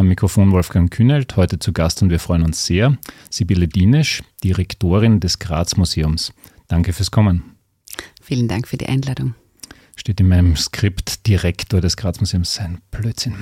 Am 0.00 0.08
Mikrofon 0.08 0.50
Wolfgang 0.50 0.90
Kühnelt, 0.90 1.36
heute 1.36 1.58
zu 1.58 1.74
Gast 1.74 2.00
und 2.00 2.08
wir 2.08 2.20
freuen 2.20 2.40
uns 2.40 2.64
sehr. 2.64 2.96
Sibylle 3.28 3.68
Dinesch, 3.68 4.22
Direktorin 4.42 5.20
des 5.20 5.38
Graz 5.38 5.76
Museums. 5.76 6.32
Danke 6.68 6.94
fürs 6.94 7.10
Kommen. 7.10 7.42
Vielen 8.22 8.48
Dank 8.48 8.66
für 8.66 8.78
die 8.78 8.86
Einladung. 8.88 9.34
Steht 9.96 10.18
in 10.18 10.28
meinem 10.28 10.56
Skript 10.56 11.26
Direktor 11.26 11.82
des 11.82 11.98
Graz 11.98 12.18
Museums. 12.18 12.58
Ein 12.58 12.78
Blödsinn. 12.90 13.34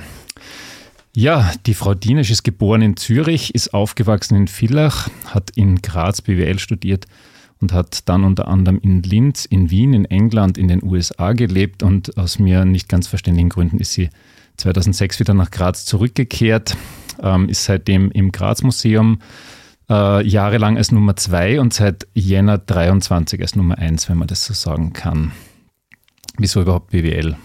Ja, 1.15 1.49
die 1.65 1.73
Frau 1.73 1.93
Dinesch 1.93 2.29
ist 2.29 2.43
geboren 2.43 2.81
in 2.81 2.97
Zürich, 2.97 3.55
ist 3.55 3.73
aufgewachsen 3.73 4.35
in 4.35 4.47
Villach, 4.49 5.09
hat 5.27 5.51
in 5.51 5.81
Graz 5.81 6.21
BWL 6.21 6.59
studiert 6.59 7.05
und 7.61 7.71
hat 7.71 8.09
dann 8.09 8.25
unter 8.25 8.49
anderem 8.49 8.79
in 8.81 9.01
Linz, 9.01 9.45
in 9.45 9.71
Wien, 9.71 9.93
in 9.93 10.03
England, 10.03 10.57
in 10.57 10.67
den 10.67 10.83
USA 10.83 11.31
gelebt 11.31 11.83
und 11.83 12.17
aus 12.17 12.37
mir 12.37 12.65
nicht 12.65 12.89
ganz 12.89 13.07
verständlichen 13.07 13.47
Gründen 13.47 13.79
ist 13.79 13.93
sie 13.93 14.09
2006 14.59 15.19
wieder 15.19 15.33
nach 15.33 15.51
Graz 15.51 15.85
zurückgekehrt, 15.85 16.77
ähm, 17.21 17.49
ist 17.49 17.65
seitdem 17.65 18.11
im 18.11 18.31
Graz-Museum 18.31 19.19
äh, 19.89 20.25
jahrelang 20.25 20.77
als 20.77 20.91
Nummer 20.91 21.15
2 21.15 21.59
und 21.59 21.73
seit 21.73 22.07
Jänner 22.13 22.57
23 22.57 23.41
als 23.41 23.55
Nummer 23.55 23.77
1, 23.77 24.09
wenn 24.09 24.17
man 24.17 24.27
das 24.27 24.45
so 24.45 24.53
sagen 24.53 24.93
kann. 24.93 25.31
Wieso 26.37 26.61
überhaupt 26.61 26.91
BWL? 26.91 27.35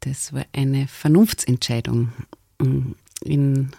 Das 0.00 0.32
war 0.32 0.46
eine 0.52 0.86
Vernunftsentscheidung. 0.86 2.12
In 2.58 3.70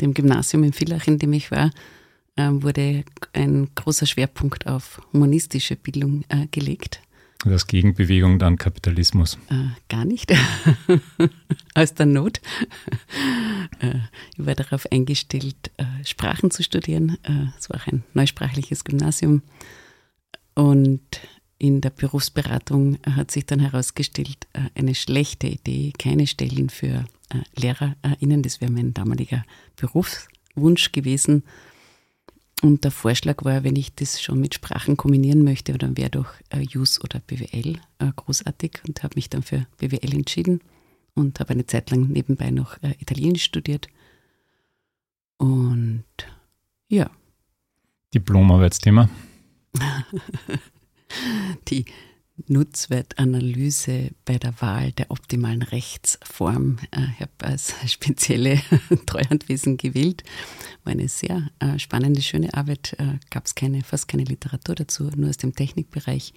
dem 0.00 0.14
Gymnasium 0.14 0.64
in 0.64 0.72
Villach, 0.72 1.06
in 1.06 1.18
dem 1.18 1.32
ich 1.32 1.50
war, 1.50 1.70
äh, 2.36 2.48
wurde 2.50 3.04
ein 3.32 3.68
großer 3.74 4.06
Schwerpunkt 4.06 4.66
auf 4.66 5.00
humanistische 5.12 5.76
Bildung 5.76 6.24
äh, 6.28 6.46
gelegt. 7.38 7.54
Das 7.54 7.66
Gegenbewegung 7.66 8.38
dann 8.38 8.56
Kapitalismus? 8.56 9.38
Äh, 9.50 9.68
gar 9.88 10.04
nicht. 10.04 10.32
Aus 11.74 11.94
der 11.94 12.06
Not. 12.06 12.40
Äh, 13.80 13.98
ich 14.38 14.46
war 14.46 14.54
darauf 14.54 14.90
eingestellt, 14.90 15.72
äh, 15.76 15.84
Sprachen 16.04 16.50
zu 16.50 16.62
studieren. 16.62 17.18
Äh, 17.24 17.48
es 17.58 17.68
war 17.68 17.80
auch 17.80 17.86
ein 17.88 18.04
neusprachliches 18.14 18.84
Gymnasium. 18.84 19.42
Und 20.54 21.02
in 21.58 21.80
der 21.80 21.90
Berufsberatung 21.90 22.96
hat 23.04 23.32
sich 23.32 23.44
dann 23.44 23.60
herausgestellt, 23.60 24.46
eine 24.74 24.94
schlechte 24.94 25.48
Idee, 25.48 25.92
keine 25.98 26.26
Stellen 26.26 26.70
für 26.70 27.04
LehrerInnen, 27.56 28.42
das 28.42 28.60
wäre 28.60 28.70
mein 28.70 28.94
damaliger 28.94 29.44
Berufswunsch 29.74 30.92
gewesen, 30.92 31.42
und 32.62 32.84
der 32.84 32.90
Vorschlag 32.90 33.44
war, 33.44 33.64
wenn 33.64 33.76
ich 33.76 33.94
das 33.94 34.22
schon 34.22 34.40
mit 34.40 34.54
Sprachen 34.54 34.96
kombinieren 34.96 35.44
möchte, 35.44 35.76
dann 35.76 35.96
wäre 35.96 36.10
doch 36.10 36.28
äh, 36.50 36.60
JUS 36.60 37.02
oder 37.02 37.20
BWL 37.20 37.78
äh, 37.98 38.12
großartig 38.16 38.80
und 38.88 39.02
habe 39.02 39.16
mich 39.16 39.28
dann 39.28 39.42
für 39.42 39.66
BWL 39.78 40.14
entschieden 40.14 40.60
und 41.14 41.38
habe 41.38 41.50
eine 41.50 41.66
Zeit 41.66 41.90
lang 41.90 42.08
nebenbei 42.08 42.50
noch 42.50 42.82
äh, 42.82 42.94
Italienisch 42.98 43.44
studiert. 43.44 43.88
Und 45.36 46.04
ja. 46.88 47.10
Diplomarbeitsthema? 48.14 49.10
Die 51.68 51.84
Nutzwertanalyse 52.48 54.10
bei 54.24 54.38
der 54.38 54.60
Wahl 54.60 54.92
der 54.92 55.10
optimalen 55.10 55.62
Rechtsform. 55.62 56.78
Äh, 56.90 57.06
ich 57.14 57.20
habe 57.20 57.32
als 57.42 57.74
spezielle 57.86 58.60
Treuhandwesen 59.06 59.76
gewählt. 59.76 60.22
War 60.84 60.92
eine 60.92 61.08
sehr 61.08 61.48
äh, 61.58 61.78
spannende, 61.78 62.22
schöne 62.22 62.52
Arbeit. 62.54 62.94
Äh, 62.98 63.18
Gab 63.30 63.46
es 63.46 63.54
keine, 63.54 63.82
fast 63.82 64.08
keine 64.08 64.24
Literatur 64.24 64.74
dazu, 64.74 65.10
nur 65.16 65.30
aus 65.30 65.38
dem 65.38 65.54
Technikbereich. 65.54 66.34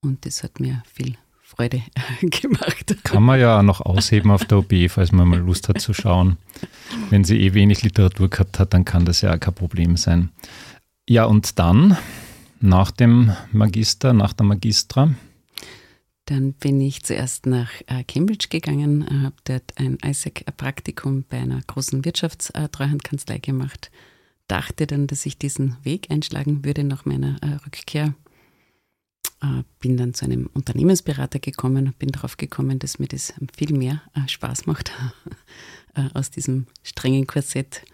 Und 0.00 0.24
das 0.24 0.42
hat 0.42 0.60
mir 0.60 0.82
viel 0.92 1.16
Freude 1.42 1.82
gemacht. 2.20 2.96
Kann 3.04 3.22
man 3.22 3.40
ja 3.40 3.62
noch 3.62 3.80
ausheben 3.80 4.30
auf 4.30 4.44
der 4.44 4.58
OB, 4.58 4.88
falls 4.88 5.12
man 5.12 5.26
mal 5.26 5.40
Lust 5.40 5.68
hat 5.68 5.80
zu 5.80 5.94
schauen. 5.94 6.36
Wenn 7.10 7.24
sie 7.24 7.40
eh 7.40 7.54
wenig 7.54 7.82
Literatur 7.82 8.28
gehabt 8.28 8.58
hat, 8.58 8.74
dann 8.74 8.84
kann 8.84 9.04
das 9.04 9.22
ja 9.22 9.36
kein 9.38 9.54
Problem 9.54 9.96
sein. 9.96 10.30
Ja, 11.08 11.24
und 11.24 11.58
dann 11.58 11.96
nach 12.60 12.90
dem 12.90 13.32
Magister, 13.52 14.12
nach 14.12 14.32
der 14.32 14.46
Magistra? 14.46 15.14
Dann 16.28 16.52
bin 16.52 16.78
ich 16.80 17.04
zuerst 17.04 17.46
nach 17.46 17.70
äh, 17.86 18.04
Cambridge 18.04 18.48
gegangen, 18.50 19.02
äh, 19.02 19.24
habe 19.24 19.36
dort 19.44 19.72
ein 19.76 19.96
ISAC-Praktikum 20.04 21.24
bei 21.26 21.38
einer 21.38 21.62
großen 21.66 22.04
Wirtschaftstreuhandkanzlei 22.04 23.38
gemacht. 23.38 23.90
Dachte 24.46 24.86
dann, 24.86 25.06
dass 25.06 25.24
ich 25.24 25.38
diesen 25.38 25.76
Weg 25.84 26.10
einschlagen 26.10 26.66
würde 26.66 26.84
nach 26.84 27.06
meiner 27.06 27.42
äh, 27.42 27.54
Rückkehr. 27.64 28.14
Bin 29.78 29.96
dann 29.96 30.14
zu 30.14 30.24
einem 30.24 30.50
Unternehmensberater 30.52 31.38
gekommen, 31.38 31.94
bin 31.96 32.10
darauf 32.10 32.36
gekommen, 32.36 32.80
dass 32.80 32.98
mir 32.98 33.06
das 33.06 33.32
viel 33.56 33.72
mehr 33.72 34.02
Spaß 34.26 34.66
macht, 34.66 34.90
aus 36.14 36.32
diesem 36.32 36.66
strengen 36.82 37.28
Korsett 37.28 37.84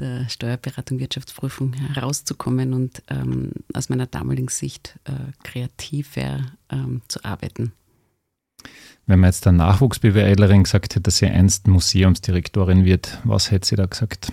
der 0.00 0.28
Steuerberatung, 0.28 0.98
Wirtschaftsprüfung 0.98 1.74
herauszukommen 1.74 2.72
und 2.72 3.02
ähm, 3.08 3.52
aus 3.74 3.88
meiner 3.88 4.06
damaligen 4.06 4.48
Sicht 4.48 4.98
äh, 5.04 5.32
kreativer 5.44 6.40
ähm, 6.70 7.02
zu 7.08 7.24
arbeiten. 7.24 7.72
Wenn 9.06 9.20
man 9.20 9.28
jetzt 9.28 9.44
der 9.44 9.52
Nachwuchs-BWLerin 9.52 10.64
gesagt 10.64 10.94
hätte, 10.94 11.00
dass 11.00 11.18
sie 11.18 11.26
einst 11.26 11.66
Museumsdirektorin 11.66 12.84
wird, 12.84 13.18
was 13.24 13.50
hätte 13.50 13.66
sie 13.66 13.76
da 13.76 13.86
gesagt? 13.86 14.32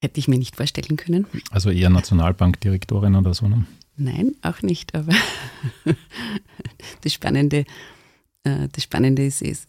Hätte 0.00 0.20
ich 0.20 0.28
mir 0.28 0.38
nicht 0.38 0.56
vorstellen 0.56 0.96
können. 0.96 1.26
Also 1.50 1.70
eher 1.70 1.90
Nationalbankdirektorin 1.90 3.16
oder 3.16 3.34
so? 3.34 3.48
Ne? 3.48 3.64
Nein, 3.96 4.36
auch 4.42 4.62
nicht. 4.62 4.94
Aber 4.94 5.12
das 7.02 7.12
Spannende, 7.12 7.64
äh, 8.44 8.68
das 8.70 8.84
Spannende 8.84 9.24
ist, 9.26 9.42
ist, 9.42 9.68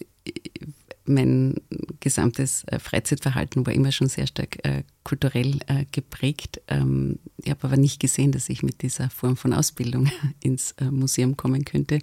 mein 1.09 1.55
gesamtes 1.99 2.63
äh, 2.65 2.79
Freizeitverhalten 2.79 3.65
war 3.65 3.73
immer 3.73 3.91
schon 3.91 4.07
sehr 4.07 4.27
stark 4.27 4.63
äh, 4.65 4.83
kulturell 5.03 5.59
äh, 5.67 5.85
geprägt. 5.91 6.61
Ähm, 6.67 7.19
ich 7.37 7.49
habe 7.49 7.67
aber 7.67 7.77
nicht 7.77 7.99
gesehen, 7.99 8.31
dass 8.31 8.49
ich 8.49 8.63
mit 8.63 8.81
dieser 8.81 9.09
Form 9.09 9.35
von 9.35 9.53
Ausbildung 9.53 10.09
ins 10.43 10.71
äh, 10.73 10.85
Museum 10.85 11.35
kommen 11.35 11.65
könnte. 11.65 11.99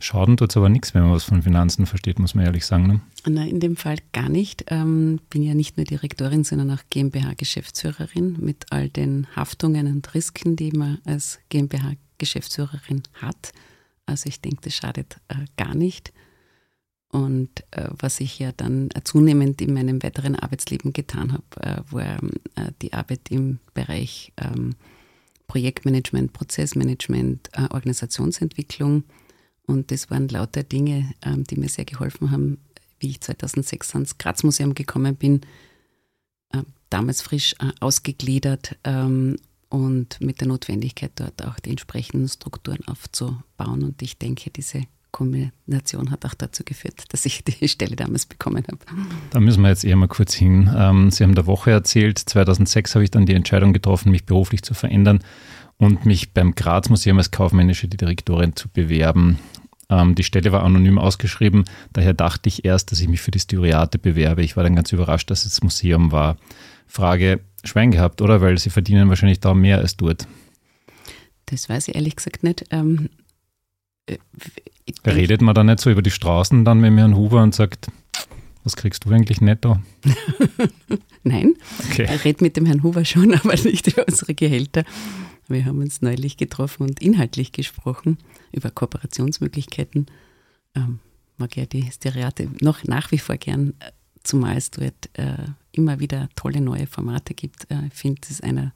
Schaden 0.00 0.36
tut 0.36 0.50
es 0.50 0.56
aber 0.56 0.68
nichts, 0.68 0.94
wenn 0.94 1.02
man 1.02 1.12
was 1.12 1.24
von 1.24 1.42
Finanzen 1.42 1.84
versteht, 1.86 2.20
muss 2.20 2.36
man 2.36 2.44
ehrlich 2.44 2.64
sagen. 2.64 2.86
Ne? 2.86 3.00
Nein, 3.26 3.48
in 3.48 3.60
dem 3.60 3.76
Fall 3.76 3.96
gar 4.12 4.28
nicht. 4.28 4.66
Ähm, 4.68 5.18
bin 5.28 5.42
ja 5.42 5.54
nicht 5.54 5.76
nur 5.76 5.84
Direktorin, 5.84 6.44
sondern 6.44 6.70
auch 6.70 6.82
GmbH-Geschäftsführerin 6.90 8.36
mit 8.38 8.66
all 8.70 8.88
den 8.88 9.26
Haftungen 9.34 9.88
und 9.88 10.14
Risiken, 10.14 10.54
die 10.54 10.70
man 10.70 10.98
als 11.04 11.40
GmbH-Geschäftsführerin 11.48 13.02
hat. 13.14 13.52
Also 14.06 14.28
ich 14.28 14.40
denke, 14.40 14.58
das 14.62 14.74
schadet 14.74 15.16
äh, 15.28 15.34
gar 15.56 15.74
nicht. 15.74 16.12
Und 17.10 17.64
äh, 17.70 17.88
was 17.98 18.20
ich 18.20 18.38
ja 18.38 18.52
dann 18.52 18.90
zunehmend 19.04 19.60
in 19.62 19.72
meinem 19.72 20.02
weiteren 20.02 20.36
Arbeitsleben 20.36 20.92
getan 20.92 21.32
habe, 21.32 21.62
äh, 21.62 21.80
war 21.90 22.18
äh, 22.56 22.72
die 22.82 22.92
Arbeit 22.92 23.30
im 23.30 23.60
Bereich 23.72 24.32
ähm, 24.36 24.74
Projektmanagement, 25.46 26.34
Prozessmanagement, 26.34 27.48
äh, 27.54 27.62
Organisationsentwicklung. 27.70 29.04
Und 29.66 29.90
das 29.90 30.10
waren 30.10 30.28
lauter 30.28 30.62
Dinge, 30.62 31.14
ähm, 31.22 31.44
die 31.44 31.56
mir 31.56 31.70
sehr 31.70 31.86
geholfen 31.86 32.30
haben, 32.30 32.58
wie 33.00 33.10
ich 33.10 33.20
2006 33.22 33.94
ans 33.94 34.18
Graz-Museum 34.18 34.74
gekommen 34.74 35.16
bin, 35.16 35.40
äh, 36.52 36.62
damals 36.90 37.22
frisch 37.22 37.54
äh, 37.58 37.72
ausgegliedert 37.80 38.76
ähm, 38.84 39.36
und 39.70 40.20
mit 40.20 40.40
der 40.40 40.48
Notwendigkeit 40.48 41.12
dort 41.14 41.42
auch 41.44 41.58
die 41.60 41.70
entsprechenden 41.70 42.28
Strukturen 42.28 42.86
aufzubauen. 42.86 43.82
Und 43.82 44.02
ich 44.02 44.18
denke, 44.18 44.50
diese 44.50 44.82
Kombination 45.18 46.12
hat 46.12 46.24
auch 46.24 46.34
dazu 46.34 46.62
geführt, 46.64 47.02
dass 47.08 47.26
ich 47.26 47.42
die 47.42 47.68
Stelle 47.68 47.96
damals 47.96 48.24
bekommen 48.24 48.62
habe. 48.68 48.78
Da 49.30 49.40
müssen 49.40 49.62
wir 49.62 49.68
jetzt 49.68 49.84
eher 49.84 49.96
mal 49.96 50.06
kurz 50.06 50.32
hin. 50.32 50.70
Ähm, 50.76 51.10
Sie 51.10 51.24
haben 51.24 51.34
der 51.34 51.46
Woche 51.46 51.72
erzählt, 51.72 52.20
2006 52.20 52.94
habe 52.94 53.02
ich 53.02 53.10
dann 53.10 53.26
die 53.26 53.34
Entscheidung 53.34 53.72
getroffen, 53.72 54.12
mich 54.12 54.26
beruflich 54.26 54.62
zu 54.62 54.74
verändern 54.74 55.18
und 55.76 56.06
mich 56.06 56.34
beim 56.34 56.54
Graz 56.54 56.88
Museum 56.88 57.18
als 57.18 57.32
kaufmännische 57.32 57.88
Direktorin 57.88 58.54
zu 58.54 58.68
bewerben. 58.68 59.40
Ähm, 59.90 60.14
die 60.14 60.22
Stelle 60.22 60.52
war 60.52 60.62
anonym 60.62 60.98
ausgeschrieben, 60.98 61.64
daher 61.92 62.14
dachte 62.14 62.48
ich 62.48 62.64
erst, 62.64 62.92
dass 62.92 63.00
ich 63.00 63.08
mich 63.08 63.20
für 63.20 63.32
die 63.32 63.40
Styriate 63.40 63.98
bewerbe. 63.98 64.42
Ich 64.42 64.56
war 64.56 64.62
dann 64.62 64.76
ganz 64.76 64.92
überrascht, 64.92 65.30
dass 65.30 65.44
es 65.44 65.54
das 65.54 65.62
Museum 65.64 66.12
war. 66.12 66.36
Frage, 66.86 67.40
Schwein 67.64 67.90
gehabt, 67.90 68.22
oder? 68.22 68.40
Weil 68.40 68.56
Sie 68.58 68.70
verdienen 68.70 69.08
wahrscheinlich 69.08 69.40
da 69.40 69.52
mehr 69.52 69.78
als 69.78 69.96
dort. 69.96 70.28
Das 71.46 71.68
weiß 71.68 71.88
ich 71.88 71.96
ehrlich 71.96 72.14
gesagt 72.14 72.44
nicht. 72.44 72.66
Ähm, 72.70 73.08
Redet 75.06 75.42
man 75.42 75.54
da 75.54 75.64
nicht 75.64 75.80
so 75.80 75.90
über 75.90 76.02
die 76.02 76.10
Straßen 76.10 76.64
dann 76.64 76.80
mit 76.80 76.96
Herrn 76.96 77.16
Huber 77.16 77.42
und 77.42 77.54
sagt, 77.54 77.88
Was 78.64 78.76
kriegst 78.76 79.04
du 79.04 79.10
eigentlich 79.10 79.40
netto? 79.40 79.78
Nein, 81.22 81.54
okay. 81.90 82.08
ich 82.14 82.24
rede 82.24 82.44
mit 82.44 82.56
dem 82.56 82.66
Herrn 82.66 82.82
Huber 82.82 83.04
schon, 83.04 83.34
aber 83.38 83.54
nicht 83.54 83.86
über 83.86 84.06
unsere 84.06 84.34
Gehälter. 84.34 84.84
Wir 85.48 85.64
haben 85.64 85.78
uns 85.78 86.02
neulich 86.02 86.36
getroffen 86.36 86.82
und 86.82 87.00
inhaltlich 87.00 87.52
gesprochen 87.52 88.18
über 88.52 88.70
Kooperationsmöglichkeiten. 88.70 90.06
Ähm, 90.74 91.00
mag 91.38 91.56
ja 91.56 91.64
die 91.66 91.90
Stereate 91.90 92.50
noch 92.60 92.84
nach 92.84 93.10
wie 93.12 93.18
vor 93.18 93.36
gern, 93.36 93.74
äh, 93.80 93.90
zumal 94.22 94.56
es 94.56 94.70
dort 94.70 95.08
äh, 95.14 95.46
immer 95.72 96.00
wieder 96.00 96.28
tolle 96.36 96.60
neue 96.60 96.86
Formate 96.86 97.34
gibt. 97.34 97.70
Äh, 97.70 97.86
ich 97.86 97.94
finde, 97.94 98.20
es 98.22 98.30
ist 98.30 98.44
einer 98.44 98.72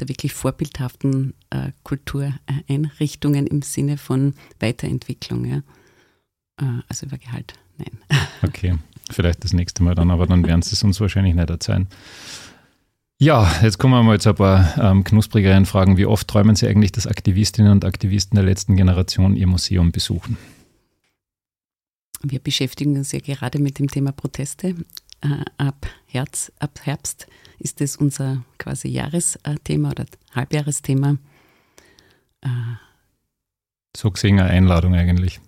der 0.00 0.08
wirklich 0.08 0.32
vorbildhaften 0.34 1.34
äh, 1.50 1.72
Kultureinrichtungen 1.82 3.46
im 3.46 3.62
Sinne 3.62 3.98
von 3.98 4.34
Weiterentwicklung. 4.58 5.44
Ja. 5.44 5.58
Äh, 6.60 6.82
also 6.88 7.06
über 7.06 7.18
Gehalt, 7.18 7.54
nein. 7.78 7.98
Okay, 8.42 8.78
vielleicht 9.10 9.44
das 9.44 9.52
nächste 9.52 9.82
Mal 9.82 9.94
dann, 9.94 10.10
aber 10.10 10.26
dann 10.26 10.46
werden 10.46 10.62
sie 10.62 10.74
es 10.74 10.82
uns 10.82 11.00
wahrscheinlich 11.00 11.34
nicht 11.34 11.50
erzählen. 11.50 11.86
Ja, 13.22 13.52
jetzt 13.62 13.78
kommen 13.78 13.92
wir 13.92 14.02
mal 14.02 14.18
zu 14.18 14.30
ein 14.30 14.34
paar 14.34 14.78
ähm, 14.78 15.04
knusprigeren 15.04 15.66
Fragen. 15.66 15.98
Wie 15.98 16.06
oft 16.06 16.26
träumen 16.26 16.56
Sie 16.56 16.66
eigentlich, 16.66 16.90
dass 16.90 17.06
Aktivistinnen 17.06 17.70
und 17.70 17.84
Aktivisten 17.84 18.36
der 18.36 18.44
letzten 18.46 18.76
Generation 18.76 19.36
Ihr 19.36 19.46
Museum 19.46 19.92
besuchen? 19.92 20.38
Wir 22.22 22.38
beschäftigen 22.38 22.96
uns 22.96 23.12
ja 23.12 23.18
gerade 23.18 23.58
mit 23.58 23.78
dem 23.78 23.88
Thema 23.88 24.12
Proteste. 24.12 24.74
Äh, 25.22 25.44
ab, 25.58 25.86
Herz, 26.06 26.50
ab 26.58 26.80
Herbst 26.84 27.26
ist 27.58 27.80
es 27.80 27.96
unser 27.96 28.44
quasi 28.58 28.88
Jahresthema 28.88 29.90
oder 29.90 30.06
Halbjahresthema. 30.32 31.18
Äh, 32.40 32.48
so 33.96 34.10
gesehen 34.10 34.38
eine 34.38 34.48
Einladung 34.48 34.94
eigentlich. 34.94 35.40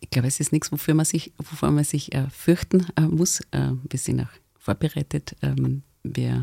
Ich 0.00 0.10
glaube, 0.10 0.28
es 0.28 0.40
ist 0.40 0.52
nichts, 0.52 0.72
wofür 0.72 0.94
man 0.94 1.04
sich, 1.04 1.32
wovor 1.38 1.70
man 1.70 1.84
sich 1.84 2.14
äh, 2.14 2.28
fürchten 2.30 2.86
äh, 2.96 3.02
muss. 3.02 3.40
Äh, 3.52 3.72
wir 3.88 3.98
sind 3.98 4.20
auch 4.20 4.32
vorbereitet. 4.58 5.36
Ähm, 5.42 5.82
wir 6.02 6.42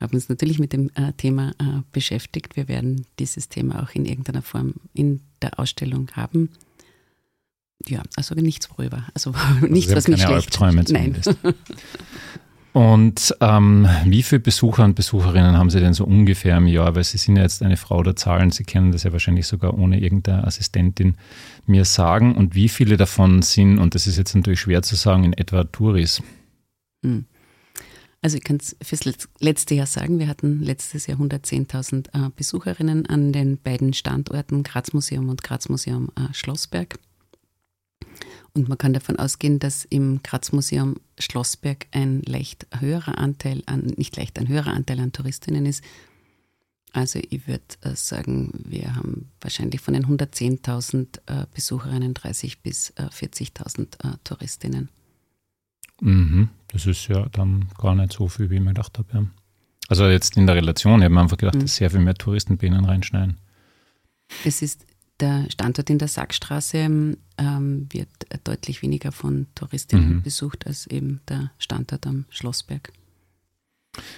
haben 0.00 0.14
uns 0.14 0.28
natürlich 0.28 0.58
mit 0.58 0.72
dem 0.72 0.90
äh, 0.96 1.12
Thema 1.12 1.52
beschäftigt. 1.92 2.56
Wir 2.56 2.66
werden 2.66 3.06
dieses 3.20 3.48
Thema 3.48 3.82
auch 3.82 3.94
in 3.94 4.04
irgendeiner 4.04 4.42
Form 4.42 4.74
in 4.92 5.20
der 5.40 5.60
Ausstellung 5.60 6.10
haben. 6.14 6.50
Ja, 7.88 8.02
also 8.16 8.34
nichts 8.34 8.68
worüber. 8.70 9.04
Also, 9.14 9.32
also 9.54 9.66
nichts, 9.66 9.94
was 9.94 10.08
mich 10.08 10.22
schlecht. 10.22 10.34
Albträume 10.34 10.84
Nein. 10.88 11.16
Und 12.72 13.36
ähm, 13.40 13.86
wie 14.06 14.22
viele 14.22 14.40
Besucher 14.40 14.84
und 14.84 14.94
Besucherinnen 14.94 15.58
haben 15.58 15.68
Sie 15.68 15.78
denn 15.78 15.92
so 15.92 16.04
ungefähr 16.04 16.56
im 16.56 16.66
Jahr? 16.66 16.94
Weil 16.94 17.04
Sie 17.04 17.18
sind 17.18 17.36
ja 17.36 17.42
jetzt 17.42 17.62
eine 17.62 17.76
Frau 17.76 18.02
der 18.02 18.16
Zahlen, 18.16 18.50
Sie 18.50 18.64
kennen 18.64 18.92
das 18.92 19.02
ja 19.02 19.12
wahrscheinlich 19.12 19.46
sogar 19.46 19.78
ohne 19.78 20.00
irgendeine 20.00 20.46
Assistentin 20.46 21.16
mir 21.66 21.84
sagen. 21.84 22.34
Und 22.34 22.54
wie 22.54 22.70
viele 22.70 22.96
davon 22.96 23.42
sind, 23.42 23.78
und 23.78 23.94
das 23.94 24.06
ist 24.06 24.16
jetzt 24.16 24.34
natürlich 24.34 24.60
schwer 24.60 24.80
zu 24.80 24.96
sagen, 24.96 25.24
in 25.24 25.34
etwa 25.34 25.64
Touris? 25.64 26.22
Hm. 27.04 27.26
Also 28.22 28.38
ich 28.38 28.44
kann 28.44 28.56
es 28.56 28.76
fürs 28.80 29.02
letzte 29.40 29.74
Jahr 29.74 29.86
sagen, 29.86 30.18
wir 30.18 30.28
hatten 30.28 30.60
letztes 30.62 31.08
Jahr 31.08 31.18
110.000 31.18 32.06
äh, 32.14 32.30
Besucherinnen 32.34 33.04
an 33.06 33.32
den 33.32 33.58
beiden 33.58 33.92
Standorten 33.92 34.62
Graz 34.62 34.92
Museum 34.92 35.28
und 35.28 35.42
Graz 35.42 35.68
Museum 35.68 36.08
äh, 36.16 36.32
Schlossberg. 36.32 36.98
Und 38.54 38.68
man 38.68 38.78
kann 38.78 38.92
davon 38.92 39.18
ausgehen, 39.18 39.58
dass 39.58 39.84
im 39.84 40.22
Graz 40.22 40.52
Museum 40.52 40.96
Schlossberg 41.18 41.86
ein 41.92 42.22
leicht 42.22 42.66
höherer 42.78 43.18
Anteil 43.18 43.62
an, 43.66 43.80
nicht 43.96 44.16
leicht 44.16 44.38
ein 44.38 44.48
höherer 44.48 44.74
Anteil 44.74 45.00
an 45.00 45.12
Touristinnen 45.12 45.66
ist. 45.66 45.82
Also 46.92 47.20
ich 47.30 47.46
würde 47.46 47.64
äh, 47.80 47.94
sagen, 47.94 48.52
wir 48.66 48.94
haben 48.94 49.30
wahrscheinlich 49.40 49.80
von 49.80 49.94
den 49.94 50.04
110.000 50.06 51.20
äh, 51.26 51.46
Besucherinnen 51.54 52.12
30.000 52.12 52.56
bis 52.62 52.92
40.000 52.96 53.82
äh, 53.82 54.16
Touristinnen. 54.24 54.90
Mhm. 56.02 56.50
Das 56.68 56.86
ist 56.86 57.08
ja 57.08 57.26
dann 57.30 57.68
gar 57.78 57.94
nicht 57.94 58.12
so 58.12 58.28
viel, 58.28 58.50
wie 58.50 58.56
ich 58.56 58.60
mir 58.60 58.74
gedacht 58.74 58.98
habe. 58.98 59.08
Ja. 59.14 59.26
Also 59.88 60.06
jetzt 60.06 60.36
in 60.36 60.46
der 60.46 60.56
Relation, 60.56 61.00
ich 61.00 61.04
habe 61.04 61.14
mir 61.14 61.20
einfach 61.20 61.38
gedacht, 61.38 61.56
mhm. 61.56 61.60
dass 61.60 61.76
sehr 61.76 61.90
viel 61.90 62.00
mehr 62.00 62.14
Touristen 62.14 62.58
bei 62.58 62.66
Ihnen 62.66 62.84
reinschneiden. 62.84 63.38
Es 64.44 64.62
ist 64.62 64.86
der 65.22 65.46
Standort 65.50 65.88
in 65.88 65.98
der 65.98 66.08
Sackstraße 66.08 66.78
ähm, 66.78 67.86
wird 67.90 68.08
deutlich 68.44 68.82
weniger 68.82 69.12
von 69.12 69.46
Touristinnen 69.54 70.16
mhm. 70.16 70.22
besucht 70.22 70.66
als 70.66 70.86
eben 70.86 71.20
der 71.28 71.52
Standort 71.58 72.06
am 72.06 72.26
Schlossberg. 72.28 72.92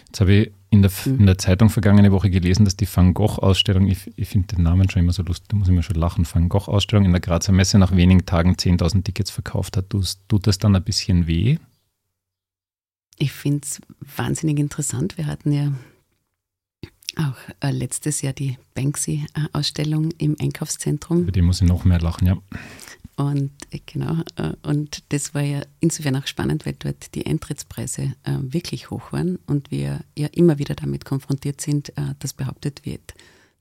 Jetzt 0.07 0.21
habe 0.21 0.33
ich 0.33 0.53
in 0.71 0.83
der, 0.83 0.91
mhm. 1.05 1.21
in 1.21 1.27
der 1.27 1.39
Zeitung 1.39 1.69
vergangene 1.69 2.11
Woche 2.11 2.31
gelesen, 2.31 2.65
dass 2.65 2.77
die 2.77 2.89
Van 2.93 3.13
Gogh-Ausstellung, 3.13 3.87
ich, 3.87 4.11
ich 4.17 4.29
finde 4.29 4.57
den 4.57 4.65
Namen 4.65 4.89
schon 4.89 5.03
immer 5.03 5.13
so 5.13 5.23
lustig, 5.23 5.49
da 5.49 5.57
muss 5.57 5.69
ich 5.69 5.75
mir 5.75 5.83
schon 5.83 5.97
lachen, 5.97 6.27
Van 6.31 6.49
Gogh-Ausstellung 6.49 7.05
in 7.05 7.13
der 7.13 7.21
Grazer 7.21 7.53
Messe 7.53 7.79
nach 7.79 7.95
wenigen 7.95 8.25
Tagen 8.25 8.55
10.000 8.55 9.05
Tickets 9.05 9.31
verkauft 9.31 9.77
hat. 9.77 9.91
Tut, 9.91 10.17
tut 10.29 10.47
das 10.47 10.59
dann 10.59 10.75
ein 10.75 10.85
bisschen 10.85 11.27
weh? 11.27 11.59
Ich 13.19 13.33
finde 13.33 13.61
es 13.63 13.81
wahnsinnig 14.17 14.59
interessant. 14.59 15.19
Wir 15.19 15.27
hatten 15.27 15.53
ja 15.53 15.73
auch 17.17 17.37
äh, 17.61 17.71
letztes 17.71 18.23
Jahr 18.23 18.33
die 18.33 18.59
Banksy-Ausstellung 18.75 20.11
im 20.19 20.37
Einkaufszentrum. 20.41 21.23
Über 21.23 21.33
die 21.33 21.43
muss 21.43 21.61
ich 21.61 21.69
noch 21.69 21.85
mehr 21.85 22.01
lachen, 22.01 22.27
ja. 22.27 22.37
Und 23.17 23.53
äh, 23.71 23.81
genau, 23.87 24.23
äh, 24.37 24.55
und 24.63 25.05
das 25.13 25.35
war 25.35 25.43
ja 25.43 25.63
insofern 25.81 26.17
auch 26.17 26.27
spannend, 26.27 26.67
weil 26.67 26.75
dort 26.79 27.15
die 27.15 27.27
Eintrittspreise 27.27 28.15
äh, 28.25 28.39
wirklich 28.41 28.91
hoch 28.91 29.13
waren 29.13 29.39
und 29.47 29.71
wir 29.71 30.01
ja 30.17 30.27
immer 30.29 30.59
wieder 30.59 30.75
damit 30.75 31.05
konfrontiert 31.05 31.61
sind, 31.61 31.91
äh, 31.91 32.15
dass 32.19 32.33
behauptet 32.33 32.85
wird, 32.85 33.15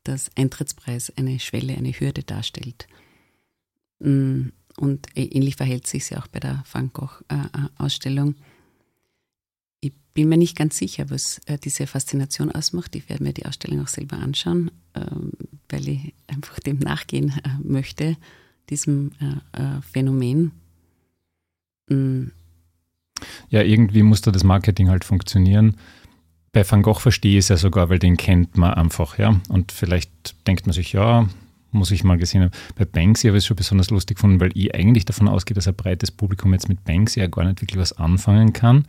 dass 0.03 0.31
Eintrittspreis 0.35 1.13
eine 1.17 1.39
Schwelle, 1.39 1.75
eine 1.75 1.91
Hürde 1.91 2.23
darstellt. 2.23 2.87
Mm, 3.99 4.47
und 4.77 5.07
ähnlich 5.15 5.55
verhält 5.55 5.85
sich 5.85 6.03
es 6.03 6.09
ja 6.09 6.19
auch 6.19 6.27
bei 6.27 6.39
der 6.39 6.63
Van 6.71 6.91
Gogh-Ausstellung. 6.91 8.35
Bin 10.13 10.29
mir 10.29 10.37
nicht 10.37 10.55
ganz 10.55 10.77
sicher, 10.77 11.09
was 11.09 11.41
äh, 11.45 11.57
diese 11.57 11.87
Faszination 11.87 12.51
ausmacht. 12.51 12.95
Ich 12.95 13.09
werde 13.09 13.23
mir 13.23 13.33
die 13.33 13.45
Ausstellung 13.45 13.81
auch 13.81 13.87
selber 13.87 14.17
anschauen, 14.17 14.69
ähm, 14.93 15.31
weil 15.69 15.87
ich 15.87 16.13
einfach 16.27 16.59
dem 16.59 16.79
nachgehen 16.79 17.29
äh, 17.29 17.49
möchte, 17.63 18.15
diesem 18.69 19.11
äh, 19.19 19.61
äh 19.61 19.81
Phänomen. 19.81 20.51
Mhm. 21.89 22.31
Ja, 23.49 23.61
irgendwie 23.61 24.03
muss 24.03 24.21
da 24.21 24.31
das 24.31 24.43
Marketing 24.43 24.89
halt 24.89 25.03
funktionieren. 25.03 25.77
Bei 26.51 26.69
Van 26.69 26.83
Gogh 26.83 26.99
verstehe 26.99 27.39
ich 27.39 27.45
es 27.45 27.49
ja 27.49 27.57
sogar, 27.57 27.89
weil 27.89 27.99
den 27.99 28.17
kennt 28.17 28.57
man 28.57 28.73
einfach, 28.73 29.17
ja. 29.17 29.39
Und 29.49 29.71
vielleicht 29.71 30.35
denkt 30.45 30.67
man 30.67 30.73
sich, 30.73 30.93
ja, 30.93 31.27
muss 31.71 31.91
ich 31.91 32.03
mal 32.03 32.17
gesehen 32.17 32.43
haben. 32.43 32.51
Bei 32.75 32.85
Banksy 32.85 33.27
habe 33.27 33.37
ich 33.37 33.43
es 33.43 33.47
schon 33.47 33.57
besonders 33.57 33.89
lustig 33.89 34.17
gefunden, 34.17 34.39
weil 34.39 34.51
ich 34.53 34.73
eigentlich 34.75 35.05
davon 35.05 35.27
ausgehe, 35.27 35.55
dass 35.55 35.67
ein 35.67 35.75
breites 35.75 36.11
Publikum 36.11 36.53
jetzt 36.53 36.69
mit 36.69 36.83
Banksy 36.83 37.19
ja 37.19 37.27
gar 37.27 37.45
nicht 37.45 37.61
wirklich 37.61 37.79
was 37.79 37.93
anfangen 37.93 38.53
kann. 38.53 38.85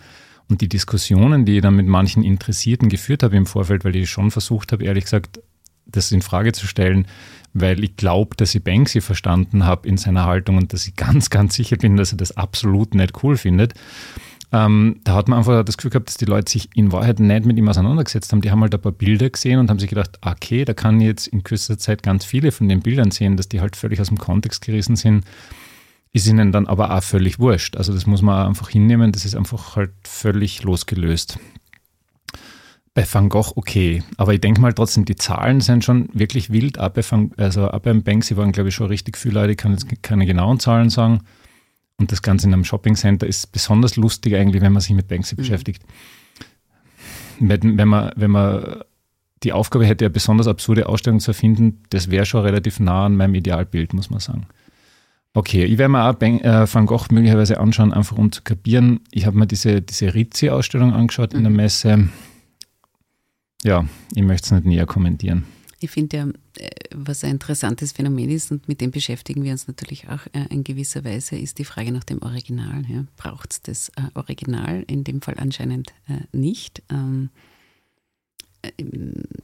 Und 0.49 0.61
die 0.61 0.69
Diskussionen, 0.69 1.45
die 1.45 1.57
ich 1.57 1.63
dann 1.63 1.77
mit 1.77 1.87
manchen 1.87 2.23
Interessierten 2.23 2.89
geführt 2.89 3.23
habe 3.23 3.37
im 3.37 3.47
Vorfeld, 3.47 3.85
weil 3.85 3.97
ich 3.97 4.11
schon 4.11 4.31
versucht 4.31 4.73
habe, 4.73 4.85
ehrlich 4.85 5.05
gesagt, 5.05 5.41
das 5.87 6.13
in 6.13 6.23
Frage 6.23 6.53
zu 6.53 6.67
stellen, 6.67 7.07
weil 7.55 7.83
ich 7.85 7.97
glaube, 7.97 8.37
dass 8.37 8.55
ich 8.55 8.65
Banksy 8.65 9.01
verstanden 9.01 9.65
habe 9.65 9.89
in 9.89 9.97
seiner 9.97 10.25
Haltung 10.25 10.57
und 10.57 10.73
dass 10.73 10.87
ich 10.87 10.97
ganz, 10.97 11.31
ganz 11.31 11.55
sicher 11.55 11.77
bin, 11.77 11.97
dass 11.97 12.13
er 12.13 12.19
das 12.19 12.37
absolut 12.37 12.95
nicht 12.95 13.23
cool 13.23 13.37
findet. 13.37 13.75
Ähm, 14.53 15.01
da 15.03 15.15
hat 15.15 15.29
man 15.29 15.39
einfach 15.39 15.65
das 15.65 15.77
Gefühl 15.77 15.91
gehabt, 15.91 16.09
dass 16.09 16.17
die 16.17 16.27
Leute 16.27 16.51
sich 16.51 16.69
in 16.75 16.93
Wahrheit 16.93 17.19
nicht 17.19 17.45
mit 17.45 17.57
ihm 17.57 17.69
auseinandergesetzt 17.69 18.31
haben. 18.31 18.41
Die 18.41 18.51
haben 18.51 18.61
halt 18.61 18.75
ein 18.75 18.81
paar 18.81 18.93
Bilder 18.93 19.29
gesehen 19.29 19.59
und 19.59 19.69
haben 19.69 19.81
sich 19.81 19.89
gedacht, 19.89 20.19
okay, 20.21 20.65
da 20.65 20.75
kann 20.75 21.01
ich 21.01 21.07
jetzt 21.07 21.27
in 21.27 21.43
kürzester 21.43 21.79
Zeit 21.79 22.03
ganz 22.03 22.25
viele 22.25 22.53
von 22.53 22.69
den 22.69 22.81
Bildern 22.81 23.11
sehen, 23.11 23.37
dass 23.37 23.49
die 23.49 23.61
halt 23.61 23.75
völlig 23.75 24.01
aus 24.01 24.09
dem 24.09 24.19
Kontext 24.19 24.65
gerissen 24.65 24.95
sind 24.95 25.25
ist 26.15 26.29
ihnen 26.29 26.53
dann 26.53 26.69
aber 26.69 26.97
auch 26.97 27.03
völlig 27.03 27.41
wurscht. 27.41 27.77
Also 27.77 27.93
das 27.93 28.07
muss 28.07 28.23
man 28.23 28.47
einfach 28.47 28.71
hinnehmen, 28.71 29.11
das 29.11 29.25
ist 29.25 29.35
einfach 29.35 29.75
halt 29.75 29.91
völlig 30.05 30.63
losgelöst. 30.63 31.41
Bei 32.95 33.05
Van 33.11 33.29
Gogh 33.29 33.53
okay, 33.57 34.05
aber 34.17 34.33
ich 34.33 34.41
denke 34.41 34.61
mal 34.61 34.73
trotzdem, 34.73 35.05
die 35.05 35.17
Zahlen 35.17 35.61
sind 35.61 35.85
schon 35.85 36.09
wirklich 36.13 36.51
wild. 36.51 36.79
Auch 36.79 36.91
bei 36.91 37.03
Van, 37.03 37.33
also 37.37 37.69
auch 37.69 37.81
beim 37.81 38.05
Banksy 38.05 38.37
waren, 38.37 38.53
glaube 38.53 38.69
ich, 38.69 38.77
schon 38.77 38.87
richtig 38.87 39.19
viele 39.19 39.35
Leute, 39.35 39.51
ich 39.51 39.57
kann 39.57 39.73
jetzt 39.73 39.89
keine 40.03 40.25
genauen 40.25 40.61
Zahlen 40.61 40.89
sagen. 40.89 41.19
Und 41.97 42.13
das 42.13 42.23
Ganze 42.23 42.47
in 42.47 42.53
einem 42.53 42.65
Shoppingcenter 42.65 43.27
ist 43.27 43.51
besonders 43.51 43.97
lustig 43.97 44.37
eigentlich, 44.37 44.63
wenn 44.63 44.73
man 44.73 44.83
sich 44.83 44.95
mit 44.95 45.09
Banksy 45.09 45.35
mhm. 45.35 45.39
beschäftigt. 45.39 45.83
Wenn, 47.41 47.77
wenn, 47.77 47.89
man, 47.89 48.13
wenn 48.15 48.31
man 48.31 48.83
die 49.43 49.53
Aufgabe 49.53 49.85
hätte, 49.85 50.05
eine 50.05 50.13
besonders 50.13 50.47
absurde 50.47 50.89
Ausstellung 50.89 51.19
zu 51.19 51.33
erfinden, 51.33 51.83
das 51.91 52.09
wäre 52.09 52.25
schon 52.25 52.43
relativ 52.43 52.79
nah 52.79 53.07
an 53.07 53.17
meinem 53.17 53.35
Idealbild, 53.35 53.95
muss 53.95 54.11
man 54.11 54.21
sagen. 54.21 54.47
Okay, 55.37 55.65
ich 55.65 55.79
werde 55.79 55.91
mir 55.91 56.09
auch 56.09 56.21
äh, 56.21 56.73
Van 56.73 56.87
Gogh 56.87 57.07
möglicherweise 57.11 57.59
anschauen, 57.59 57.93
einfach 57.93 58.17
um 58.17 58.31
zu 58.31 58.43
kapieren. 58.43 59.01
Ich 59.11 59.27
habe 59.27 59.37
mir 59.37 59.49
diese, 59.49 59.83
diese 59.83 60.15
Rizzi-Ausstellung 60.15 60.93
angeschaut 60.93 61.33
mhm. 61.33 61.39
in 61.39 61.45
der 61.45 61.51
mhm. 61.51 61.57
Messe. 61.57 62.09
Ja, 63.65 63.85
ich 64.15 64.23
möchte 64.23 64.47
es 64.47 64.53
nicht 64.53 64.65
näher 64.65 64.87
kommentieren. 64.87 65.45
Ich 65.81 65.91
finde 65.91 66.17
ja, 66.17 66.27
äh, 66.59 66.71
was 66.95 67.25
ein 67.25 67.33
interessantes 67.33 67.91
Phänomen 67.91 68.31
ist, 68.31 68.53
und 68.53 68.69
mit 68.69 68.81
dem 68.81 68.93
beschäftigen 68.93 69.43
wir 69.43 69.51
uns 69.51 69.67
natürlich 69.67 70.09
auch 70.09 70.25
äh, 70.33 70.47
in 70.51 70.63
gewisser 70.63 71.05
Weise, 71.05 71.37
ist 71.37 71.59
die 71.59 71.65
Frage 71.65 71.91
nach 71.91 72.05
dem 72.05 72.23
Original. 72.23 72.85
Ja. 72.89 73.05
Braucht 73.17 73.53
es 73.53 73.63
das 73.63 73.93
Original? 74.15 74.85
In 74.87 75.03
dem 75.03 75.21
Fall 75.21 75.35
anscheinend 75.39 75.93
nicht. 76.33 76.81
Ähm, 76.91 77.31
ich 78.77 78.87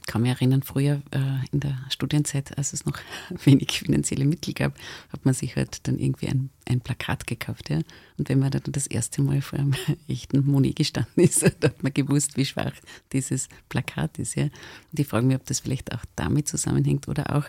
kann 0.07 0.21
mich 0.21 0.31
erinnern, 0.31 0.63
früher 0.63 1.01
äh, 1.11 1.45
in 1.51 1.59
der 1.59 1.77
Studienzeit, 1.89 2.57
als 2.57 2.73
es 2.73 2.85
noch 2.85 2.97
wenig 3.43 3.79
finanzielle 3.79 4.25
Mittel 4.25 4.53
gab, 4.53 4.73
hat 5.11 5.25
man 5.25 5.33
sich 5.33 5.55
halt 5.55 5.87
dann 5.87 5.99
irgendwie 5.99 6.27
ein, 6.27 6.49
ein 6.65 6.81
Plakat 6.81 7.27
gekauft. 7.27 7.69
Ja? 7.69 7.79
Und 8.17 8.29
wenn 8.29 8.39
man 8.39 8.51
dann 8.51 8.63
das 8.67 8.87
erste 8.87 9.21
Mal 9.21 9.41
vor 9.41 9.59
einem 9.59 9.73
echten 10.07 10.45
Monet 10.45 10.75
gestanden 10.75 11.23
ist, 11.23 11.43
hat 11.63 11.83
man 11.83 11.93
gewusst, 11.93 12.37
wie 12.37 12.45
schwach 12.45 12.73
dieses 13.11 13.49
Plakat 13.69 14.19
ist. 14.19 14.35
Ja? 14.35 14.43
Und 14.43 14.99
ich 14.99 15.07
frage 15.07 15.25
mich, 15.25 15.35
ob 15.35 15.45
das 15.45 15.59
vielleicht 15.59 15.93
auch 15.93 16.03
damit 16.15 16.47
zusammenhängt 16.47 17.07
oder 17.07 17.35
auch, 17.35 17.45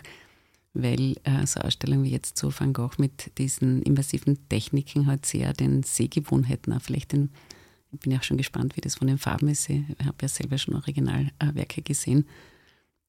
weil 0.73 1.15
äh, 1.23 1.45
so 1.45 1.59
Ausstellungen 1.59 2.03
wie 2.03 2.11
jetzt 2.11 2.37
zu 2.37 2.51
Van 2.57 2.73
Gogh 2.73 2.95
mit 2.97 3.37
diesen 3.37 3.83
immersiven 3.83 4.49
Techniken 4.49 5.05
halt 5.05 5.25
sehr 5.25 5.53
den 5.53 5.83
Sehgewohnheiten 5.83 6.73
auch 6.73 6.81
vielleicht 6.81 7.13
den 7.13 7.29
bin 8.01 8.11
ja 8.11 8.19
auch 8.19 8.23
schon 8.23 8.37
gespannt, 8.37 8.75
wie 8.75 8.81
das 8.81 8.95
von 8.95 9.07
den 9.07 9.17
Farben 9.17 9.47
ist. 9.47 9.69
Ich 9.69 9.81
habe 10.03 10.17
ja 10.21 10.27
selber 10.27 10.57
schon 10.57 10.75
Originalwerke 10.75 11.81
gesehen. 11.81 12.25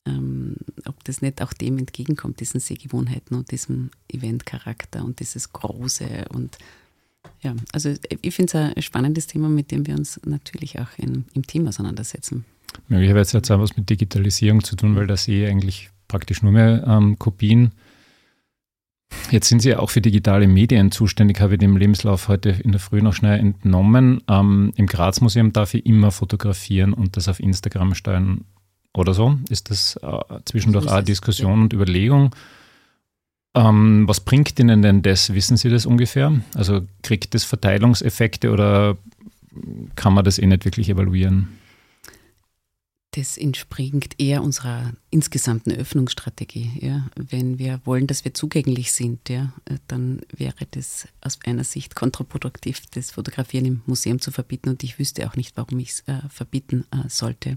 Ähm, 0.06 0.56
ob 0.84 1.02
das 1.04 1.22
nicht 1.22 1.40
auch 1.40 1.54
dem 1.54 1.78
entgegenkommt, 1.78 2.40
diesen 2.40 2.60
Sehgewohnheiten 2.60 3.36
und 3.36 3.50
diesem 3.50 3.90
Eventcharakter 4.08 5.02
und 5.02 5.20
dieses 5.20 5.52
Große. 5.52 6.26
Und 6.28 6.58
ja, 7.40 7.54
also 7.72 7.94
ich 8.20 8.34
finde 8.34 8.58
es 8.58 8.76
ein 8.76 8.82
spannendes 8.82 9.26
Thema, 9.26 9.48
mit 9.48 9.70
dem 9.70 9.86
wir 9.86 9.94
uns 9.94 10.20
natürlich 10.26 10.78
auch 10.78 10.98
in, 10.98 11.24
im 11.32 11.46
Team 11.46 11.66
auseinandersetzen. 11.66 12.44
Möglicherweise 12.88 13.38
hat 13.38 13.44
es 13.44 13.50
auch 13.50 13.60
was 13.60 13.76
mit 13.76 13.88
Digitalisierung 13.88 14.62
zu 14.62 14.76
tun, 14.76 14.94
weil 14.94 15.06
da 15.06 15.16
sehe 15.16 15.44
ich 15.44 15.50
eigentlich 15.50 15.90
praktisch 16.08 16.42
nur 16.42 16.52
mehr 16.52 16.84
ähm, 16.86 17.18
Kopien 17.18 17.72
Jetzt 19.30 19.48
sind 19.48 19.62
Sie 19.62 19.70
ja 19.70 19.78
auch 19.78 19.90
für 19.90 20.00
digitale 20.00 20.46
Medien 20.46 20.90
zuständig, 20.90 21.40
habe 21.40 21.54
ich 21.54 21.58
dem 21.60 21.76
Lebenslauf 21.76 22.28
heute 22.28 22.50
in 22.50 22.72
der 22.72 22.80
Früh 22.80 23.02
noch 23.02 23.14
schnell 23.14 23.38
entnommen. 23.38 24.22
Ähm, 24.28 24.72
Im 24.76 24.86
Graz-Museum 24.86 25.52
darf 25.52 25.74
ich 25.74 25.86
immer 25.86 26.10
fotografieren 26.10 26.92
und 26.92 27.16
das 27.16 27.28
auf 27.28 27.40
Instagram 27.40 27.94
stellen 27.94 28.44
oder 28.92 29.14
so. 29.14 29.38
Ist 29.48 29.70
das 29.70 29.96
äh, 30.02 30.40
zwischendurch 30.44 30.86
auch 30.88 31.02
Diskussion 31.02 31.58
ja. 31.58 31.62
und 31.62 31.72
Überlegung? 31.72 32.34
Ähm, 33.54 34.06
was 34.06 34.20
bringt 34.20 34.58
Ihnen 34.58 34.82
denn 34.82 35.02
das? 35.02 35.32
Wissen 35.32 35.56
Sie 35.56 35.70
das 35.70 35.86
ungefähr? 35.86 36.32
Also 36.54 36.82
kriegt 37.02 37.34
das 37.34 37.44
Verteilungseffekte 37.44 38.50
oder 38.50 38.96
kann 39.94 40.12
man 40.12 40.24
das 40.24 40.38
eh 40.38 40.46
nicht 40.46 40.64
wirklich 40.64 40.88
evaluieren? 40.88 41.48
Das 43.16 43.38
entspringt 43.38 44.18
eher 44.18 44.42
unserer 44.42 44.92
insgesamten 45.10 45.70
Öffnungsstrategie. 45.70 46.72
Ja. 46.80 47.06
Wenn 47.14 47.60
wir 47.60 47.80
wollen, 47.84 48.08
dass 48.08 48.24
wir 48.24 48.34
zugänglich 48.34 48.90
sind, 48.90 49.28
ja, 49.28 49.52
dann 49.86 50.22
wäre 50.34 50.66
das 50.72 51.06
aus 51.20 51.38
einer 51.44 51.62
Sicht 51.62 51.94
kontraproduktiv, 51.94 52.82
das 52.90 53.12
Fotografieren 53.12 53.66
im 53.66 53.82
Museum 53.86 54.20
zu 54.20 54.32
verbieten. 54.32 54.68
Und 54.68 54.82
ich 54.82 54.98
wüsste 54.98 55.28
auch 55.28 55.36
nicht, 55.36 55.56
warum 55.56 55.78
ich 55.78 55.90
es 55.90 56.00
äh, 56.08 56.28
verbieten 56.28 56.86
äh, 56.90 57.08
sollte. 57.08 57.56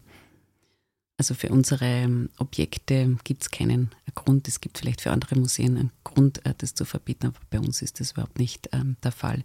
Also 1.17 1.33
für 1.33 1.49
unsere 1.49 1.85
ähm, 1.85 2.29
Objekte 2.37 3.17
gibt 3.23 3.41
es 3.41 3.49
keinen 3.49 3.89
Grund. 4.13 4.47
Es 4.47 4.61
gibt 4.61 4.77
vielleicht 4.77 5.01
für 5.01 5.09
andere 5.09 5.39
Museen 5.39 5.75
einen 5.75 5.91
Grund, 6.03 6.45
äh, 6.45 6.53
das 6.55 6.75
zu 6.75 6.85
verbieten, 6.85 7.25
aber 7.25 7.39
bei 7.49 7.57
uns 7.59 7.81
ist 7.81 7.99
das 7.99 8.11
überhaupt 8.11 8.37
nicht 8.37 8.69
ähm, 8.73 8.97
der 9.03 9.11
Fall. 9.11 9.43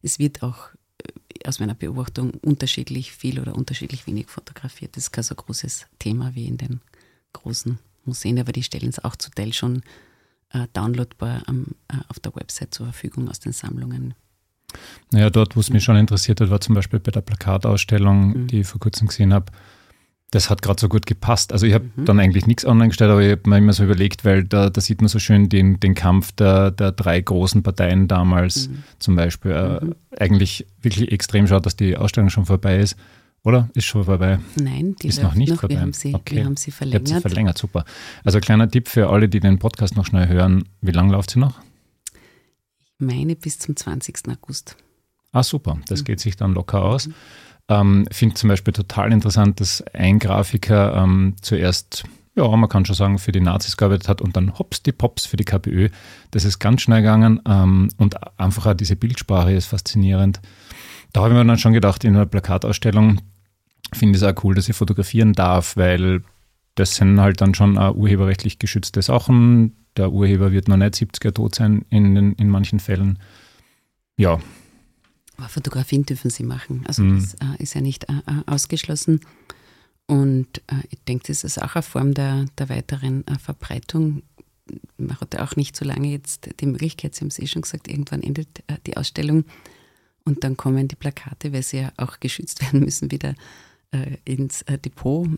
Es 0.00 0.18
wird 0.18 0.42
auch 0.42 0.70
aus 1.46 1.60
meiner 1.60 1.74
Beobachtung 1.74 2.32
unterschiedlich 2.42 3.12
viel 3.12 3.40
oder 3.40 3.54
unterschiedlich 3.54 4.06
wenig 4.06 4.28
fotografiert. 4.28 4.96
Das 4.96 5.04
ist 5.04 5.12
kein 5.12 5.24
so 5.24 5.34
großes 5.34 5.86
Thema 5.98 6.34
wie 6.34 6.46
in 6.46 6.58
den 6.58 6.80
großen 7.32 7.78
Museen, 8.04 8.38
aber 8.38 8.52
die 8.52 8.62
stellen 8.62 8.88
es 8.88 9.02
auch 9.02 9.16
zu 9.16 9.30
Teil 9.30 9.52
schon 9.52 9.82
äh, 10.52 10.66
downloadbar 10.72 11.42
ähm, 11.48 11.66
äh, 11.88 11.96
auf 12.08 12.20
der 12.20 12.34
Website 12.34 12.74
zur 12.74 12.86
Verfügung 12.86 13.28
aus 13.28 13.40
den 13.40 13.52
Sammlungen. 13.52 14.14
Naja, 15.10 15.30
dort, 15.30 15.56
wo 15.56 15.60
es 15.60 15.70
mich 15.70 15.82
schon 15.82 15.96
interessiert 15.96 16.40
hat, 16.40 16.50
war 16.50 16.60
zum 16.60 16.74
Beispiel 16.74 17.00
bei 17.00 17.10
der 17.10 17.22
Plakatausstellung, 17.22 18.28
mhm. 18.28 18.46
die 18.46 18.60
ich 18.60 18.66
vor 18.66 18.80
kurzem 18.80 19.08
gesehen 19.08 19.34
habe, 19.34 19.52
das 20.30 20.48
hat 20.48 20.62
gerade 20.62 20.80
so 20.80 20.88
gut 20.88 21.06
gepasst. 21.06 21.52
Also 21.52 21.66
ich 21.66 21.74
habe 21.74 21.90
mhm. 21.96 22.04
dann 22.04 22.20
eigentlich 22.20 22.46
nichts 22.46 22.64
online 22.64 22.88
gestellt, 22.88 23.10
aber 23.10 23.22
ich 23.22 23.32
habe 23.32 23.50
mir 23.50 23.58
immer 23.58 23.72
so 23.72 23.82
überlegt, 23.82 24.24
weil 24.24 24.44
da, 24.44 24.70
da 24.70 24.80
sieht 24.80 25.00
man 25.00 25.08
so 25.08 25.18
schön 25.18 25.48
den, 25.48 25.80
den 25.80 25.94
Kampf 25.94 26.32
der, 26.32 26.70
der 26.70 26.92
drei 26.92 27.20
großen 27.20 27.62
Parteien 27.62 28.06
damals 28.06 28.68
mhm. 28.68 28.84
zum 29.00 29.16
Beispiel. 29.16 29.50
Äh, 29.50 29.84
mhm. 29.84 29.94
Eigentlich 30.18 30.66
wirklich 30.80 31.10
extrem 31.10 31.46
schaut, 31.46 31.66
dass 31.66 31.74
die 31.74 31.96
Ausstellung 31.96 32.30
schon 32.30 32.46
vorbei 32.46 32.78
ist. 32.78 32.96
Oder? 33.42 33.70
Ist 33.74 33.86
schon 33.86 34.04
vorbei? 34.04 34.38
Nein, 34.60 34.94
die 35.02 35.08
ist 35.08 35.22
noch 35.22 35.34
nicht 35.34 35.50
noch. 35.50 35.60
vorbei. 35.60 35.76
Wir 35.76 35.80
haben 35.80 35.94
sie, 35.94 36.14
okay. 36.14 36.36
wir 36.36 36.44
haben 36.44 36.56
sie 36.56 36.70
verlängert. 36.70 37.08
sie 37.08 37.20
verlängert, 37.20 37.58
super. 37.58 37.84
Also 38.22 38.38
kleiner 38.38 38.70
Tipp 38.70 38.86
für 38.86 39.08
alle, 39.08 39.28
die 39.28 39.40
den 39.40 39.58
Podcast 39.58 39.96
noch 39.96 40.06
schnell 40.06 40.28
hören. 40.28 40.64
Wie 40.82 40.92
lange 40.92 41.12
läuft 41.12 41.30
sie 41.30 41.38
noch? 41.38 41.58
Ich 42.98 43.06
meine 43.06 43.34
bis 43.34 43.58
zum 43.58 43.74
20. 43.74 44.28
August. 44.28 44.76
Ah, 45.32 45.42
super. 45.42 45.78
Das 45.88 46.00
mhm. 46.00 46.04
geht 46.04 46.20
sich 46.20 46.36
dann 46.36 46.52
locker 46.52 46.82
aus. 46.82 47.08
Ähm, 47.70 48.04
Finde 48.10 48.34
zum 48.34 48.48
Beispiel 48.48 48.74
total 48.74 49.12
interessant, 49.12 49.60
dass 49.60 49.82
ein 49.94 50.18
Grafiker 50.18 50.96
ähm, 50.96 51.36
zuerst, 51.40 52.02
ja, 52.34 52.48
man 52.48 52.68
kann 52.68 52.84
schon 52.84 52.96
sagen, 52.96 53.18
für 53.18 53.30
die 53.30 53.40
Nazis 53.40 53.76
gearbeitet 53.76 54.08
hat 54.08 54.20
und 54.20 54.36
dann 54.36 54.58
hops 54.58 54.82
die 54.82 54.90
Pops 54.90 55.24
für 55.24 55.36
die 55.36 55.44
KPÖ. 55.44 55.88
Das 56.32 56.44
ist 56.44 56.58
ganz 56.58 56.82
schnell 56.82 57.00
gegangen 57.00 57.40
ähm, 57.46 57.88
und 57.96 58.16
einfach 58.40 58.66
auch 58.66 58.74
diese 58.74 58.96
Bildsprache 58.96 59.52
ist 59.52 59.66
faszinierend. 59.66 60.40
Da 61.12 61.20
habe 61.20 61.30
ich 61.30 61.38
mir 61.38 61.44
dann 61.44 61.58
schon 61.58 61.72
gedacht, 61.72 62.02
in 62.02 62.16
einer 62.16 62.26
Plakatausstellung 62.26 63.20
finde 63.92 64.16
ich 64.16 64.22
es 64.22 64.28
auch 64.28 64.44
cool, 64.44 64.56
dass 64.56 64.68
ich 64.68 64.74
fotografieren 64.74 65.32
darf, 65.32 65.76
weil 65.76 66.22
das 66.74 66.96
sind 66.96 67.20
halt 67.20 67.40
dann 67.40 67.54
schon 67.54 67.78
auch 67.78 67.94
urheberrechtlich 67.94 68.58
geschützte 68.58 69.00
Sachen. 69.00 69.76
Der 69.96 70.10
Urheber 70.10 70.50
wird 70.50 70.66
noch 70.66 70.76
nicht 70.76 70.94
70er 70.94 71.34
tot 71.34 71.54
sein 71.54 71.84
in, 71.88 72.16
den, 72.16 72.32
in 72.32 72.48
manchen 72.48 72.80
Fällen. 72.80 73.20
Ja, 74.16 74.40
aber 75.40 75.48
Fotografien 75.48 76.04
dürfen 76.04 76.30
sie 76.30 76.44
machen. 76.44 76.84
Also 76.86 77.02
mhm. 77.02 77.18
das 77.18 77.34
äh, 77.34 77.62
ist 77.62 77.74
ja 77.74 77.80
nicht 77.80 78.04
äh, 78.08 78.12
äh 78.26 78.42
ausgeschlossen. 78.46 79.20
Und 80.06 80.58
äh, 80.66 80.86
ich 80.90 81.02
denke, 81.04 81.28
das 81.28 81.44
ist 81.44 81.60
auch 81.60 81.74
eine 81.74 81.82
Form 81.82 82.14
der, 82.14 82.46
der 82.58 82.68
weiteren 82.68 83.26
äh, 83.26 83.38
Verbreitung. 83.38 84.22
Man 84.98 85.18
hatte 85.20 85.42
auch 85.42 85.56
nicht 85.56 85.76
so 85.76 85.84
lange 85.84 86.08
jetzt 86.08 86.50
die 86.60 86.66
Möglichkeit, 86.66 87.14
Sie 87.14 87.22
haben 87.22 87.28
es 87.28 87.38
eh 87.38 87.46
schon 87.46 87.62
gesagt, 87.62 87.88
irgendwann 87.88 88.22
endet 88.22 88.60
äh, 88.66 88.76
die 88.86 88.96
Ausstellung 88.96 89.44
und 90.24 90.44
dann 90.44 90.56
kommen 90.56 90.88
die 90.88 90.96
Plakate, 90.96 91.52
weil 91.52 91.62
sie 91.62 91.78
ja 91.78 91.92
auch 91.96 92.20
geschützt 92.20 92.60
werden 92.62 92.80
müssen, 92.80 93.10
wieder 93.10 93.34
ins 94.24 94.64
Depot 94.84 95.28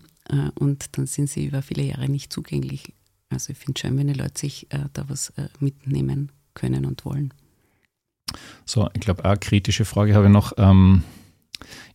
und 0.56 0.98
dann 0.98 1.06
sind 1.06 1.30
sie 1.30 1.46
über 1.46 1.62
viele 1.62 1.84
Jahre 1.84 2.10
nicht 2.10 2.30
zugänglich. 2.30 2.92
Also 3.30 3.52
ich 3.52 3.56
finde 3.56 3.72
es 3.78 3.80
schön, 3.80 3.96
wenn 3.96 4.08
die 4.08 4.12
Leute 4.12 4.38
sich 4.38 4.68
da 4.92 5.08
was 5.08 5.32
mitnehmen 5.58 6.30
können 6.52 6.84
und 6.84 7.06
wollen. 7.06 7.32
So, 8.64 8.88
ich 8.94 9.00
glaube, 9.00 9.24
eine 9.24 9.36
kritische 9.36 9.84
Frage 9.84 10.14
habe 10.14 10.26
ich 10.26 10.32
noch. 10.32 10.52
Ähm, 10.56 11.02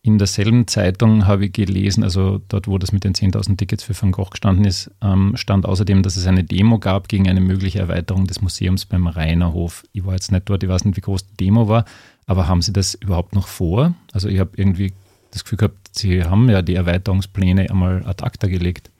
in 0.02 0.18
derselben 0.18 0.66
Zeitung 0.66 1.26
habe 1.26 1.46
ich 1.46 1.52
gelesen, 1.52 2.02
also 2.02 2.40
dort, 2.48 2.68
wo 2.68 2.78
das 2.78 2.92
mit 2.92 3.04
den 3.04 3.14
10.000 3.14 3.56
Tickets 3.58 3.82
für 3.82 4.00
Van 4.00 4.12
Gogh 4.12 4.30
gestanden 4.30 4.64
ist, 4.64 4.90
ähm, 5.02 5.32
stand 5.36 5.66
außerdem, 5.66 6.02
dass 6.02 6.16
es 6.16 6.26
eine 6.26 6.44
Demo 6.44 6.78
gab 6.78 7.08
gegen 7.08 7.28
eine 7.28 7.40
mögliche 7.40 7.80
Erweiterung 7.80 8.26
des 8.26 8.40
Museums 8.40 8.86
beim 8.86 9.06
Rainerhof. 9.06 9.84
Ich 9.92 10.06
war 10.06 10.14
jetzt 10.14 10.32
nicht 10.32 10.48
dort, 10.48 10.62
ich 10.62 10.68
weiß 10.68 10.84
nicht, 10.84 10.96
wie 10.96 11.02
groß 11.02 11.26
die 11.26 11.44
Demo 11.44 11.68
war, 11.68 11.84
aber 12.26 12.48
haben 12.48 12.62
Sie 12.62 12.72
das 12.72 12.94
überhaupt 12.94 13.34
noch 13.34 13.48
vor? 13.48 13.94
Also 14.12 14.28
ich 14.28 14.38
habe 14.38 14.50
irgendwie 14.56 14.92
das 15.30 15.44
Gefühl 15.44 15.58
gehabt, 15.58 15.76
Sie 15.92 16.24
haben 16.24 16.48
ja 16.48 16.62
die 16.62 16.74
Erweiterungspläne 16.74 17.68
einmal 17.68 18.04
ad 18.06 18.24
acta 18.24 18.46
gelegt. 18.46 18.90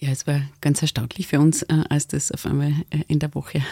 Ja, 0.00 0.10
es 0.10 0.26
war 0.26 0.40
ganz 0.60 0.80
erstaunlich 0.80 1.26
für 1.26 1.40
uns, 1.40 1.62
äh, 1.62 1.84
als 1.88 2.06
das 2.06 2.30
auf 2.32 2.46
einmal 2.46 2.72
äh, 2.90 3.02
in 3.08 3.18
der 3.18 3.34
Woche 3.34 3.62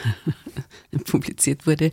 publiziert 1.06 1.66
wurde. 1.66 1.92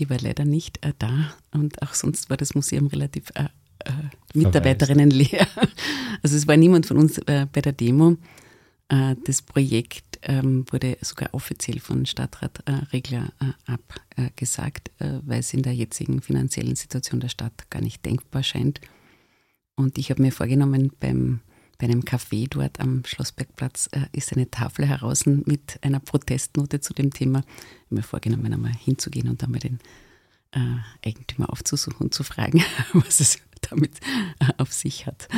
Ich 0.00 0.08
war 0.08 0.18
leider 0.20 0.44
nicht 0.44 0.84
äh, 0.86 0.92
da 0.98 1.34
und 1.52 1.82
auch 1.82 1.92
sonst 1.92 2.30
war 2.30 2.36
das 2.36 2.54
Museum 2.54 2.86
relativ 2.86 3.30
äh, 3.34 3.48
äh, 3.80 3.92
Mitarbeiterinnen 4.32 5.10
leer. 5.10 5.46
Also 6.22 6.36
es 6.36 6.46
war 6.46 6.56
niemand 6.56 6.86
von 6.86 6.96
uns 6.96 7.18
äh, 7.18 7.46
bei 7.52 7.60
der 7.60 7.72
Demo. 7.72 8.16
Äh, 8.88 9.16
das 9.24 9.42
Projekt 9.42 10.18
ähm, 10.22 10.64
wurde 10.70 10.98
sogar 11.00 11.34
offiziell 11.34 11.80
von 11.80 12.06
Stadtrat 12.06 12.60
äh, 12.66 12.72
Regler 12.92 13.32
abgesagt, 13.66 14.90
weil 14.98 15.40
es 15.40 15.52
in 15.52 15.62
der 15.62 15.74
jetzigen 15.74 16.22
finanziellen 16.22 16.74
Situation 16.74 17.20
der 17.20 17.28
Stadt 17.28 17.70
gar 17.70 17.82
nicht 17.82 18.04
denkbar 18.04 18.42
scheint. 18.42 18.80
Und 19.76 19.98
ich 19.98 20.10
habe 20.10 20.22
mir 20.22 20.32
vorgenommen, 20.32 20.90
beim 20.98 21.40
bei 21.78 21.86
einem 21.86 22.00
Café 22.00 22.48
dort 22.48 22.80
am 22.80 23.04
Schlossbergplatz 23.04 23.88
äh, 23.92 24.00
ist 24.12 24.32
eine 24.32 24.50
Tafel 24.50 24.86
heraus 24.86 25.26
mit 25.26 25.78
einer 25.82 26.00
Protestnote 26.00 26.80
zu 26.80 26.92
dem 26.92 27.12
Thema. 27.12 27.40
Ich 27.40 27.86
habe 27.86 27.94
mir 27.94 28.02
vorgenommen, 28.02 28.52
einmal 28.52 28.72
hinzugehen 28.72 29.28
und 29.28 29.42
einmal 29.44 29.60
den 29.60 29.78
äh, 30.52 31.08
Eigentümer 31.08 31.50
aufzusuchen 31.50 32.06
und 32.06 32.14
zu 32.14 32.24
fragen, 32.24 32.64
was 32.92 33.20
es 33.20 33.38
damit 33.70 34.00
äh, 34.40 34.52
auf 34.58 34.72
sich 34.72 35.06
hat. 35.06 35.28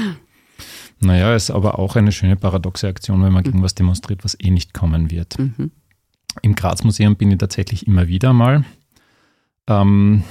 Naja, 0.99 1.35
ist 1.35 1.51
aber 1.51 1.79
auch 1.79 1.97
eine 1.97 2.13
schöne 2.13 2.37
paradoxe 2.37 2.89
Aktion, 2.89 3.23
wenn 3.23 3.33
man 3.33 3.45
gegen 3.45 3.59
mhm. 3.59 3.63
was 3.63 3.75
demonstriert, 3.75 4.25
was 4.25 4.37
eh 4.39 4.51
nicht 4.51 4.75
kommen 4.75 5.11
wird. 5.11 5.39
Mhm. 5.39 5.71
Im 6.43 6.55
Graz-Museum 6.55 7.17
bin 7.17 7.31
ich 7.31 7.39
tatsächlich 7.39 7.87
immer 7.87 8.09
wieder 8.09 8.33
mal. 8.33 8.65
Ähm, 9.67 10.25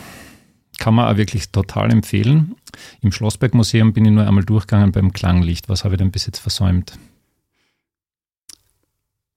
kann 0.79 0.95
man 0.95 1.11
auch 1.11 1.17
wirklich 1.17 1.51
total 1.51 1.91
empfehlen. 1.91 2.55
Im 3.01 3.11
Schlossberg-Museum 3.11 3.93
bin 3.93 4.05
ich 4.05 4.11
nur 4.11 4.25
einmal 4.25 4.43
durchgegangen 4.43 4.91
beim 4.91 5.13
Klanglicht. 5.13 5.69
Was 5.69 5.83
habe 5.83 5.95
ich 5.95 5.99
denn 5.99 6.11
bis 6.11 6.25
jetzt 6.25 6.39
versäumt? 6.39 6.97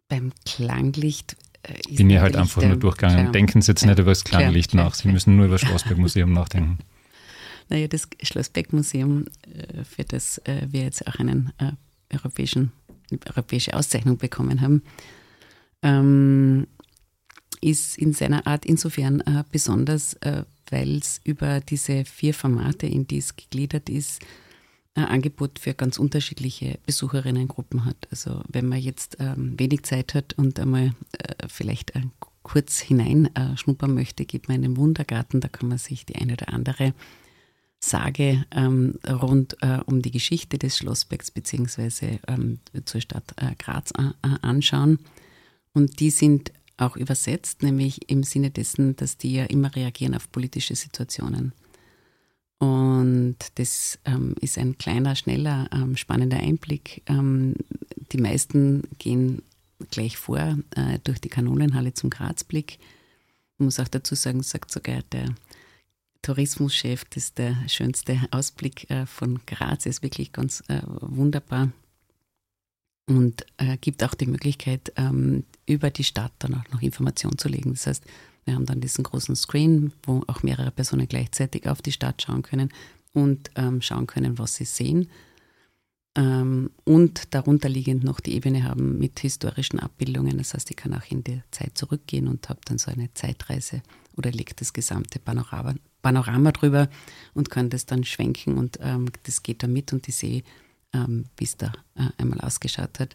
Beim 0.08 0.32
Klanglicht 0.44 1.36
äh, 1.62 1.94
bin 1.94 2.10
ich 2.10 2.18
halt 2.18 2.36
einfach 2.36 2.62
nur 2.62 2.76
durchgegangen. 2.76 3.18
Klar. 3.18 3.32
Denken 3.32 3.62
Sie 3.62 3.72
jetzt 3.72 3.84
nicht 3.84 3.98
über 3.98 4.10
das 4.10 4.24
Klanglicht 4.24 4.70
klar, 4.70 4.84
nach. 4.84 4.94
Sie 4.94 5.08
müssen 5.08 5.36
nur 5.36 5.46
über 5.46 5.54
das 5.54 5.62
Schlossberg-Museum 5.62 6.32
nachdenken. 6.34 6.78
Naja, 7.68 7.88
das 7.88 8.08
Schlossberg-Museum, 8.22 9.26
äh, 9.54 9.84
für 9.84 10.04
das 10.04 10.38
äh, 10.38 10.66
wir 10.70 10.82
jetzt 10.82 11.06
auch 11.06 11.16
einen 11.16 11.52
europäischen 12.12 12.72
eine 13.12 13.20
europäische 13.26 13.74
Auszeichnung 13.74 14.16
bekommen 14.18 14.60
haben, 14.60 14.82
ähm, 15.82 16.66
ist 17.60 17.98
in 17.98 18.12
seiner 18.12 18.46
Art 18.46 18.64
insofern 18.64 19.20
äh, 19.20 19.44
besonders, 19.50 20.14
äh, 20.14 20.44
weil 20.70 20.98
es 20.98 21.20
über 21.24 21.60
diese 21.60 22.04
vier 22.04 22.34
Formate, 22.34 22.86
in 22.86 23.06
die 23.06 23.18
es 23.18 23.36
gegliedert 23.36 23.88
ist, 23.88 24.22
ein 24.94 25.04
Angebot 25.04 25.58
für 25.58 25.74
ganz 25.74 25.98
unterschiedliche 25.98 26.78
Besucherinnengruppen 26.84 27.84
hat. 27.84 27.96
Also 28.10 28.42
wenn 28.48 28.68
man 28.68 28.78
jetzt 28.78 29.16
ähm, 29.20 29.58
wenig 29.58 29.84
Zeit 29.84 30.14
hat 30.14 30.34
und 30.34 30.60
einmal 30.60 30.94
äh, 31.12 31.48
vielleicht 31.48 31.96
äh, 31.96 32.02
kurz 32.42 32.80
hineinschnuppern 32.80 33.94
möchte, 33.94 34.26
geht 34.26 34.48
man 34.48 34.56
in 34.56 34.62
den 34.62 34.76
Wundergarten, 34.76 35.40
da 35.40 35.48
kann 35.48 35.68
man 35.68 35.78
sich 35.78 36.04
die 36.04 36.16
eine 36.16 36.34
oder 36.34 36.52
andere 36.52 36.92
Sage 37.78 38.44
ähm, 38.52 38.98
rund 39.08 39.56
äh, 39.60 39.78
um 39.86 40.02
die 40.02 40.10
Geschichte 40.10 40.58
des 40.58 40.76
Schlossbergs 40.76 41.30
bzw. 41.30 42.18
Ähm, 42.28 42.60
zur 42.84 43.00
Stadt 43.00 43.34
äh, 43.36 43.54
Graz 43.58 43.92
äh, 43.98 44.12
anschauen. 44.42 44.98
Und 45.72 46.00
die 46.00 46.10
sind 46.10 46.52
auch 46.82 46.96
übersetzt, 46.96 47.62
nämlich 47.62 48.10
im 48.10 48.22
Sinne 48.22 48.50
dessen, 48.50 48.96
dass 48.96 49.16
die 49.16 49.34
ja 49.34 49.44
immer 49.44 49.74
reagieren 49.74 50.14
auf 50.14 50.30
politische 50.30 50.74
Situationen. 50.74 51.52
Und 52.58 53.36
das 53.56 53.98
ähm, 54.04 54.36
ist 54.40 54.56
ein 54.56 54.78
kleiner, 54.78 55.16
schneller, 55.16 55.68
ähm, 55.72 55.96
spannender 55.96 56.38
Einblick. 56.38 57.02
Ähm, 57.06 57.56
die 58.12 58.18
meisten 58.18 58.84
gehen 58.98 59.42
gleich 59.90 60.16
vor 60.16 60.58
äh, 60.76 60.98
durch 61.02 61.20
die 61.20 61.28
Kanonenhalle 61.28 61.94
zum 61.94 62.10
Grazblick. 62.10 62.78
Ich 63.58 63.64
muss 63.64 63.80
auch 63.80 63.88
dazu 63.88 64.14
sagen, 64.14 64.42
sagt 64.42 64.70
sogar 64.70 65.02
der 65.10 65.34
Tourismuschef, 66.22 67.04
das 67.06 67.24
ist 67.24 67.38
der 67.38 67.56
schönste 67.68 68.20
Ausblick 68.30 68.88
äh, 68.90 69.06
von 69.06 69.40
Graz, 69.46 69.86
ist 69.86 70.02
wirklich 70.02 70.32
ganz 70.32 70.62
äh, 70.68 70.82
wunderbar 70.84 71.72
und 73.06 73.44
äh, 73.56 73.76
gibt 73.76 74.04
auch 74.04 74.14
die 74.14 74.26
Möglichkeit, 74.26 74.92
ähm, 74.96 75.44
über 75.66 75.90
die 75.90 76.04
Stadt 76.04 76.32
dann 76.38 76.54
auch 76.54 76.68
noch 76.72 76.82
Informationen 76.82 77.38
zu 77.38 77.48
legen. 77.48 77.72
Das 77.72 77.86
heißt, 77.86 78.04
wir 78.44 78.54
haben 78.54 78.66
dann 78.66 78.80
diesen 78.80 79.04
großen 79.04 79.36
Screen, 79.36 79.92
wo 80.04 80.22
auch 80.26 80.42
mehrere 80.42 80.70
Personen 80.70 81.06
gleichzeitig 81.06 81.68
auf 81.68 81.82
die 81.82 81.92
Stadt 81.92 82.22
schauen 82.22 82.42
können 82.42 82.70
und 83.12 83.50
ähm, 83.56 83.80
schauen 83.80 84.06
können, 84.06 84.38
was 84.38 84.56
sie 84.56 84.64
sehen. 84.64 85.08
Ähm, 86.14 86.70
und 86.84 87.34
darunter 87.34 87.68
liegend 87.68 88.04
noch 88.04 88.20
die 88.20 88.34
Ebene 88.34 88.64
haben 88.64 88.98
mit 88.98 89.20
historischen 89.20 89.78
Abbildungen. 89.78 90.38
Das 90.38 90.54
heißt, 90.54 90.70
ich 90.70 90.76
kann 90.76 90.94
auch 90.94 91.10
in 91.10 91.24
die 91.24 91.42
Zeit 91.50 91.78
zurückgehen 91.78 92.28
und 92.28 92.48
habe 92.48 92.60
dann 92.64 92.78
so 92.78 92.90
eine 92.90 93.12
Zeitreise 93.14 93.82
oder 94.16 94.30
lege 94.30 94.54
das 94.54 94.72
gesamte 94.72 95.18
Panorama, 95.18 95.74
Panorama 96.02 96.52
drüber 96.52 96.88
und 97.32 97.48
kann 97.48 97.70
das 97.70 97.86
dann 97.86 98.04
schwenken 98.04 98.58
und 98.58 98.78
ähm, 98.82 99.08
das 99.22 99.42
geht 99.42 99.62
da 99.62 99.68
mit 99.68 99.92
und 99.92 100.06
ich 100.06 100.16
sehe, 100.16 100.42
ähm, 100.92 101.24
wie 101.38 101.44
es 101.44 101.56
da 101.56 101.72
äh, 101.94 102.08
einmal 102.18 102.40
ausgeschaut 102.40 102.98
hat. 102.98 103.14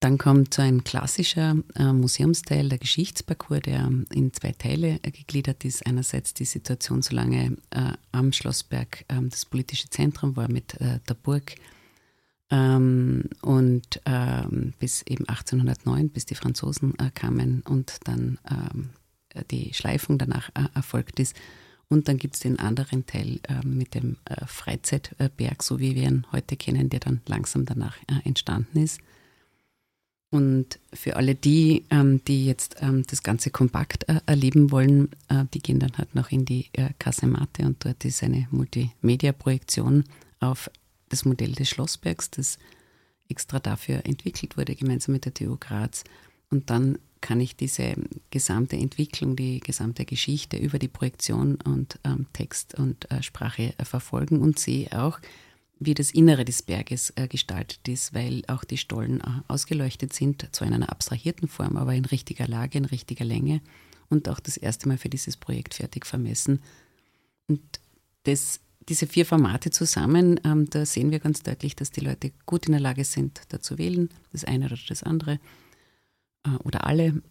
Dann 0.00 0.16
kommt 0.16 0.54
so 0.54 0.62
ein 0.62 0.82
klassischer 0.82 1.56
äh, 1.74 1.92
Museumsteil, 1.92 2.70
der 2.70 2.78
Geschichtsparcours, 2.78 3.60
der 3.60 3.90
in 4.14 4.32
zwei 4.32 4.52
Teile 4.52 4.98
äh, 5.02 5.10
gegliedert 5.10 5.62
ist. 5.66 5.86
Einerseits 5.86 6.32
die 6.32 6.46
Situation, 6.46 7.02
solange 7.02 7.58
äh, 7.68 7.92
am 8.10 8.32
Schlossberg 8.32 9.04
ähm, 9.10 9.28
das 9.28 9.44
politische 9.44 9.90
Zentrum 9.90 10.36
war 10.36 10.50
mit 10.50 10.80
äh, 10.80 11.00
der 11.06 11.14
Burg 11.14 11.54
ähm, 12.50 13.28
und 13.42 14.00
ähm, 14.06 14.72
bis 14.78 15.02
eben 15.02 15.28
1809, 15.28 16.08
bis 16.08 16.24
die 16.24 16.34
Franzosen 16.34 16.98
äh, 16.98 17.10
kamen 17.10 17.60
und 17.68 17.98
dann 18.04 18.38
ähm, 18.50 18.88
die 19.50 19.74
Schleifung 19.74 20.16
danach 20.16 20.48
äh, 20.54 20.64
erfolgt 20.74 21.20
ist. 21.20 21.36
Und 21.88 22.08
dann 22.08 22.16
gibt 22.16 22.36
es 22.36 22.40
den 22.40 22.58
anderen 22.58 23.04
Teil 23.04 23.40
mit 23.64 23.96
dem 23.96 24.16
Freizeitberg, 24.46 25.60
so 25.60 25.80
wie 25.80 25.96
wir 25.96 26.04
ihn 26.04 26.24
heute 26.30 26.56
kennen, 26.56 26.88
der 26.88 27.00
dann 27.00 27.20
langsam 27.26 27.64
danach 27.64 27.96
entstanden 28.22 28.78
ist. 28.78 29.00
Und 30.30 30.78
für 30.92 31.16
alle 31.16 31.34
die, 31.34 31.84
ähm, 31.90 32.22
die 32.24 32.46
jetzt 32.46 32.76
ähm, 32.80 33.02
das 33.08 33.24
Ganze 33.24 33.50
kompakt 33.50 34.08
äh, 34.08 34.20
erleben 34.26 34.70
wollen, 34.70 35.08
äh, 35.28 35.44
die 35.52 35.58
gehen 35.58 35.80
dann 35.80 35.98
halt 35.98 36.14
noch 36.14 36.30
in 36.30 36.44
die 36.44 36.66
äh, 36.72 36.90
Kasematte 37.00 37.64
und 37.64 37.84
dort 37.84 38.04
ist 38.04 38.22
eine 38.22 38.46
Multimedia-Projektion 38.52 40.04
auf 40.38 40.70
das 41.08 41.24
Modell 41.24 41.52
des 41.52 41.68
Schlossbergs, 41.68 42.30
das 42.30 42.58
extra 43.28 43.58
dafür 43.58 44.06
entwickelt 44.06 44.56
wurde, 44.56 44.76
gemeinsam 44.76 45.14
mit 45.14 45.24
der 45.24 45.34
TU 45.34 45.56
Graz. 45.58 46.04
Und 46.48 46.70
dann 46.70 46.98
kann 47.20 47.40
ich 47.40 47.56
diese 47.56 47.94
gesamte 48.30 48.76
Entwicklung, 48.76 49.36
die 49.36 49.60
gesamte 49.60 50.04
Geschichte 50.04 50.56
über 50.56 50.78
die 50.78 50.88
Projektion 50.88 51.56
und 51.56 51.98
ähm, 52.04 52.26
Text 52.32 52.74
und 52.78 53.10
äh, 53.10 53.22
Sprache 53.22 53.74
äh, 53.76 53.84
verfolgen 53.84 54.40
und 54.40 54.58
sehe 54.58 54.90
auch, 54.98 55.18
wie 55.80 55.94
das 55.94 56.10
Innere 56.10 56.44
des 56.44 56.62
Berges 56.62 57.12
äh, 57.16 57.26
gestaltet 57.26 57.88
ist, 57.88 58.12
weil 58.12 58.42
auch 58.46 58.64
die 58.64 58.76
Stollen 58.76 59.20
äh, 59.20 59.24
ausgeleuchtet 59.48 60.12
sind, 60.12 60.46
zwar 60.52 60.68
in 60.68 60.74
einer 60.74 60.90
abstrahierten 60.90 61.48
Form, 61.48 61.78
aber 61.78 61.94
in 61.94 62.04
richtiger 62.04 62.46
Lage, 62.46 62.78
in 62.78 62.84
richtiger 62.84 63.24
Länge 63.24 63.62
und 64.10 64.28
auch 64.28 64.40
das 64.40 64.58
erste 64.58 64.88
Mal 64.88 64.98
für 64.98 65.08
dieses 65.08 65.38
Projekt 65.38 65.74
fertig 65.74 66.04
vermessen. 66.04 66.60
Und 67.48 67.62
das, 68.24 68.60
diese 68.90 69.06
vier 69.06 69.24
Formate 69.24 69.70
zusammen, 69.70 70.38
ähm, 70.44 70.68
da 70.68 70.84
sehen 70.84 71.10
wir 71.10 71.18
ganz 71.18 71.42
deutlich, 71.42 71.74
dass 71.76 71.90
die 71.90 72.00
Leute 72.00 72.30
gut 72.44 72.66
in 72.66 72.72
der 72.72 72.80
Lage 72.80 73.04
sind, 73.04 73.40
da 73.48 73.60
zu 73.60 73.78
wählen, 73.78 74.10
das 74.32 74.44
eine 74.44 74.66
oder 74.66 74.78
das 74.86 75.02
andere 75.02 75.40
äh, 76.44 76.50
oder 76.62 76.86
alle, 76.86 77.22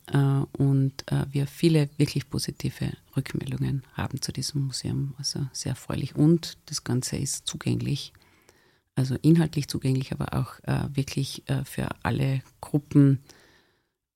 und 0.54 1.12
äh, 1.12 1.26
wir 1.32 1.46
viele 1.46 1.88
wirklich 1.98 2.32
positive 2.32 2.94
Rückmeldungen 3.16 3.84
haben 3.94 4.24
zu 4.24 4.32
diesem 4.32 4.66
Museum. 4.66 5.14
Also 5.20 5.46
sehr 5.54 5.74
erfreulich 5.74 6.16
und 6.16 6.58
das 6.66 6.84
Ganze 6.84 7.18
ist 7.18 7.46
zugänglich 7.46 8.12
also 9.00 9.16
inhaltlich 9.22 9.68
zugänglich, 9.68 10.12
aber 10.12 10.34
auch 10.38 10.60
äh, 10.64 10.88
wirklich 10.94 11.48
äh, 11.50 11.64
für 11.64 11.88
alle 12.04 12.42
Gruppen 12.62 13.20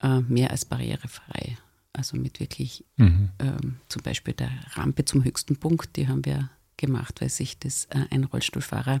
äh, 0.02 0.20
mehr 0.20 0.50
als 0.50 0.64
barrierefrei. 0.64 1.56
Also 1.92 2.16
mit 2.16 2.40
wirklich 2.40 2.84
mhm. 2.96 3.30
ähm, 3.38 3.76
zum 3.88 4.02
Beispiel 4.02 4.34
der 4.34 4.50
Rampe 4.72 5.04
zum 5.04 5.24
höchsten 5.24 5.56
Punkt, 5.56 5.96
die 5.96 6.08
haben 6.08 6.24
wir 6.24 6.50
gemacht, 6.76 7.20
weil 7.20 7.30
sich 7.30 7.58
das 7.58 7.86
äh, 7.86 8.04
ein 8.10 8.24
Rollstuhlfahrer 8.24 9.00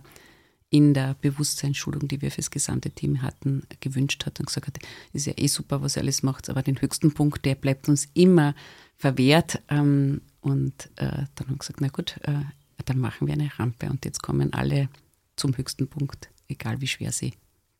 in 0.70 0.94
der 0.94 1.14
Bewusstseinsschulung, 1.14 2.08
die 2.08 2.20
wir 2.22 2.30
für 2.30 2.40
das 2.40 2.50
gesamte 2.50 2.90
Team 2.90 3.22
hatten, 3.22 3.62
gewünscht 3.80 4.26
hat 4.26 4.40
und 4.40 4.46
gesagt 4.46 4.66
hat, 4.66 4.78
ist 5.12 5.26
ja 5.26 5.34
eh 5.36 5.46
super, 5.46 5.82
was 5.82 5.96
ihr 5.96 6.02
alles 6.02 6.22
macht, 6.22 6.48
aber 6.48 6.62
den 6.62 6.80
höchsten 6.80 7.12
Punkt, 7.12 7.44
der 7.44 7.54
bleibt 7.54 7.88
uns 7.88 8.08
immer 8.14 8.54
verwehrt. 8.96 9.60
Ähm, 9.68 10.22
und 10.40 10.86
äh, 10.96 11.26
dann 11.34 11.46
haben 11.46 11.54
wir 11.54 11.58
gesagt, 11.58 11.80
na 11.80 11.88
gut, 11.88 12.18
äh, 12.22 12.40
dann 12.84 12.98
machen 12.98 13.26
wir 13.26 13.34
eine 13.34 13.50
Rampe 13.58 13.88
und 13.90 14.04
jetzt 14.04 14.22
kommen 14.22 14.52
alle 14.52 14.88
zum 15.36 15.56
höchsten 15.56 15.88
Punkt, 15.88 16.30
egal 16.48 16.80
wie 16.80 16.86
schwer 16.86 17.12
sie, 17.12 17.34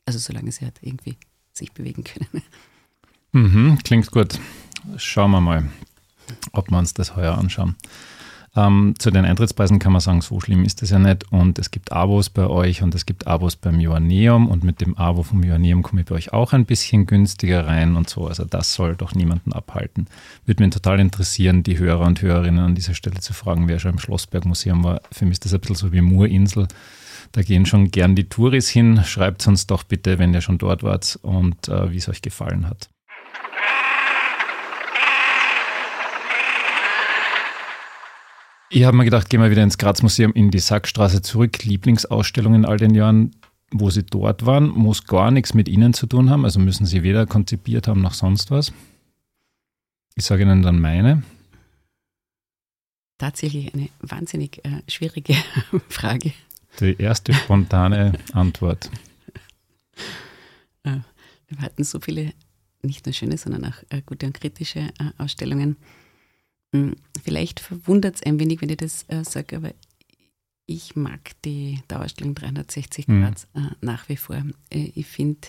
also 0.06 0.18
solange 0.18 0.52
sie 0.52 0.64
halt 0.64 0.78
irgendwie 0.82 1.16
sich 1.52 1.72
bewegen 1.72 2.04
können. 2.04 2.42
Mhm, 3.32 3.78
klingt 3.82 4.10
gut. 4.10 4.38
Schauen 4.96 5.32
wir 5.32 5.40
mal, 5.40 5.68
ob 6.52 6.70
wir 6.70 6.78
uns 6.78 6.94
das 6.94 7.16
heuer 7.16 7.36
anschauen. 7.36 7.74
Ähm, 8.56 8.94
zu 8.98 9.10
den 9.10 9.24
Eintrittspreisen 9.24 9.80
kann 9.80 9.92
man 9.92 10.00
sagen, 10.00 10.20
so 10.20 10.38
schlimm 10.38 10.64
ist 10.64 10.80
das 10.80 10.90
ja 10.90 10.98
nicht. 10.98 11.30
Und 11.32 11.58
es 11.58 11.70
gibt 11.72 11.90
Abos 11.90 12.30
bei 12.30 12.46
euch 12.46 12.82
und 12.82 12.94
es 12.94 13.04
gibt 13.06 13.26
Abos 13.26 13.56
beim 13.56 13.80
Joanneum. 13.80 14.48
Und 14.48 14.62
mit 14.62 14.80
dem 14.80 14.96
Abo 14.96 15.24
vom 15.24 15.42
Joanneum 15.42 15.82
komme 15.82 16.02
ich 16.02 16.06
bei 16.06 16.14
euch 16.14 16.32
auch 16.32 16.52
ein 16.52 16.64
bisschen 16.64 17.06
günstiger 17.06 17.66
rein 17.66 17.96
und 17.96 18.08
so. 18.08 18.28
Also 18.28 18.44
das 18.44 18.74
soll 18.74 18.94
doch 18.94 19.14
niemanden 19.14 19.52
abhalten. 19.52 20.06
Würde 20.46 20.62
mich 20.62 20.72
total 20.72 21.00
interessieren, 21.00 21.64
die 21.64 21.78
Hörer 21.78 22.06
und 22.06 22.22
Hörerinnen 22.22 22.64
an 22.64 22.74
dieser 22.74 22.94
Stelle 22.94 23.18
zu 23.18 23.32
fragen, 23.32 23.66
wer 23.66 23.80
schon 23.80 23.92
im 23.92 23.98
Schlossbergmuseum 23.98 24.84
war. 24.84 25.00
Für 25.10 25.24
mich 25.24 25.34
ist 25.34 25.46
das 25.46 25.54
ein 25.54 25.60
bisschen 25.60 25.76
so 25.76 25.92
wie 25.92 26.00
Murinsel. 26.00 26.68
Da 27.34 27.42
gehen 27.42 27.66
schon 27.66 27.90
gern 27.90 28.14
die 28.14 28.28
Touris 28.28 28.68
hin. 28.68 29.02
Schreibt 29.04 29.44
uns 29.48 29.66
doch 29.66 29.82
bitte, 29.82 30.20
wenn 30.20 30.32
ihr 30.32 30.40
schon 30.40 30.56
dort 30.56 30.84
wart 30.84 31.18
und 31.22 31.68
äh, 31.68 31.90
wie 31.90 31.96
es 31.96 32.08
euch 32.08 32.22
gefallen 32.22 32.68
hat. 32.68 32.88
Ich 38.70 38.84
habe 38.84 38.96
mir 38.96 39.04
gedacht, 39.04 39.28
gehen 39.30 39.40
wir 39.40 39.50
wieder 39.50 39.64
ins 39.64 39.78
Graz-Museum 39.78 40.32
in 40.32 40.52
die 40.52 40.60
Sackstraße 40.60 41.22
zurück. 41.22 41.64
Lieblingsausstellungen 41.64 42.62
in 42.62 42.70
all 42.70 42.76
den 42.76 42.94
Jahren, 42.94 43.34
wo 43.72 43.90
Sie 43.90 44.04
dort 44.04 44.46
waren, 44.46 44.68
muss 44.68 45.04
gar 45.04 45.32
nichts 45.32 45.54
mit 45.54 45.68
Ihnen 45.68 45.92
zu 45.92 46.06
tun 46.06 46.30
haben. 46.30 46.44
Also 46.44 46.60
müssen 46.60 46.86
Sie 46.86 47.02
weder 47.02 47.26
konzipiert 47.26 47.88
haben 47.88 48.00
noch 48.00 48.14
sonst 48.14 48.52
was. 48.52 48.72
Ich 50.14 50.24
sage 50.24 50.42
Ihnen 50.44 50.62
dann 50.62 50.80
meine. 50.80 51.24
Tatsächlich 53.18 53.74
eine 53.74 53.88
wahnsinnig 53.98 54.64
äh, 54.64 54.82
schwierige 54.88 55.34
Frage. 55.88 56.32
Die 56.80 56.96
erste 56.98 57.32
spontane 57.32 58.18
Antwort. 58.32 58.90
Äh, 60.82 60.98
wir 61.48 61.58
hatten 61.60 61.84
so 61.84 62.00
viele, 62.00 62.32
nicht 62.82 63.06
nur 63.06 63.12
schöne, 63.12 63.38
sondern 63.38 63.66
auch 63.66 63.76
äh, 63.90 64.02
gute 64.04 64.26
und 64.26 64.34
kritische 64.34 64.80
äh, 64.80 65.10
Ausstellungen. 65.18 65.76
Hm, 66.72 66.96
vielleicht 67.22 67.60
verwundert 67.60 68.16
es 68.16 68.22
ein 68.22 68.40
wenig, 68.40 68.60
wenn 68.60 68.70
ich 68.70 68.78
das 68.78 69.06
sage, 69.22 69.56
aber 69.56 69.72
ich 70.66 70.96
mag 70.96 71.30
die 71.44 71.80
Dauerausstellung 71.88 72.34
360 72.34 73.06
mhm. 73.06 73.22
Grad 73.22 73.46
mhm. 73.54 73.70
nach 73.80 74.08
wie 74.08 74.16
vor. 74.16 74.42
Ich 74.70 75.06
finde, 75.06 75.48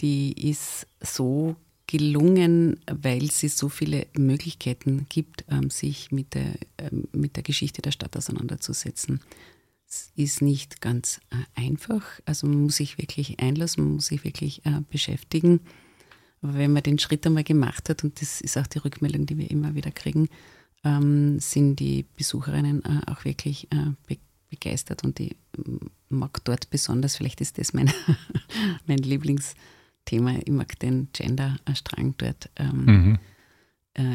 die 0.00 0.50
ist 0.50 0.86
so 1.00 1.56
gelungen, 1.86 2.80
weil 2.86 3.30
sie 3.30 3.48
so 3.48 3.68
viele 3.68 4.06
Möglichkeiten 4.16 5.06
gibt, 5.08 5.44
ähm, 5.50 5.70
sich 5.70 6.12
mit 6.12 6.34
der, 6.34 6.54
mit 7.12 7.36
der 7.36 7.42
Geschichte 7.42 7.82
der 7.82 7.92
Stadt 7.92 8.16
auseinanderzusetzen 8.16 9.20
es 9.94 10.12
ist 10.16 10.42
nicht 10.42 10.80
ganz 10.80 11.20
äh, 11.30 11.60
einfach. 11.60 12.02
Also 12.24 12.46
man 12.46 12.62
muss 12.62 12.76
sich 12.76 12.98
wirklich 12.98 13.38
einlassen, 13.40 13.84
man 13.84 13.94
muss 13.94 14.06
sich 14.06 14.24
wirklich 14.24 14.64
äh, 14.66 14.80
beschäftigen. 14.90 15.60
Aber 16.42 16.54
wenn 16.54 16.72
man 16.72 16.82
den 16.82 16.98
Schritt 16.98 17.26
einmal 17.26 17.44
gemacht 17.44 17.88
hat, 17.88 18.04
und 18.04 18.20
das 18.20 18.40
ist 18.40 18.58
auch 18.58 18.66
die 18.66 18.78
Rückmeldung, 18.78 19.26
die 19.26 19.38
wir 19.38 19.50
immer 19.50 19.74
wieder 19.74 19.90
kriegen, 19.90 20.28
ähm, 20.82 21.38
sind 21.38 21.76
die 21.76 22.04
Besucherinnen 22.16 22.84
äh, 22.84 23.10
auch 23.10 23.24
wirklich 23.24 23.68
be 24.06 24.18
begeistert 24.50 25.02
und 25.02 25.18
ich 25.18 25.34
mag 26.10 26.44
dort 26.44 26.70
besonders, 26.70 27.16
vielleicht 27.16 27.40
ist 27.40 27.58
das 27.58 27.72
mein, 27.72 27.90
mein 28.86 28.98
Lieblingsthema, 28.98 30.36
ich 30.44 30.52
mag 30.52 30.78
den 30.78 31.08
Gender-Strang 31.12 32.14
dort. 32.18 32.50
Ähm, 32.54 32.84
mhm. 32.84 33.18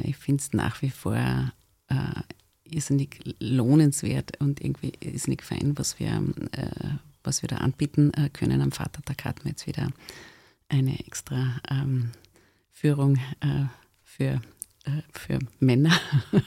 ich 0.04 0.16
finde 0.16 0.42
es 0.42 0.54
nach 0.54 0.82
wie 0.82 0.92
vor 0.92 1.52
irrsinnig 2.74 3.20
lohnenswert 3.40 4.40
und 4.40 4.62
irgendwie 4.62 4.94
irrsinnig 5.00 5.44
fein, 5.44 5.78
was 5.78 6.00
wir, 6.00 6.24
äh, 6.52 6.96
was 7.24 7.42
wir 7.42 7.48
da 7.48 7.58
anbieten 7.58 8.12
äh, 8.14 8.30
können. 8.30 8.62
Am 8.62 8.72
Vatertag 8.72 9.26
hatten 9.26 9.46
wir 9.46 9.52
jetzt 9.52 9.68
wieder 9.68 9.90
eine 10.70 11.00
extra 11.00 11.60
ähm, 11.70 12.12
Führung 12.72 13.18
äh, 13.42 13.66
für, 14.04 14.42
äh, 14.86 15.02
für 15.12 15.40
Männer. 15.60 16.00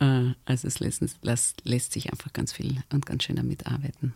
Äh, 0.00 0.32
also 0.44 0.66
es 0.66 0.80
lässt, 0.80 1.02
lässt, 1.22 1.62
lässt 1.64 1.92
sich 1.92 2.10
einfach 2.10 2.32
ganz 2.32 2.52
viel 2.52 2.82
und 2.92 3.06
ganz 3.06 3.22
schön 3.22 3.36
damit 3.36 3.68
arbeiten. 3.68 4.12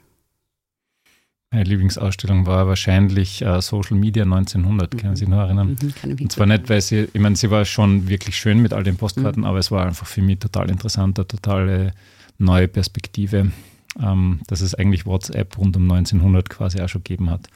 Meine 1.51 1.65
Lieblingsausstellung 1.65 2.45
war 2.45 2.67
wahrscheinlich 2.67 3.41
äh, 3.41 3.63
Social 3.63 3.97
Media 3.97 4.25
1900, 4.25 4.93
mhm. 4.93 4.99
können 4.99 5.17
Sie 5.17 5.21
sich 5.21 5.29
noch 5.29 5.39
erinnern? 5.39 5.79
Mhm, 5.81 6.17
und 6.21 6.33
zwar 6.33 6.47
nicht, 6.47 6.69
weil 6.69 6.83
sie, 6.83 7.09
ich 7.11 7.21
meine, 7.21 7.37
sie 7.37 7.51
war 7.51 7.65
schon 7.65 8.09
wirklich 8.09 8.37
schön 8.37 8.61
mit 8.61 8.75
all 8.75 8.85
den 8.85 8.97
Postkarten, 8.97 9.43
mhm. 9.43 9.49
aber 9.49 9.59
es 9.59 9.71
war 9.71 9.87
einfach 9.87 10.07
für 10.07 10.21
mich 10.21 10.41
total 10.41 10.71
interessant, 10.71 11.19
eine 11.19 11.27
totale 11.27 11.93
neue 12.37 12.69
Perspektive, 12.69 13.51
ähm, 13.99 14.41
dass 14.47 14.61
es 14.61 14.75
eigentlich 14.75 15.07
WhatsApp 15.07 15.57
rund 15.57 15.75
um 15.77 15.91
1900 15.91 16.51
quasi 16.51 16.83
auch 16.83 16.89
schon 16.89 17.03
gegeben 17.03 17.31
hat. 17.31 17.49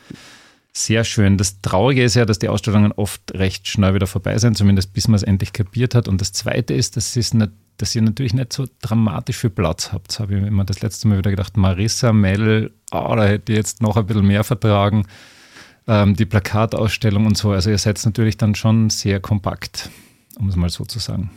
Sehr 0.73 1.05
schön. 1.05 1.37
Das 1.37 1.61
Traurige 1.61 2.03
ist 2.03 2.15
ja, 2.15 2.25
dass 2.25 2.39
die 2.39 2.49
Ausstellungen 2.49 2.93
oft 2.93 3.35
recht 3.35 3.69
schnell 3.69 3.95
wieder 3.95 4.07
vorbei 4.07 4.39
sind, 4.39 4.57
zumindest 4.57 4.95
bis 4.95 5.07
man 5.07 5.17
es 5.17 5.23
endlich 5.23 5.53
kapiert 5.53 5.95
hat. 5.95 6.09
Und 6.09 6.23
das 6.23 6.33
Zweite 6.33 6.73
ist, 6.73 6.97
dass 6.97 7.15
es 7.15 7.35
nicht 7.35 7.53
dass 7.77 7.95
ihr 7.95 8.03
natürlich 8.03 8.35
nicht 8.35 8.53
so 8.53 8.67
dramatisch 8.81 9.39
viel 9.39 9.51
Platz 9.51 9.93
habt. 9.93 10.19
Habe 10.21 10.37
ich 10.37 10.47
immer 10.47 10.65
das 10.65 10.83
letzte 10.83 11.09
Mal 11.09 11.19
wieder 11.19 11.31
gedacht. 11.31 11.57
Marissa, 11.57 12.13
Mel, 12.13 12.73
oh, 12.93 13.15
da 13.17 13.25
hätte 13.25 13.53
ich 13.53 13.57
jetzt 13.57 13.83
noch 13.83 13.97
ein 13.97 14.07
bisschen 14.07 14.27
mehr 14.27 14.45
vertragen. 14.45 15.07
Ähm, 15.87 16.15
die 16.15 16.27
Plakatausstellung 16.27 17.27
und 17.27 17.37
so. 17.37 17.51
Also 17.51 17.71
ihr 17.71 17.79
seid 17.79 18.05
natürlich 18.05 18.37
dann 18.37 18.55
schon 18.55 18.91
sehr 18.91 19.21
kompakt, 19.21 19.91
um 20.39 20.49
es 20.49 20.57
mal 20.57 20.71
so 20.71 20.85
zu 20.85 20.99
sagen. 20.99 21.31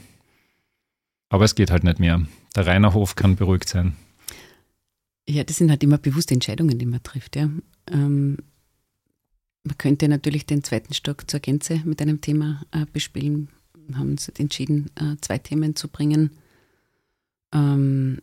Aber 1.30 1.45
es 1.45 1.56
geht 1.56 1.71
halt 1.71 1.84
nicht 1.84 2.00
mehr. 2.00 2.21
Der 2.56 2.67
Rainer 2.67 2.93
Hof 2.93 3.15
kann 3.15 3.36
beruhigt 3.36 3.67
sein. 3.67 3.95
Ja, 5.28 5.43
das 5.43 5.58
sind 5.58 5.71
halt 5.71 5.84
immer 5.84 5.98
bewusste 5.98 6.36
Entscheidungen, 6.36 6.78
die 6.78 6.86
man 6.86 7.02
trifft. 7.02 7.36
Ja. 7.36 7.50
Ähm, 7.91 8.38
man 9.63 9.78
könnte 9.80 10.08
natürlich 10.08 10.45
den 10.45 10.63
zweiten 10.63 10.93
Stock 10.93 11.30
zur 11.30 11.39
Gänze 11.39 11.82
mit 11.84 12.00
einem 12.02 12.21
Thema 12.21 12.62
äh, 12.71 12.86
bespielen 12.93 13.50
haben 13.93 14.12
uns 14.12 14.30
entschieden, 14.30 14.89
äh, 14.95 15.15
zwei 15.21 15.38
Themen 15.38 15.76
zu 15.76 15.88
bringen. 15.88 16.32
Ähm, 17.54 18.21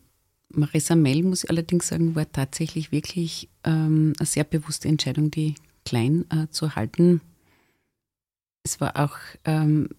Marissa 0.49 0.95
Mell, 0.95 1.23
muss 1.23 1.43
ich 1.43 1.49
allerdings 1.49 1.87
sagen, 1.87 2.15
war 2.15 2.31
tatsächlich 2.31 2.91
wirklich 2.91 3.49
ähm, 3.63 4.13
eine 4.19 4.25
sehr 4.25 4.43
bewusste 4.43 4.87
Entscheidung, 4.87 5.31
die 5.31 5.55
klein 5.85 6.25
äh, 6.29 6.47
zu 6.49 6.75
halten. 6.75 7.21
Es 8.63 8.79
war 8.79 8.97
auch 8.97 9.17
ähm, 9.45 9.89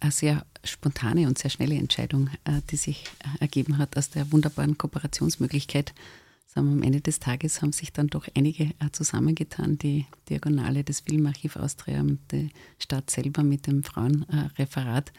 eine 0.00 0.12
sehr 0.12 0.46
spontane 0.64 1.26
und 1.26 1.38
sehr 1.38 1.50
schnelle 1.50 1.74
Entscheidung, 1.74 2.30
äh, 2.44 2.60
die 2.70 2.76
sich 2.76 3.04
äh, 3.18 3.40
ergeben 3.40 3.78
hat 3.78 3.96
aus 3.96 4.10
der 4.10 4.30
wunderbaren 4.32 4.78
Kooperationsmöglichkeit 4.78 5.92
sagen 6.48 6.72
am 6.72 6.82
Ende 6.82 7.00
des 7.00 7.20
Tages 7.20 7.60
haben 7.62 7.72
sich 7.72 7.92
dann 7.92 8.08
doch 8.08 8.26
einige 8.34 8.64
äh, 8.64 8.90
zusammengetan, 8.90 9.78
die 9.78 10.06
Diagonale 10.28 10.82
des 10.82 11.00
Filmarchiv 11.00 11.56
Austria 11.56 12.00
und 12.00 12.18
die 12.32 12.50
Stadt 12.78 13.10
selber 13.10 13.42
mit 13.42 13.66
dem 13.66 13.82
Frauenreferat. 13.82 15.12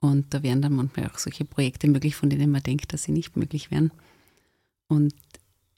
Und 0.00 0.34
da 0.34 0.42
wären 0.42 0.60
dann 0.60 0.74
manchmal 0.74 1.06
auch 1.06 1.18
solche 1.18 1.44
Projekte 1.44 1.88
möglich, 1.88 2.16
von 2.16 2.30
denen 2.30 2.50
man 2.50 2.62
denkt, 2.62 2.92
dass 2.92 3.04
sie 3.04 3.12
nicht 3.12 3.36
möglich 3.36 3.70
wären. 3.70 3.92
Und 4.88 5.14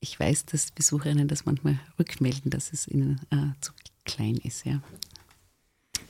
ich 0.00 0.18
weiß, 0.18 0.46
dass 0.46 0.70
Besucherinnen 0.70 1.28
das 1.28 1.44
manchmal 1.44 1.78
rückmelden, 1.98 2.50
dass 2.50 2.72
es 2.72 2.88
ihnen 2.88 3.20
äh, 3.30 3.52
zu 3.60 3.72
klein 4.04 4.36
ist. 4.36 4.64
Ja. 4.64 4.80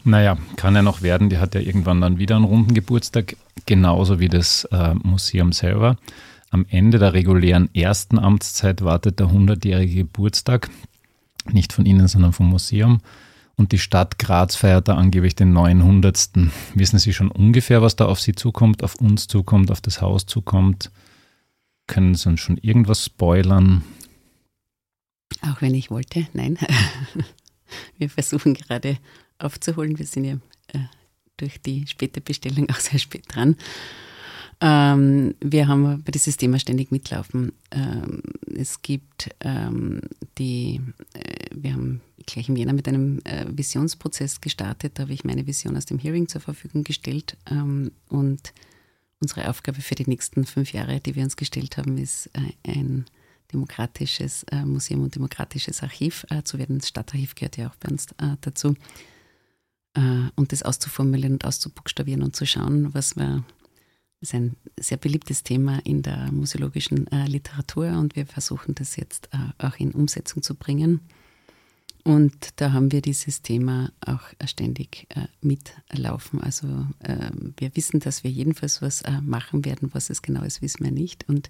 Naja, 0.04 0.38
kann 0.56 0.74
ja 0.74 0.82
noch 0.82 1.02
werden. 1.02 1.30
Die 1.30 1.38
hat 1.38 1.54
ja 1.54 1.60
irgendwann 1.60 2.00
dann 2.00 2.18
wieder 2.18 2.36
einen 2.36 2.44
runden 2.44 2.74
Geburtstag, 2.74 3.36
genauso 3.66 4.20
wie 4.20 4.28
das 4.28 4.64
äh, 4.66 4.94
Museum 4.94 5.52
selber. 5.52 5.96
Am 6.52 6.66
Ende 6.68 6.98
der 6.98 7.14
regulären 7.14 7.74
ersten 7.74 8.18
Amtszeit 8.18 8.84
wartet 8.84 9.18
der 9.18 9.28
100-jährige 9.28 9.94
Geburtstag, 9.94 10.68
nicht 11.50 11.72
von 11.72 11.86
Ihnen, 11.86 12.08
sondern 12.08 12.34
vom 12.34 12.50
Museum. 12.50 13.00
Und 13.56 13.72
die 13.72 13.78
Stadt 13.78 14.18
Graz 14.18 14.54
feiert 14.54 14.86
da 14.86 14.96
angeblich 14.96 15.34
den 15.34 15.54
900. 15.54 16.28
Wissen 16.74 16.98
Sie 16.98 17.14
schon 17.14 17.30
ungefähr, 17.30 17.80
was 17.80 17.96
da 17.96 18.04
auf 18.04 18.20
Sie 18.20 18.34
zukommt, 18.34 18.84
auf 18.84 18.96
uns 18.96 19.28
zukommt, 19.28 19.70
auf 19.70 19.80
das 19.80 20.02
Haus 20.02 20.26
zukommt? 20.26 20.90
Können 21.86 22.14
Sie 22.14 22.28
uns 22.28 22.40
schon 22.40 22.58
irgendwas 22.58 23.06
spoilern? 23.06 23.82
Auch 25.40 25.62
wenn 25.62 25.74
ich 25.74 25.90
wollte, 25.90 26.26
nein. 26.34 26.58
Wir 27.96 28.10
versuchen 28.10 28.52
gerade 28.52 28.98
aufzuholen. 29.38 29.98
Wir 29.98 30.04
sind 30.04 30.24
ja 30.24 30.34
äh, 30.74 30.84
durch 31.38 31.62
die 31.62 31.86
späte 31.86 32.20
Bestellung 32.20 32.68
auch 32.68 32.76
sehr 32.76 32.98
spät 32.98 33.24
dran. 33.28 33.56
Ähm, 34.64 35.34
wir 35.40 35.66
haben 35.66 36.04
bei 36.04 36.12
dieses 36.12 36.36
Thema 36.36 36.60
ständig 36.60 36.92
mitlaufen. 36.92 37.52
Ähm, 37.72 38.22
es 38.54 38.80
gibt 38.80 39.28
ähm, 39.40 40.02
die, 40.38 40.80
äh, 41.14 41.46
wir 41.52 41.72
haben 41.72 42.00
gleich 42.26 42.48
im 42.48 42.54
Jänner 42.54 42.72
mit 42.72 42.86
einem 42.86 43.18
äh, 43.24 43.44
Visionsprozess 43.48 44.40
gestartet. 44.40 44.92
Da 44.94 45.02
habe 45.02 45.12
ich 45.12 45.24
meine 45.24 45.48
Vision 45.48 45.76
aus 45.76 45.86
dem 45.86 45.98
Hearing 45.98 46.28
zur 46.28 46.40
Verfügung 46.40 46.84
gestellt. 46.84 47.36
Ähm, 47.50 47.90
und 48.08 48.52
unsere 49.20 49.50
Aufgabe 49.50 49.80
für 49.80 49.96
die 49.96 50.08
nächsten 50.08 50.44
fünf 50.44 50.72
Jahre, 50.72 51.00
die 51.00 51.16
wir 51.16 51.24
uns 51.24 51.36
gestellt 51.36 51.76
haben, 51.76 51.98
ist 51.98 52.30
äh, 52.34 52.70
ein 52.70 53.06
demokratisches 53.52 54.44
äh, 54.44 54.64
Museum 54.64 55.02
und 55.02 55.16
demokratisches 55.16 55.82
Archiv 55.82 56.24
äh, 56.30 56.44
zu 56.44 56.58
werden. 56.58 56.78
Das 56.78 56.86
Stadtarchiv 56.86 57.34
gehört 57.34 57.56
ja 57.56 57.66
auch 57.68 57.76
bei 57.80 57.88
uns 57.88 58.06
äh, 58.12 58.36
dazu. 58.40 58.76
und 60.36 60.52
das 60.52 60.62
auszuformulieren 60.62 61.34
und 61.34 61.44
auszubuchstabieren 61.44 62.22
und 62.22 62.34
zu 62.34 62.46
schauen, 62.46 62.94
was 62.94 63.14
wir 63.16 63.44
ist 64.22 64.34
ein 64.34 64.56
sehr 64.78 64.96
beliebtes 64.96 65.42
Thema 65.42 65.80
in 65.84 66.02
der 66.02 66.30
museologischen 66.32 67.06
äh, 67.08 67.26
Literatur 67.26 67.88
und 67.98 68.16
wir 68.16 68.26
versuchen 68.26 68.74
das 68.74 68.96
jetzt 68.96 69.28
äh, 69.32 69.64
auch 69.64 69.76
in 69.78 69.92
Umsetzung 69.92 70.42
zu 70.42 70.54
bringen. 70.54 71.00
Und 72.04 72.60
da 72.60 72.72
haben 72.72 72.90
wir 72.90 73.00
dieses 73.00 73.42
Thema 73.42 73.92
auch 74.04 74.22
ständig 74.44 75.06
äh, 75.10 75.26
mitlaufen. 75.40 76.40
Also 76.40 76.66
ähm, 77.04 77.54
wir 77.56 77.76
wissen, 77.76 78.00
dass 78.00 78.24
wir 78.24 78.30
jedenfalls 78.30 78.82
was 78.82 79.02
äh, 79.02 79.20
machen 79.20 79.64
werden. 79.64 79.90
Was 79.92 80.10
es 80.10 80.20
genau 80.20 80.42
ist, 80.42 80.62
wissen 80.62 80.84
wir 80.84 80.90
nicht. 80.90 81.28
Und 81.28 81.48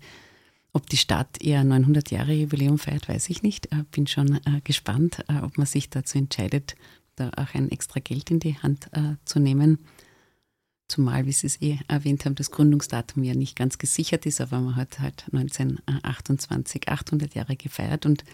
ob 0.75 0.89
die 0.91 0.99
Stadt 0.99 1.43
eher 1.43 1.65
900 1.65 2.11
Jahre 2.11 2.35
Jubiläum 2.35 2.79
feiert, 2.79 3.09
weiß 3.09 3.31
ich 3.31 3.43
nicht. 3.43 3.73
Äh, 3.73 3.85
bin 3.93 4.07
schon 4.07 4.41
äh, 4.45 4.61
gespannt, 4.63 5.25
ob 5.43 5.57
man 5.57 5.67
sich 5.67 5.89
dazu 5.89 6.19
entscheidet, 6.19 6.75
da 7.17 7.31
auch 7.37 7.55
ein 7.55 7.71
extra 7.71 8.01
Geld 8.01 8.31
in 8.31 8.41
die 8.41 8.57
Hand 8.57 8.89
zu 9.27 9.39
nehmen. 9.39 9.79
Zumal, 10.89 11.27
wie 11.27 11.33
Sie 11.33 11.47
es 11.47 11.61
eh 11.63 11.79
erwähnt 11.89 12.25
haben, 12.25 12.35
das 12.35 12.51
Gründungsdatum 12.51 13.25
ja 13.25 13.35
nicht 13.35 13.57
ganz 13.57 13.79
gesichert 13.79 14.27
ist, 14.27 14.41
aber 14.41 14.61
man 14.61 14.77
hat 14.77 15.01
halt 15.01 15.25
1928 15.33 16.89
800 16.89 17.35
Jahre 17.35 17.57
gefeiert 17.57 18.05
und 18.05 18.25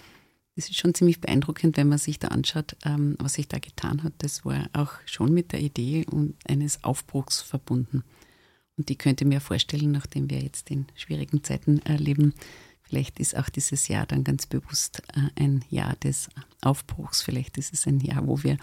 es 0.58 0.68
ist 0.68 0.76
schon 0.76 0.92
ziemlich 0.92 1.20
beeindruckend, 1.20 1.76
wenn 1.76 1.88
man 1.88 1.98
sich 1.98 2.18
da 2.18 2.28
anschaut, 2.28 2.76
ähm, 2.84 3.14
was 3.20 3.34
sich 3.34 3.46
da 3.46 3.60
getan 3.60 4.02
hat. 4.02 4.14
Das 4.18 4.44
war 4.44 4.68
auch 4.72 4.92
schon 5.06 5.32
mit 5.32 5.52
der 5.52 5.60
Idee 5.60 6.04
eines 6.48 6.82
Aufbruchs 6.82 7.40
verbunden. 7.40 8.02
Und 8.76 8.90
ich 8.90 8.98
könnte 8.98 9.24
mir 9.24 9.40
vorstellen, 9.40 9.92
nachdem 9.92 10.30
wir 10.30 10.40
jetzt 10.40 10.68
in 10.70 10.86
schwierigen 10.96 11.44
Zeiten 11.44 11.78
erleben, 11.82 12.34
vielleicht 12.82 13.20
ist 13.20 13.36
auch 13.36 13.48
dieses 13.48 13.86
Jahr 13.86 14.04
dann 14.06 14.24
ganz 14.24 14.46
bewusst 14.46 15.02
äh, 15.14 15.42
ein 15.42 15.64
Jahr 15.70 15.94
des 15.94 16.28
Aufbruchs. 16.60 17.22
Vielleicht 17.22 17.56
ist 17.56 17.72
es 17.72 17.86
ein 17.86 18.00
Jahr, 18.00 18.26
wo 18.26 18.42
wir 18.42 18.56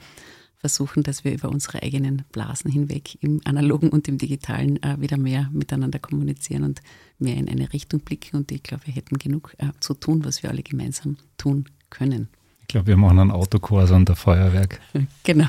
versuchen, 0.66 1.04
dass 1.04 1.24
wir 1.24 1.32
über 1.32 1.50
unsere 1.50 1.84
eigenen 1.84 2.24
Blasen 2.32 2.72
hinweg 2.72 3.22
im 3.22 3.40
analogen 3.46 3.90
und 3.90 4.08
im 4.08 4.18
digitalen 4.18 4.82
äh, 4.82 5.00
wieder 5.00 5.16
mehr 5.16 5.48
miteinander 5.54 6.00
kommunizieren 6.00 6.64
und 6.64 6.82
mehr 7.20 7.38
in 7.38 7.48
eine 7.48 7.72
Richtung 7.72 8.00
blicken. 8.00 8.38
Und 8.38 8.52
ich 8.52 8.64
glaube, 8.64 8.88
wir 8.88 8.96
hätten 8.96 9.20
genug 9.20 9.54
äh, 9.60 9.68
zu 9.80 9.94
tun, 9.94 10.26
was 10.26 10.42
wir 10.42 10.50
alle 10.50 10.64
gemeinsam 10.64 11.18
tun 11.38 11.66
können. 11.92 12.30
Ich 12.62 12.68
glaube, 12.70 12.88
wir 12.88 12.98
machen 12.98 13.20
einen 13.20 13.30
Autokurs 13.30 13.92
und 13.92 14.10
ein 14.10 14.16
Feuerwerk. 14.16 14.80
Genau. 15.24 15.48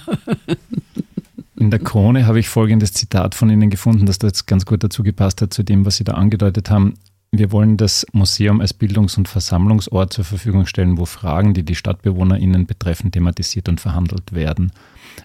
In 1.59 1.71
der 1.71 1.81
Krone 1.81 2.27
habe 2.27 2.39
ich 2.39 2.51
folgendes 2.51 2.93
Zitat 2.93 3.35
von 3.35 3.49
Ihnen 3.49 3.71
gefunden, 3.71 4.05
das 4.05 4.19
da 4.19 4.27
jetzt 4.27 4.47
ganz 4.47 4.67
gut 4.67 4.85
dazu 4.85 5.03
gepasst 5.03 5.41
hat, 5.41 5.55
zu 5.55 5.63
dem, 5.63 5.87
was 5.87 5.97
Sie 5.97 6.05
da 6.05 6.13
angedeutet 6.13 6.69
haben. 6.69 6.95
Wir 7.33 7.53
wollen 7.53 7.79
das 7.79 8.07
Museum 8.13 8.61
als 8.61 8.75
Bildungs- 8.75 9.17
und 9.17 9.29
Versammlungsort 9.29 10.13
zur 10.13 10.25
Verfügung 10.25 10.67
stellen, 10.67 10.99
wo 10.99 11.07
Fragen, 11.07 11.55
die 11.55 11.63
die 11.63 11.75
StadtbewohnerInnen 11.75 12.67
betreffen, 12.67 13.11
thematisiert 13.11 13.71
und 13.71 13.81
verhandelt 13.81 14.35
werden. 14.35 14.73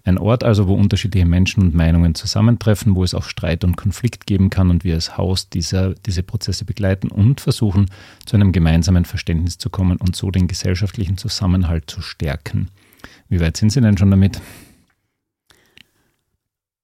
Ein 0.03 0.17
Ort 0.17 0.43
also, 0.43 0.67
wo 0.67 0.75
unterschiedliche 0.75 1.25
Menschen 1.25 1.63
und 1.63 1.75
Meinungen 1.75 2.15
zusammentreffen, 2.15 2.95
wo 2.95 3.03
es 3.03 3.13
auch 3.13 3.23
Streit 3.23 3.63
und 3.63 3.75
Konflikt 3.75 4.25
geben 4.25 4.49
kann 4.49 4.69
und 4.69 4.83
wir 4.83 4.95
als 4.95 5.17
Haus 5.17 5.49
dieser, 5.49 5.93
diese 5.93 6.23
Prozesse 6.23 6.65
begleiten 6.65 7.09
und 7.09 7.41
versuchen, 7.41 7.87
zu 8.25 8.35
einem 8.35 8.51
gemeinsamen 8.51 9.05
Verständnis 9.05 9.57
zu 9.57 9.69
kommen 9.69 9.97
und 9.97 10.15
so 10.15 10.31
den 10.31 10.47
gesellschaftlichen 10.47 11.17
Zusammenhalt 11.17 11.89
zu 11.89 12.01
stärken. 12.01 12.69
Wie 13.29 13.39
weit 13.39 13.57
sind 13.57 13.71
Sie 13.71 13.81
denn 13.81 13.97
schon 13.97 14.11
damit? 14.11 14.41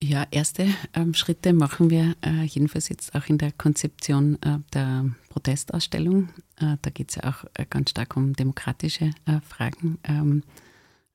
Ja, 0.02 0.28
erste 0.30 0.68
ähm, 0.94 1.16
Schritte 1.16 1.54
machen 1.54 1.90
wir 1.90 2.16
äh, 2.22 2.44
jedenfalls 2.44 2.88
jetzt 2.88 3.16
auch 3.16 3.26
in 3.28 3.40
der 3.40 3.52
Konzeption 3.52 4.38
äh, 4.44 4.60
der 4.72 5.10
Protestausstellung. 5.30 6.30
Äh, 6.58 6.78
da 6.84 6.92
geht 6.92 7.10
es 7.10 7.16
ja 7.16 7.24
auch 7.24 7.46
äh, 7.56 7.66
ganz 7.68 7.90
stark 7.90 8.16
um 8.16 8.34
demokratische 8.34 9.06
äh, 9.26 9.40
Fragen. 9.42 9.98
Ähm, 10.04 10.44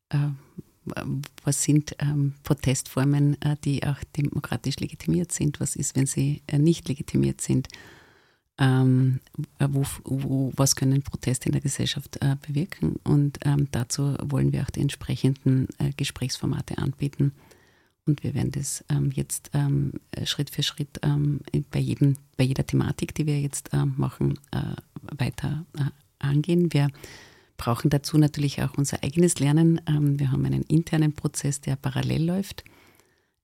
äh, 0.08 0.18
was 1.44 1.62
sind 1.62 1.94
ähm, 2.00 2.34
Protestformen, 2.42 3.36
die 3.64 3.84
auch 3.84 3.98
demokratisch 4.16 4.76
legitimiert 4.80 5.32
sind? 5.32 5.60
Was 5.60 5.76
ist, 5.76 5.96
wenn 5.96 6.06
sie 6.06 6.42
nicht 6.52 6.88
legitimiert 6.88 7.40
sind? 7.40 7.68
Ähm, 8.58 9.20
wo, 9.58 9.84
wo, 10.04 10.52
was 10.56 10.76
können 10.76 11.02
Proteste 11.02 11.46
in 11.46 11.52
der 11.52 11.60
Gesellschaft 11.60 12.18
bewirken? 12.46 12.96
Und 13.04 13.38
ähm, 13.44 13.68
dazu 13.70 14.16
wollen 14.22 14.52
wir 14.52 14.62
auch 14.62 14.70
die 14.70 14.80
entsprechenden 14.80 15.68
Gesprächsformate 15.96 16.78
anbieten 16.78 17.32
und 18.04 18.24
wir 18.24 18.34
werden 18.34 18.50
das 18.50 18.84
ähm, 18.88 19.12
jetzt 19.14 19.50
ähm, 19.54 19.92
Schritt 20.24 20.50
für 20.50 20.62
Schritt 20.62 20.98
ähm, 21.02 21.40
bei, 21.70 21.78
jedem, 21.78 22.16
bei 22.36 22.44
jeder 22.44 22.66
Thematik, 22.66 23.14
die 23.14 23.26
wir 23.26 23.40
jetzt 23.40 23.70
machen, 23.72 24.38
äh, 24.50 24.74
weiter 25.16 25.64
äh, 25.78 25.84
angehen. 26.18 26.72
Wir 26.72 26.88
brauchen 27.62 27.90
dazu 27.90 28.18
natürlich 28.18 28.60
auch 28.60 28.76
unser 28.76 29.04
eigenes 29.04 29.38
Lernen. 29.38 29.80
Ähm, 29.86 30.18
wir 30.18 30.32
haben 30.32 30.44
einen 30.44 30.62
internen 30.62 31.12
Prozess, 31.12 31.60
der 31.60 31.76
parallel 31.76 32.24
läuft, 32.24 32.64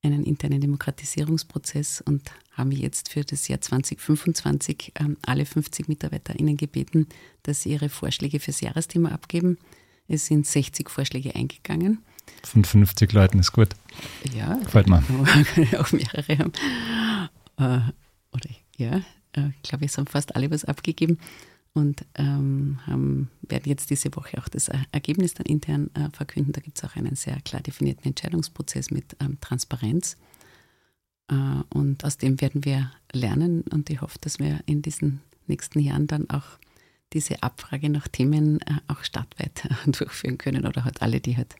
einen 0.03 0.25
internen 0.25 0.59
Demokratisierungsprozess 0.59 2.01
und 2.01 2.29
haben 2.51 2.73
jetzt 2.73 3.13
für 3.13 3.23
das 3.23 3.47
Jahr 3.47 3.61
2025 3.61 4.91
ähm, 4.95 5.15
alle 5.21 5.45
50 5.45 5.87
MitarbeiterInnen 5.87 6.57
gebeten, 6.57 7.07
dass 7.43 7.61
sie 7.61 7.69
ihre 7.71 7.87
Vorschläge 7.87 8.41
fürs 8.41 8.59
Jahresthema 8.59 9.11
abgeben. 9.11 9.57
Es 10.09 10.25
sind 10.25 10.45
60 10.45 10.89
Vorschläge 10.89 11.33
eingegangen. 11.33 11.99
Von 12.43 12.65
50 12.65 13.13
Leuten 13.13 13.39
ist 13.39 13.53
gut. 13.53 13.69
Ja. 14.35 14.55
Gefällt 14.55 14.89
mir. 14.89 14.97
auch 15.79 15.93
mehrere 15.93 16.37
haben. 16.39 16.51
Äh, 17.55 17.91
oder 18.33 18.49
ja, 18.75 18.97
äh, 19.31 19.51
ich 19.55 19.69
glaube, 19.69 19.85
es 19.85 19.97
haben 19.97 20.07
fast 20.07 20.35
alle 20.35 20.51
was 20.51 20.65
abgegeben 20.65 21.19
und 21.73 22.05
ähm, 22.15 22.79
haben, 22.85 23.29
werden 23.41 23.69
jetzt 23.69 23.89
diese 23.89 24.15
Woche 24.15 24.37
auch 24.37 24.49
das 24.49 24.69
Ergebnis 24.91 25.33
dann 25.33 25.45
intern 25.45 25.89
äh, 25.93 26.09
verkünden. 26.11 26.51
Da 26.51 26.61
gibt 26.61 26.77
es 26.77 26.83
auch 26.83 26.95
einen 26.95 27.15
sehr 27.15 27.39
klar 27.41 27.61
definierten 27.61 28.05
Entscheidungsprozess 28.05 28.91
mit 28.91 29.15
ähm, 29.19 29.37
Transparenz. 29.39 30.17
Äh, 31.29 31.35
und 31.69 32.03
aus 32.03 32.17
dem 32.17 32.41
werden 32.41 32.65
wir 32.65 32.91
lernen 33.13 33.61
und 33.61 33.89
ich 33.89 34.01
hoffe, 34.01 34.17
dass 34.21 34.39
wir 34.39 34.59
in 34.65 34.81
diesen 34.81 35.21
nächsten 35.47 35.79
Jahren 35.79 36.07
dann 36.07 36.29
auch 36.29 36.59
diese 37.13 37.41
Abfrage 37.41 37.89
nach 37.89 38.07
Themen 38.07 38.61
äh, 38.61 38.75
auch 38.87 39.03
stadtweit 39.03 39.69
durchführen 39.85 40.37
können 40.37 40.65
oder 40.65 40.85
halt 40.85 41.01
alle, 41.01 41.19
die 41.19 41.37
halt 41.37 41.55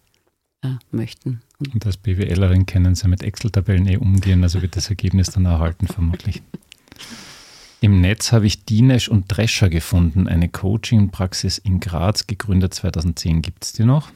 äh, 0.63 0.74
möchten. 0.91 1.41
Und, 1.60 1.74
und 1.74 1.86
als 1.86 1.98
BWLerin 1.98 2.65
können 2.65 2.95
Sie 2.95 3.08
mit 3.08 3.24
Excel-Tabellen 3.24 3.88
eh 3.88 3.98
umgehen, 3.98 4.43
also 4.43 4.62
wird 4.62 4.76
das 4.76 4.89
Ergebnis 4.89 5.30
dann 5.30 5.45
erhalten, 5.45 5.88
vermutlich. 5.88 6.41
Im 7.82 8.02
Netz 8.02 8.32
habe 8.34 8.46
ich 8.46 8.65
Dinesh 8.65 9.08
und 9.08 9.26
Drescher 9.28 9.70
gefunden, 9.70 10.28
eine 10.28 10.50
Coaching-Praxis 10.50 11.58
in 11.60 11.80
Graz, 11.80 12.28
gegründet 12.28 12.74
2010. 12.74 13.42
Gibt 13.42 13.63
es 13.63 13.74
die 13.74 13.86
noch? 13.86 14.12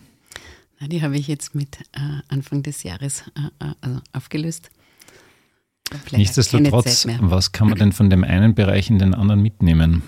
Na, 0.80 0.88
die 0.88 1.02
habe 1.02 1.18
ich 1.18 1.28
jetzt 1.28 1.56
mit 1.56 1.80
äh, 1.94 2.22
Anfang 2.28 2.62
des 2.64 2.84
Jahres 2.84 3.24
äh, 3.36 3.66
äh 3.66 3.74
also 3.80 4.02
aufgelöst. 4.12 4.70
Nichtsdestotrotz, 6.12 7.08
was 7.20 7.52
kann 7.52 7.70
man 7.70 7.78
denn 7.78 7.92
von 7.92 8.10
dem 8.10 8.24
einen 8.24 8.56
Bereich 8.56 8.90
in 8.90 9.00
den 9.00 9.14
anderen 9.14 9.42
mitnehmen? 9.42 10.04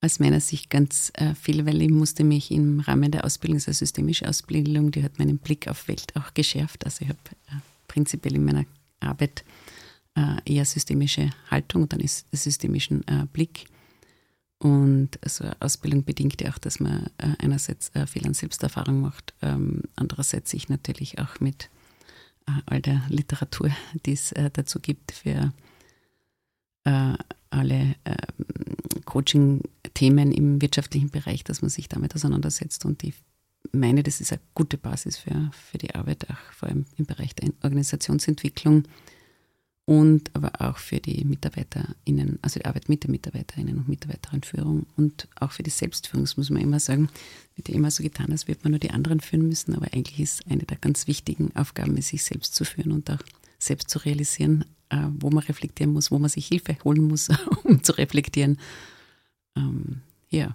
aus 0.00 0.20
meiner 0.20 0.40
Sicht 0.40 0.70
ganz 0.70 1.10
äh, 1.14 1.34
viel, 1.34 1.66
weil 1.66 1.82
ich 1.82 1.90
musste 1.90 2.22
mich 2.22 2.50
im 2.50 2.80
Rahmen 2.80 3.10
der 3.10 3.24
Ausbildung, 3.24 3.56
also 3.56 3.72
systemische 3.72 4.28
Ausbildung, 4.28 4.90
die 4.90 5.02
hat 5.02 5.18
meinen 5.18 5.38
Blick 5.38 5.66
auf 5.66 5.88
Welt 5.88 6.14
auch 6.14 6.34
geschärft. 6.34 6.84
Also 6.84 7.02
ich 7.02 7.08
habe 7.08 7.18
äh, 7.48 7.60
prinzipiell 7.88 8.36
in 8.36 8.44
meiner 8.44 8.64
Arbeit 9.00 9.44
äh, 10.14 10.36
eher 10.44 10.64
systemische 10.64 11.30
Haltung 11.50 11.82
und 11.82 11.92
dann 11.92 12.00
ist 12.00 12.26
systemischen 12.32 13.06
äh, 13.08 13.26
Blick. 13.32 13.66
Und 14.58 15.18
so 15.24 15.44
also 15.44 15.56
Ausbildung 15.60 16.04
bedingt 16.04 16.40
ja 16.42 16.50
auch, 16.50 16.58
dass 16.58 16.80
man 16.80 17.06
äh, 17.18 17.34
einerseits 17.38 17.90
äh, 17.94 18.06
viel 18.06 18.26
an 18.26 18.34
Selbsterfahrung 18.34 19.00
macht, 19.00 19.34
ähm, 19.40 19.82
andererseits 19.94 20.50
sich 20.50 20.68
natürlich 20.68 21.18
auch 21.18 21.38
mit 21.40 21.70
all 22.64 22.80
der 22.80 23.02
Literatur, 23.10 23.70
die 24.06 24.12
es 24.12 24.32
dazu 24.54 24.80
gibt, 24.80 25.12
für 25.12 25.52
alle 27.50 27.94
ähm, 28.06 29.04
Coaching-Themen 29.04 30.32
im 30.32 30.60
wirtschaftlichen 30.62 31.10
Bereich, 31.10 31.44
dass 31.44 31.62
man 31.62 31.70
sich 31.70 31.88
damit 31.88 32.14
auseinandersetzt. 32.14 32.84
Und 32.84 33.04
ich 33.04 33.14
meine, 33.72 34.02
das 34.02 34.20
ist 34.20 34.32
eine 34.32 34.40
gute 34.54 34.78
Basis 34.78 35.18
für, 35.18 35.50
für 35.52 35.78
die 35.78 35.94
Arbeit, 35.94 36.28
auch 36.30 36.52
vor 36.52 36.68
allem 36.68 36.86
im 36.96 37.06
Bereich 37.06 37.34
der 37.34 37.50
Organisationsentwicklung 37.62 38.84
und 39.88 40.30
aber 40.34 40.52
auch 40.60 40.76
für 40.76 41.00
die 41.00 41.24
MitarbeiterInnen, 41.24 42.38
also 42.42 42.60
die 42.60 42.66
Arbeit 42.66 42.90
mit 42.90 43.04
den 43.04 43.10
MitarbeiterInnen 43.10 43.78
und 43.78 43.88
Mitarbeiterinnenführung 43.88 44.86
und 44.98 45.28
auch 45.40 45.52
für 45.52 45.62
die 45.62 45.70
Selbstführung, 45.70 46.24
das 46.24 46.36
muss 46.36 46.50
man 46.50 46.60
immer 46.60 46.78
sagen, 46.78 47.08
wird 47.56 47.70
ja 47.70 47.74
immer 47.74 47.90
so 47.90 48.02
getan, 48.02 48.30
als 48.30 48.46
würde 48.46 48.60
man 48.64 48.72
nur 48.72 48.80
die 48.80 48.90
anderen 48.90 49.20
führen 49.20 49.48
müssen, 49.48 49.74
aber 49.74 49.86
eigentlich 49.94 50.20
ist 50.20 50.46
eine 50.46 50.64
der 50.64 50.76
ganz 50.76 51.06
wichtigen 51.06 51.56
Aufgaben, 51.56 51.98
sich 52.02 52.22
selbst 52.22 52.54
zu 52.54 52.66
führen 52.66 52.92
und 52.92 53.10
auch 53.10 53.22
selbst 53.58 53.88
zu 53.88 54.00
realisieren, 54.00 54.66
äh, 54.90 55.06
wo 55.20 55.30
man 55.30 55.44
reflektieren 55.44 55.94
muss, 55.94 56.10
wo 56.10 56.18
man 56.18 56.28
sich 56.28 56.46
Hilfe 56.48 56.76
holen 56.84 57.04
muss, 57.08 57.30
um 57.64 57.82
zu 57.82 57.92
reflektieren. 57.92 58.58
Ähm, 59.56 60.02
ja. 60.28 60.54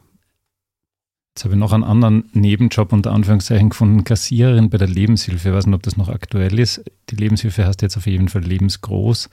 Jetzt 1.36 1.46
habe 1.46 1.56
ich 1.56 1.60
noch 1.60 1.74
einen 1.74 1.84
anderen 1.84 2.30
Nebenjob 2.34 2.93
unter 2.93 3.12
Anführungszeichen 3.12 3.69
gefunden, 3.69 4.04
Kassiererin 4.04 4.69
bei 4.69 4.78
der 4.78 4.88
Lebenshilfe. 4.88 5.50
Ich 5.50 5.56
weiß 5.56 5.65
nicht, 5.65 5.76
ob 5.76 5.82
das 5.82 5.98
noch 5.98 6.10
aktuell 6.10 6.60
ist. 6.60 6.84
Die 7.10 7.15
Lebenshilfe 7.15 7.65
heißt 7.65 7.82
jetzt 7.82 7.98
auf 7.98 8.06
jeden 8.06 8.30
Fall 8.30 8.43
lebensgroß. 8.43 9.30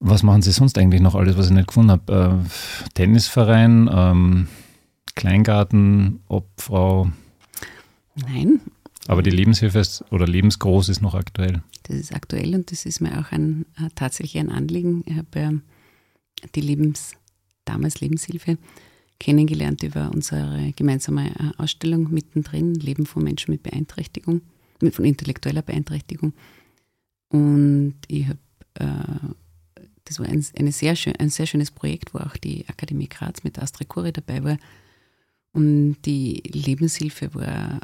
Was 0.00 0.24
machen 0.24 0.42
Sie 0.42 0.50
sonst 0.50 0.76
eigentlich 0.76 1.00
noch 1.00 1.14
alles, 1.14 1.38
was 1.38 1.46
ich 1.46 1.52
nicht 1.52 1.68
gefunden 1.68 1.92
habe? 1.92 2.42
Äh, 2.44 2.90
Tennisverein, 2.94 3.88
ähm, 3.92 4.48
Kleingarten, 5.14 6.20
Obfrau? 6.26 7.08
Nein, 8.16 8.60
aber 9.06 9.22
die 9.22 9.30
Lebenshilfe 9.30 9.78
ist, 9.78 10.04
oder 10.10 10.26
lebensgroß 10.26 10.88
ist 10.88 11.02
noch 11.02 11.14
aktuell. 11.14 11.62
Das 11.84 11.96
ist 11.96 12.14
aktuell 12.14 12.54
und 12.54 12.72
das 12.72 12.86
ist 12.86 13.00
mir 13.00 13.20
auch 13.20 13.30
ein, 13.32 13.66
äh, 13.76 13.90
tatsächlich 13.94 14.38
ein 14.38 14.50
Anliegen. 14.50 15.04
Ich 15.06 15.16
habe 15.16 15.28
ja 15.36 15.52
die 16.54 16.60
Lebens, 16.60 17.12
damals 17.64 18.00
Lebenshilfe 18.00 18.58
kennengelernt 19.18 19.82
über 19.82 20.10
unsere 20.12 20.72
gemeinsame 20.76 21.30
äh, 21.30 21.62
Ausstellung 21.62 22.12
mittendrin, 22.12 22.74
Leben 22.74 23.06
von 23.06 23.22
Menschen 23.22 23.52
mit 23.52 23.62
Beeinträchtigung, 23.62 24.42
von 24.90 25.04
intellektueller 25.04 25.62
Beeinträchtigung. 25.62 26.32
Und 27.28 27.94
ich 28.08 28.26
habe, 28.26 28.38
äh, 28.74 29.82
das 30.04 30.18
war 30.18 30.26
ein, 30.26 30.44
eine 30.58 30.72
sehr 30.72 30.96
schön, 30.96 31.16
ein 31.16 31.30
sehr 31.30 31.46
schönes 31.46 31.70
Projekt, 31.70 32.14
wo 32.14 32.18
auch 32.18 32.36
die 32.36 32.68
Akademie 32.68 33.08
Graz 33.08 33.44
mit 33.44 33.58
Astrid 33.58 33.88
Kuri 33.88 34.12
dabei 34.12 34.44
war. 34.44 34.58
Und 35.52 35.98
die 36.04 36.42
Lebenshilfe 36.46 37.32
war 37.34 37.80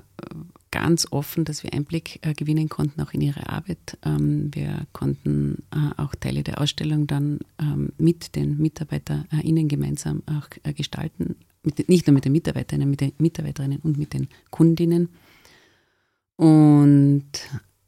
ganz 0.70 1.06
offen, 1.11 1.44
dass 1.44 1.62
wir 1.62 1.72
Einblick 1.72 2.20
äh, 2.22 2.35
gewinnen 2.35 2.68
konnten, 2.68 3.00
auch 3.00 3.12
in 3.12 3.20
ihre 3.20 3.48
Arbeit. 3.48 3.98
Ähm, 4.04 4.50
wir 4.54 4.87
konnten 4.92 5.64
äh, 5.72 6.00
auch 6.00 6.14
Teile 6.14 6.42
der 6.42 6.61
Ausstellung 6.61 7.06
dann 7.06 7.40
ähm, 7.61 7.92
mit 7.98 8.37
den 8.37 8.59
MitarbeiterInnen 8.59 9.68
gemeinsam 9.68 10.22
auch 10.26 10.48
äh, 10.62 10.72
gestalten. 10.72 11.37
Mit, 11.62 11.88
nicht 11.88 12.06
nur 12.06 12.14
mit 12.14 12.24
den 12.24 12.33
Mitarbeiterinnen, 12.33 12.88
mit 12.88 13.00
den 13.00 13.12
Mitarbeiterinnen 13.18 13.80
und 13.80 13.98
mit 13.98 14.14
den 14.14 14.28
Kundinnen. 14.50 15.09
Und 16.37 17.30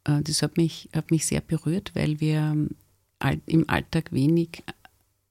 äh, 0.05 0.21
das 0.23 0.43
hat 0.43 0.57
mich, 0.57 0.89
hat 0.95 1.11
mich 1.11 1.27
sehr 1.27 1.41
berührt, 1.41 1.93
weil 1.95 2.21
wir 2.21 2.69
all, 3.19 3.41
im 3.47 3.69
Alltag 3.71 4.13
wenig 4.13 4.63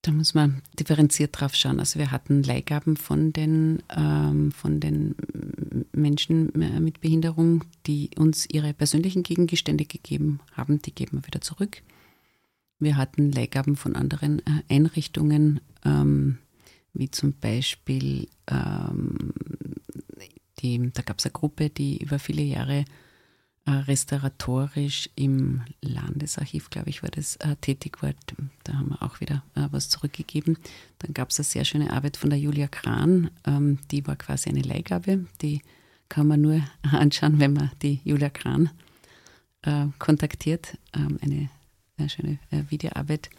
Da 0.00 0.12
muss 0.12 0.32
man 0.32 0.62
differenziert 0.78 1.38
drauf 1.38 1.54
schauen. 1.54 1.78
Also 1.78 1.98
wir 1.98 2.10
hatten 2.10 2.42
Leihgaben 2.42 2.96
von 2.96 3.34
den, 3.34 3.82
ähm, 3.94 4.50
von 4.52 4.80
den 4.80 5.14
Menschen 5.92 6.52
mit 6.80 7.00
Behinderung, 7.00 7.64
die 7.86 8.10
uns 8.16 8.46
ihre 8.50 8.72
persönlichen 8.72 9.22
Gegenstände 9.22 9.84
gegeben 9.84 10.40
haben. 10.52 10.80
Die 10.82 10.94
geben 10.94 11.18
wir 11.18 11.26
wieder 11.26 11.40
zurück. 11.40 11.82
Wir 12.78 12.96
hatten 12.96 13.30
Leihgaben 13.30 13.76
von 13.76 13.94
anderen 13.94 14.40
äh, 14.40 14.62
Einrichtungen, 14.74 15.60
ähm, 15.84 16.38
wie 16.94 17.10
zum 17.10 17.34
Beispiel, 17.34 18.28
ähm, 18.50 19.34
die, 20.60 20.90
da 20.92 21.02
gab 21.02 21.18
es 21.18 21.26
eine 21.26 21.32
Gruppe, 21.32 21.68
die 21.68 21.98
über 21.98 22.18
viele 22.18 22.42
Jahre 22.42 22.80
äh, 22.80 22.84
restauratorisch 23.66 25.10
im 25.16 25.62
Landesarchiv, 25.82 26.70
glaube 26.70 26.90
ich, 26.90 27.02
war 27.02 27.10
das 27.10 27.36
äh, 27.36 27.56
tätig 27.56 28.02
war. 28.02 28.12
Da 28.64 28.74
haben 28.74 28.90
wir 28.90 29.02
auch 29.02 29.20
wieder 29.20 29.44
äh, 29.54 29.68
was 29.70 29.88
zurückgegeben. 29.88 30.58
Dann 30.98 31.14
gab 31.14 31.30
es 31.30 31.38
eine 31.38 31.44
sehr 31.44 31.64
schöne 31.64 31.92
Arbeit 31.92 32.16
von 32.16 32.30
der 32.30 32.38
Julia 32.38 32.68
Kran, 32.68 33.30
ähm, 33.46 33.78
die 33.90 34.06
war 34.06 34.16
quasi 34.16 34.48
eine 34.50 34.62
Leihgabe. 34.62 35.26
Die 35.42 35.62
kann 36.08 36.26
man 36.26 36.40
nur 36.40 36.62
anschauen, 36.82 37.38
wenn 37.38 37.52
man 37.52 37.70
die 37.82 38.00
Julia 38.04 38.30
Kran 38.30 38.70
äh, 39.62 39.86
kontaktiert. 39.98 40.78
Ähm, 40.94 41.18
eine, 41.20 41.50
eine, 41.98 42.08
schöne 42.08 42.38
äh, 42.50 42.62
Videoarbeit. 42.68 43.30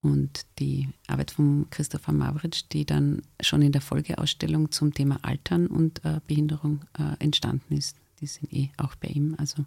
Und 0.00 0.46
die 0.58 0.88
Arbeit 1.06 1.30
von 1.30 1.70
Christopher 1.70 2.12
Mavritsch, 2.12 2.64
die 2.72 2.84
dann 2.84 3.22
schon 3.40 3.62
in 3.62 3.70
der 3.70 3.80
Folgeausstellung 3.80 4.72
zum 4.72 4.92
Thema 4.92 5.20
Altern 5.22 5.68
und 5.68 6.04
äh, 6.04 6.20
Behinderung 6.26 6.80
entstanden 7.20 7.76
ist 7.76 8.01
die 8.22 8.26
sind 8.26 8.52
eh 8.52 8.70
auch 8.78 8.94
bei 8.94 9.08
ihm. 9.08 9.34
Also 9.36 9.66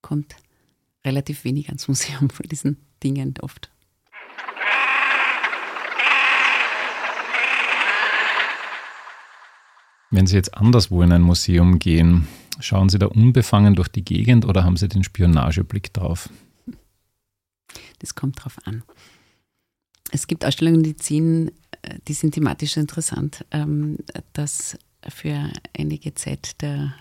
kommt 0.00 0.36
relativ 1.04 1.44
wenig 1.44 1.68
ans 1.68 1.88
Museum 1.88 2.30
von 2.30 2.46
diesen 2.48 2.78
Dingen 3.02 3.34
oft. 3.42 3.70
Wenn 10.10 10.26
Sie 10.26 10.36
jetzt 10.36 10.54
anderswo 10.54 11.02
in 11.02 11.12
ein 11.12 11.20
Museum 11.20 11.78
gehen, 11.78 12.26
schauen 12.60 12.88
Sie 12.88 12.98
da 12.98 13.06
unbefangen 13.06 13.74
durch 13.74 13.88
die 13.88 14.04
Gegend 14.04 14.46
oder 14.46 14.64
haben 14.64 14.76
Sie 14.76 14.88
den 14.88 15.04
Spionageblick 15.04 15.92
drauf? 15.92 16.30
Das 17.98 18.14
kommt 18.14 18.42
drauf 18.42 18.56
an. 18.64 18.84
Es 20.10 20.26
gibt 20.26 20.46
Ausstellungen, 20.46 20.82
die 20.82 20.96
ziehen, 20.96 21.50
äh, 21.82 21.98
die 22.06 22.14
sind 22.14 22.32
thematisch 22.32 22.78
interessant, 22.78 23.44
ähm, 23.50 23.98
dass 24.32 24.78
für 25.06 25.52
einige 25.76 26.14
Zeit 26.14 26.62
der 26.62 26.94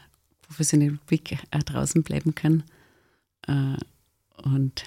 professionellen 0.47 0.99
Blick 1.05 1.33
äh, 1.51 1.59
draußen 1.59 2.03
bleiben 2.03 2.35
kann 2.35 2.63
äh, 3.47 3.77
und 4.43 4.83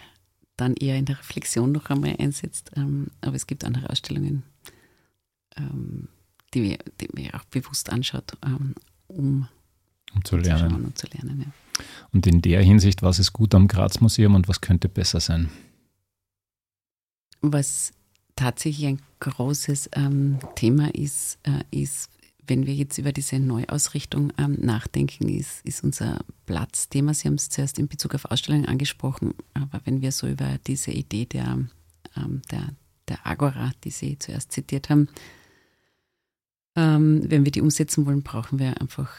dann 0.56 0.74
eher 0.74 0.96
in 0.96 1.06
der 1.06 1.18
Reflexion 1.18 1.72
noch 1.72 1.90
einmal 1.90 2.16
einsetzt. 2.18 2.70
Ähm, 2.76 3.08
aber 3.20 3.36
es 3.36 3.46
gibt 3.46 3.64
andere 3.64 3.88
Ausstellungen, 3.88 4.42
ähm, 5.56 6.08
die, 6.52 6.60
mir, 6.60 6.78
die 7.00 7.08
mir 7.14 7.34
auch 7.34 7.44
bewusst 7.44 7.90
anschaut, 7.90 8.36
ähm, 8.44 8.74
um, 9.06 9.48
um 10.14 10.24
zu 10.24 10.36
lernen. 10.36 10.84
und 10.84 10.98
zu 10.98 11.06
lernen 11.08 11.44
ja. 11.46 11.84
Und 12.12 12.26
in 12.26 12.42
der 12.42 12.62
Hinsicht, 12.62 13.02
was 13.02 13.18
ist 13.18 13.32
gut 13.32 13.54
am 13.54 13.68
Graz 13.68 14.00
Museum 14.00 14.34
und 14.34 14.48
was 14.48 14.60
könnte 14.60 14.88
besser 14.88 15.20
sein? 15.20 15.48
Was 17.40 17.92
tatsächlich 18.36 18.86
ein 18.86 19.02
großes 19.20 19.90
ähm, 19.94 20.38
Thema 20.56 20.94
ist, 20.94 21.38
äh, 21.44 21.64
ist 21.70 22.10
wenn 22.50 22.66
wir 22.66 22.74
jetzt 22.74 22.98
über 22.98 23.12
diese 23.12 23.38
Neuausrichtung 23.38 24.32
ähm, 24.36 24.58
nachdenken, 24.60 25.28
ist, 25.28 25.64
ist 25.64 25.84
unser 25.84 26.18
Platzthema. 26.46 27.14
Sie 27.14 27.28
haben 27.28 27.36
es 27.36 27.48
zuerst 27.48 27.78
in 27.78 27.88
Bezug 27.88 28.14
auf 28.14 28.24
Ausstellungen 28.26 28.66
angesprochen, 28.66 29.34
aber 29.54 29.80
wenn 29.84 30.02
wir 30.02 30.10
so 30.10 30.26
über 30.26 30.58
diese 30.66 30.90
Idee 30.90 31.26
der, 31.26 31.60
ähm, 32.16 32.42
der, 32.50 32.70
der 33.08 33.24
Agora, 33.24 33.70
die 33.84 33.90
Sie 33.90 34.18
zuerst 34.18 34.50
zitiert 34.52 34.90
haben, 34.90 35.08
ähm, 36.76 37.22
wenn 37.30 37.44
wir 37.44 37.52
die 37.52 37.62
umsetzen 37.62 38.04
wollen, 38.04 38.22
brauchen 38.22 38.58
wir 38.58 38.80
einfach 38.80 39.10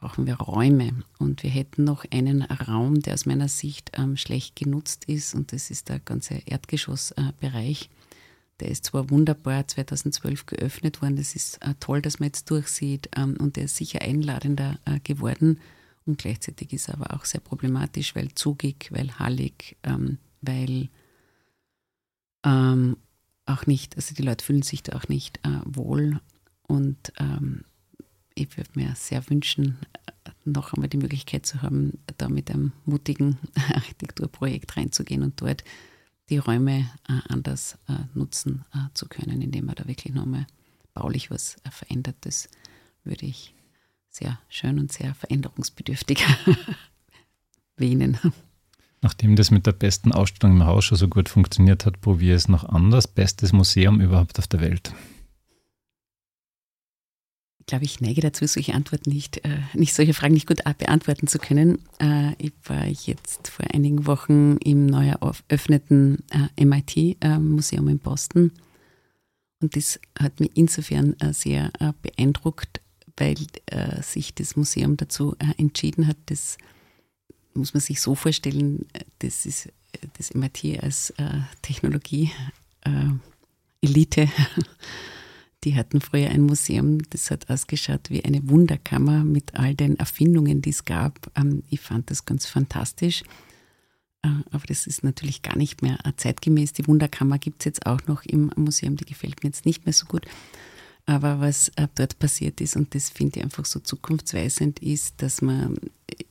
brauchen 0.00 0.26
wir 0.26 0.36
Räume. 0.36 0.94
Und 1.18 1.42
wir 1.42 1.50
hätten 1.50 1.84
noch 1.84 2.06
einen 2.10 2.40
Raum, 2.40 3.00
der 3.00 3.12
aus 3.12 3.26
meiner 3.26 3.48
Sicht 3.48 3.92
ähm, 3.98 4.16
schlecht 4.16 4.56
genutzt 4.56 5.04
ist, 5.04 5.34
und 5.34 5.52
das 5.52 5.70
ist 5.70 5.90
der 5.90 6.00
ganze 6.00 6.36
Erdgeschossbereich. 6.46 7.82
Äh, 7.82 7.99
der 8.60 8.68
ist 8.68 8.84
zwar 8.86 9.10
wunderbar 9.10 9.66
2012 9.66 10.46
geöffnet 10.46 11.02
worden, 11.02 11.16
das 11.16 11.34
ist 11.34 11.62
äh, 11.62 11.74
toll, 11.80 12.02
dass 12.02 12.20
man 12.20 12.28
jetzt 12.28 12.50
durchsieht 12.50 13.08
ähm, 13.16 13.36
und 13.38 13.56
der 13.56 13.64
ist 13.64 13.76
sicher 13.76 14.02
einladender 14.02 14.78
äh, 14.84 15.00
geworden. 15.00 15.60
Und 16.06 16.18
gleichzeitig 16.18 16.72
ist 16.72 16.88
er 16.88 16.94
aber 16.94 17.14
auch 17.14 17.24
sehr 17.24 17.40
problematisch, 17.40 18.14
weil 18.14 18.34
zugig, 18.34 18.88
weil 18.90 19.18
hallig, 19.18 19.76
ähm, 19.82 20.18
weil 20.40 20.88
ähm, 22.44 22.96
auch 23.46 23.66
nicht, 23.66 23.96
also 23.96 24.14
die 24.14 24.22
Leute 24.22 24.44
fühlen 24.44 24.62
sich 24.62 24.82
da 24.82 24.96
auch 24.96 25.08
nicht 25.08 25.40
äh, 25.44 25.60
wohl. 25.64 26.20
Und 26.62 27.12
ich 28.36 28.56
würde 28.56 28.70
mir 28.74 28.94
sehr 28.94 29.28
wünschen, 29.28 29.76
noch 30.44 30.72
einmal 30.72 30.88
die 30.88 30.98
Möglichkeit 30.98 31.46
zu 31.46 31.62
haben, 31.62 31.98
da 32.16 32.28
mit 32.28 32.48
einem 32.48 32.72
mutigen 32.84 33.38
Architekturprojekt 33.74 34.76
reinzugehen 34.76 35.24
und 35.24 35.40
dort 35.40 35.64
die 36.30 36.38
Räume 36.38 36.90
äh, 37.08 37.20
anders 37.28 37.76
äh, 37.88 37.94
nutzen 38.14 38.64
äh, 38.72 38.88
zu 38.94 39.08
können, 39.08 39.42
indem 39.42 39.66
man 39.66 39.74
da 39.74 39.86
wirklich 39.86 40.14
nochmal 40.14 40.46
baulich 40.94 41.30
was 41.30 41.56
verändert. 41.70 42.16
Das 42.22 42.48
würde 43.04 43.26
ich 43.26 43.54
sehr 44.08 44.38
schön 44.48 44.78
und 44.78 44.92
sehr 44.92 45.14
veränderungsbedürftig 45.14 46.24
wähnen. 47.76 48.18
Nachdem 49.02 49.36
das 49.36 49.50
mit 49.50 49.66
der 49.66 49.72
besten 49.72 50.12
Ausstellung 50.12 50.56
im 50.56 50.66
Haus 50.66 50.84
schon 50.84 50.98
so 50.98 51.08
gut 51.08 51.28
funktioniert 51.28 51.86
hat, 51.86 52.00
probiere 52.00 52.36
es 52.36 52.48
noch 52.48 52.64
anders. 52.64 53.08
Bestes 53.08 53.52
Museum 53.52 54.00
überhaupt 54.00 54.38
auf 54.38 54.46
der 54.46 54.60
Welt 54.60 54.92
glaube, 57.70 57.84
ich 57.84 58.00
neige 58.00 58.20
dazu, 58.20 58.46
solche 58.46 58.74
Antworten 58.74 59.10
nicht, 59.10 59.44
äh, 59.44 59.60
nicht 59.74 59.94
solche 59.94 60.12
Fragen 60.12 60.34
nicht 60.34 60.48
gut 60.48 60.62
beantworten 60.78 61.28
zu 61.28 61.38
können. 61.38 61.78
Äh, 62.00 62.32
ich 62.38 62.52
war 62.64 62.84
jetzt 62.84 63.46
vor 63.48 63.64
einigen 63.72 64.06
Wochen 64.06 64.56
im 64.56 64.86
neu 64.86 65.08
eröffneten 65.08 66.18
äh, 66.30 66.64
MIT-Museum 66.64 67.88
äh, 67.88 67.92
in 67.92 67.98
Boston. 68.00 68.52
Und 69.62 69.76
das 69.76 70.00
hat 70.18 70.40
mich 70.40 70.50
insofern 70.54 71.18
äh, 71.20 71.32
sehr 71.32 71.70
äh, 71.78 71.92
beeindruckt, 72.02 72.80
weil 73.16 73.36
sich 74.02 74.34
das 74.34 74.56
Museum 74.56 74.96
dazu 74.96 75.36
entschieden 75.58 76.06
hat, 76.06 76.16
das 76.26 76.56
muss 77.52 77.74
man 77.74 77.82
sich 77.82 78.00
so 78.00 78.14
vorstellen, 78.14 78.86
das 79.18 79.44
ist 79.44 79.68
das 80.16 80.32
MIT 80.32 80.82
als 80.82 81.12
Technologie 81.60 82.30
Elite 83.82 84.30
Die 85.64 85.76
hatten 85.76 86.00
früher 86.00 86.30
ein 86.30 86.42
Museum, 86.42 86.98
das 87.10 87.30
hat 87.30 87.50
ausgeschaut 87.50 88.08
wie 88.08 88.24
eine 88.24 88.48
Wunderkammer 88.48 89.24
mit 89.24 89.54
all 89.54 89.74
den 89.74 89.98
Erfindungen, 89.98 90.62
die 90.62 90.70
es 90.70 90.84
gab. 90.84 91.30
Ähm, 91.36 91.62
ich 91.68 91.80
fand 91.80 92.10
das 92.10 92.24
ganz 92.24 92.46
fantastisch. 92.46 93.22
Äh, 94.22 94.28
aber 94.50 94.66
das 94.66 94.86
ist 94.86 95.04
natürlich 95.04 95.42
gar 95.42 95.56
nicht 95.56 95.82
mehr 95.82 95.98
äh, 96.04 96.12
zeitgemäß. 96.16 96.72
Die 96.72 96.86
Wunderkammer 96.86 97.38
gibt 97.38 97.60
es 97.60 97.66
jetzt 97.66 97.86
auch 97.86 98.00
noch 98.06 98.24
im 98.24 98.50
Museum, 98.56 98.96
die 98.96 99.04
gefällt 99.04 99.42
mir 99.42 99.50
jetzt 99.50 99.66
nicht 99.66 99.84
mehr 99.84 99.92
so 99.92 100.06
gut. 100.06 100.26
Aber 101.04 101.40
was 101.40 101.68
äh, 101.76 101.88
dort 101.94 102.18
passiert 102.18 102.60
ist, 102.60 102.76
und 102.76 102.94
das 102.94 103.10
finde 103.10 103.38
ich 103.38 103.44
einfach 103.44 103.64
so 103.64 103.80
zukunftsweisend, 103.80 104.80
ist, 104.80 105.20
dass 105.22 105.42
man 105.42 105.76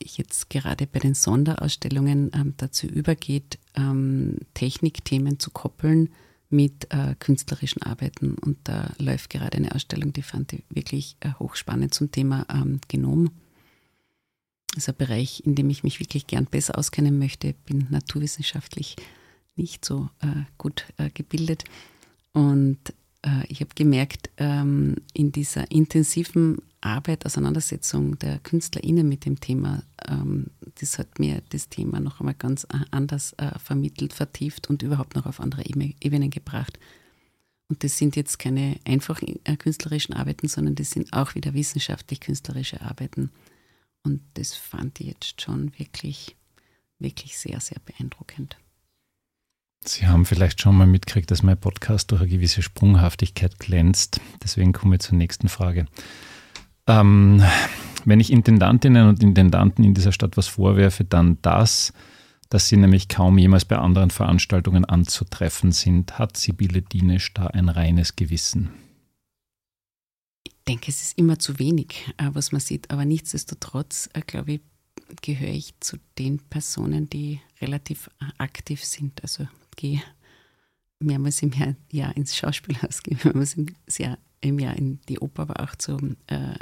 jetzt 0.02 0.50
gerade 0.50 0.86
bei 0.86 0.98
den 0.98 1.14
Sonderausstellungen 1.14 2.30
ähm, 2.34 2.54
dazu 2.56 2.86
übergeht, 2.86 3.58
ähm, 3.76 4.38
Technikthemen 4.54 5.38
zu 5.38 5.50
koppeln 5.50 6.10
mit 6.50 6.92
äh, 6.92 7.14
künstlerischen 7.18 7.82
Arbeiten. 7.82 8.34
Und 8.34 8.58
da 8.64 8.92
läuft 8.98 9.30
gerade 9.30 9.56
eine 9.56 9.74
Ausstellung, 9.74 10.12
die 10.12 10.22
fand 10.22 10.52
ich 10.52 10.64
wirklich 10.68 11.16
äh, 11.20 11.30
hochspannend 11.38 11.94
zum 11.94 12.10
Thema 12.10 12.44
ähm, 12.52 12.80
Genom. 12.88 13.30
Das 14.74 14.84
ist 14.84 14.88
ein 14.88 14.96
Bereich, 14.96 15.42
in 15.46 15.54
dem 15.54 15.70
ich 15.70 15.82
mich 15.82 16.00
wirklich 16.00 16.26
gern 16.26 16.44
besser 16.44 16.78
auskennen 16.78 17.18
möchte. 17.18 17.54
Bin 17.66 17.86
naturwissenschaftlich 17.90 18.96
nicht 19.56 19.84
so 19.84 20.10
äh, 20.20 20.44
gut 20.58 20.86
äh, 20.96 21.10
gebildet. 21.10 21.64
Und 22.32 22.78
äh, 23.22 23.46
ich 23.48 23.60
habe 23.60 23.70
gemerkt, 23.74 24.30
ähm, 24.36 24.96
in 25.12 25.32
dieser 25.32 25.70
intensiven 25.70 26.58
Arbeit, 26.80 27.26
Auseinandersetzung 27.26 28.18
der 28.18 28.38
KünstlerInnen 28.38 29.08
mit 29.08 29.24
dem 29.24 29.40
Thema, 29.40 29.82
ähm, 30.08 30.46
das 30.80 30.98
hat 30.98 31.18
mir 31.18 31.42
das 31.50 31.68
Thema 31.68 32.00
noch 32.00 32.20
einmal 32.20 32.34
ganz 32.34 32.64
äh, 32.64 32.78
anders 32.90 33.34
äh, 33.34 33.58
vermittelt, 33.58 34.12
vertieft 34.12 34.70
und 34.70 34.82
überhaupt 34.82 35.14
noch 35.14 35.26
auf 35.26 35.40
andere 35.40 35.64
Ebenen 35.64 36.30
gebracht. 36.30 36.78
Und 37.68 37.84
das 37.84 37.98
sind 37.98 38.16
jetzt 38.16 38.38
keine 38.38 38.80
einfachen 38.84 39.38
künstlerischen 39.58 40.14
Arbeiten, 40.14 40.48
sondern 40.48 40.74
das 40.74 40.90
sind 40.90 41.12
auch 41.12 41.36
wieder 41.36 41.54
wissenschaftlich-künstlerische 41.54 42.80
Arbeiten. 42.80 43.30
Und 44.02 44.22
das 44.34 44.54
fand 44.54 44.98
ich 45.00 45.06
jetzt 45.06 45.40
schon 45.40 45.78
wirklich, 45.78 46.36
wirklich 46.98 47.38
sehr, 47.38 47.60
sehr 47.60 47.78
beeindruckend. 47.84 48.56
Sie 49.84 50.06
haben 50.06 50.26
vielleicht 50.26 50.60
schon 50.60 50.76
mal 50.76 50.86
mitgekriegt, 50.86 51.30
dass 51.30 51.42
mein 51.42 51.60
Podcast 51.60 52.10
durch 52.10 52.22
eine 52.22 52.30
gewisse 52.30 52.62
Sprunghaftigkeit 52.62 53.58
glänzt. 53.58 54.20
Deswegen 54.42 54.72
komme 54.72 54.96
ich 54.96 55.02
zur 55.02 55.16
nächsten 55.16 55.48
Frage. 55.48 55.86
Ähm, 56.86 57.42
wenn 58.04 58.20
ich 58.20 58.32
Intendantinnen 58.32 59.08
und 59.08 59.22
Intendanten 59.22 59.84
in 59.84 59.94
dieser 59.94 60.12
Stadt 60.12 60.36
was 60.36 60.48
vorwerfe, 60.48 61.04
dann 61.04 61.38
das, 61.42 61.92
dass 62.48 62.68
sie 62.68 62.76
nämlich 62.76 63.08
kaum 63.08 63.38
jemals 63.38 63.64
bei 63.64 63.78
anderen 63.78 64.10
Veranstaltungen 64.10 64.84
anzutreffen 64.84 65.72
sind. 65.72 66.18
Hat 66.18 66.36
Sibylle 66.36 66.82
Dienesch 66.82 67.32
da 67.34 67.46
ein 67.46 67.68
reines 67.68 68.16
Gewissen? 68.16 68.70
Ich 70.44 70.54
denke, 70.66 70.90
es 70.90 71.02
ist 71.02 71.18
immer 71.18 71.38
zu 71.38 71.58
wenig, 71.58 72.12
äh, 72.16 72.30
was 72.32 72.52
man 72.52 72.60
sieht. 72.60 72.90
Aber 72.90 73.04
nichtsdestotrotz, 73.04 74.10
äh, 74.12 74.20
glaube 74.20 74.52
ich, 74.52 74.60
gehöre 75.22 75.52
ich 75.52 75.74
zu 75.80 75.96
den 76.18 76.38
Personen, 76.38 77.08
die 77.08 77.40
relativ 77.60 78.10
äh, 78.20 78.26
aktiv 78.38 78.84
sind. 78.84 79.22
Also 79.22 79.46
gehe 79.76 80.02
mehrmals 80.98 81.42
im 81.42 81.52
Jahr, 81.90 82.16
ins 82.16 82.36
Schauspielhaus, 82.36 83.02
gehe 83.04 83.18
mehrmals 83.24 83.56
im 83.56 84.58
Jahr 84.58 84.76
in 84.76 85.00
die 85.08 85.18
Oper, 85.18 85.42
aber 85.42 85.60
auch 85.60 85.74
zu 85.76 85.98
äh, 86.26 86.54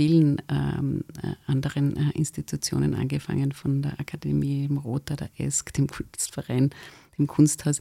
vielen 0.00 0.40
ähm, 0.48 1.04
äh, 1.22 1.34
anderen 1.46 1.94
äh, 1.94 2.10
Institutionen, 2.14 2.94
angefangen 2.94 3.52
von 3.52 3.82
der 3.82 4.00
Akademie, 4.00 4.66
dem 4.66 4.78
Roter, 4.78 5.14
der 5.14 5.28
ESK, 5.36 5.74
dem 5.74 5.88
Kunstverein, 5.88 6.70
dem 7.18 7.26
Kunsthaus. 7.26 7.80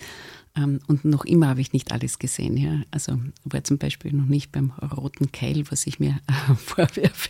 Ähm, 0.54 0.82
und 0.88 1.06
noch 1.06 1.24
immer 1.24 1.48
habe 1.48 1.62
ich 1.62 1.72
nicht 1.72 1.94
alles 1.94 2.20
gesehen. 2.20 2.58
Ja. 2.58 2.82
Also 2.92 3.18
war 3.46 3.64
zum 3.64 3.78
Beispiel 3.78 4.12
noch 4.12 4.26
nicht 4.26 4.52
beim 4.52 4.72
Roten 4.72 5.32
Keil, 5.32 5.64
was 5.70 5.88
ich 5.88 6.02
mir 6.02 6.20
äh, 6.28 6.56
vorwerfe. 6.56 7.30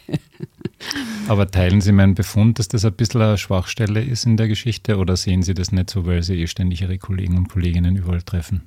Aber 1.28 1.52
teilen 1.52 1.82
Sie 1.82 1.92
meinen 1.92 2.16
Befund, 2.16 2.58
dass 2.58 2.68
das 2.68 2.84
ein 2.84 2.94
bisschen 2.94 3.22
eine 3.22 3.38
Schwachstelle 3.38 4.04
ist 4.04 4.26
in 4.26 4.38
der 4.38 4.48
Geschichte 4.48 4.98
oder 4.98 5.16
sehen 5.18 5.44
Sie 5.44 5.54
das 5.54 5.72
nicht 5.72 5.92
so, 5.92 6.08
weil 6.08 6.24
Sie 6.24 6.42
eh 6.42 6.48
ständig 6.48 6.82
Ihre 6.82 6.98
Kollegen 6.98 7.38
und 7.38 7.48
Kolleginnen 7.48 7.96
überall 7.96 8.24
treffen? 8.24 8.64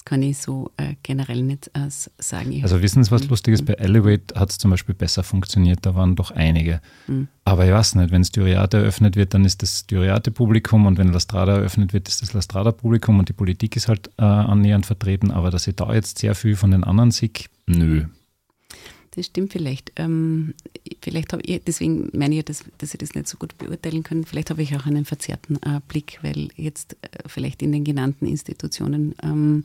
Das 0.00 0.06
kann 0.06 0.22
ich 0.22 0.38
so 0.38 0.70
äh, 0.78 0.94
generell 1.02 1.42
nicht 1.42 1.70
äh, 1.74 1.90
sagen. 1.90 2.52
Ich 2.52 2.62
also 2.62 2.80
wissen 2.80 3.04
Sie, 3.04 3.10
was 3.10 3.28
lustig 3.28 3.52
ist? 3.52 3.66
Bei 3.66 3.74
Elevate 3.74 4.34
hat 4.34 4.48
es 4.48 4.56
zum 4.56 4.70
Beispiel 4.70 4.94
besser 4.94 5.22
funktioniert, 5.22 5.80
da 5.84 5.94
waren 5.94 6.16
doch 6.16 6.30
einige. 6.30 6.80
Mhm. 7.06 7.28
Aber 7.44 7.66
ich 7.66 7.72
weiß 7.72 7.96
nicht, 7.96 8.10
wenn 8.10 8.24
Styriate 8.24 8.78
eröffnet 8.78 9.14
wird, 9.14 9.34
dann 9.34 9.44
ist 9.44 9.60
das 9.60 9.80
Styriate-Publikum 9.80 10.86
und 10.86 10.96
wenn 10.96 11.12
Lastrada 11.12 11.56
eröffnet 11.56 11.92
wird, 11.92 12.08
ist 12.08 12.22
das 12.22 12.32
Lastrada-Publikum 12.32 13.18
und 13.18 13.28
die 13.28 13.34
Politik 13.34 13.76
ist 13.76 13.88
halt 13.88 14.08
äh, 14.16 14.22
annähernd 14.22 14.86
vertreten. 14.86 15.30
Aber 15.32 15.50
dass 15.50 15.66
ich 15.66 15.76
da 15.76 15.92
jetzt 15.92 16.16
sehr 16.16 16.34
viel 16.34 16.56
von 16.56 16.70
den 16.70 16.82
anderen 16.82 17.10
sehe, 17.10 17.28
nö. 17.66 18.06
Das 19.12 19.26
stimmt 19.26 19.52
vielleicht. 19.52 19.92
Ähm, 19.96 20.54
vielleicht 21.02 21.32
habe 21.32 21.42
ich, 21.42 21.62
deswegen 21.64 22.10
meine 22.12 22.36
ich, 22.36 22.44
dass, 22.44 22.64
dass 22.78 22.94
ich 22.94 22.98
das 22.98 23.14
nicht 23.14 23.26
so 23.26 23.38
gut 23.38 23.58
beurteilen 23.58 24.04
kann. 24.04 24.24
Vielleicht 24.24 24.50
habe 24.50 24.62
ich 24.62 24.76
auch 24.76 24.86
einen 24.86 25.04
verzerrten 25.04 25.56
äh, 25.62 25.80
Blick, 25.88 26.20
weil 26.22 26.48
jetzt 26.56 26.96
äh, 27.02 27.08
vielleicht 27.26 27.62
in 27.62 27.72
den 27.72 27.82
genannten 27.82 28.26
Institutionen 28.26 29.14
ähm, 29.22 29.64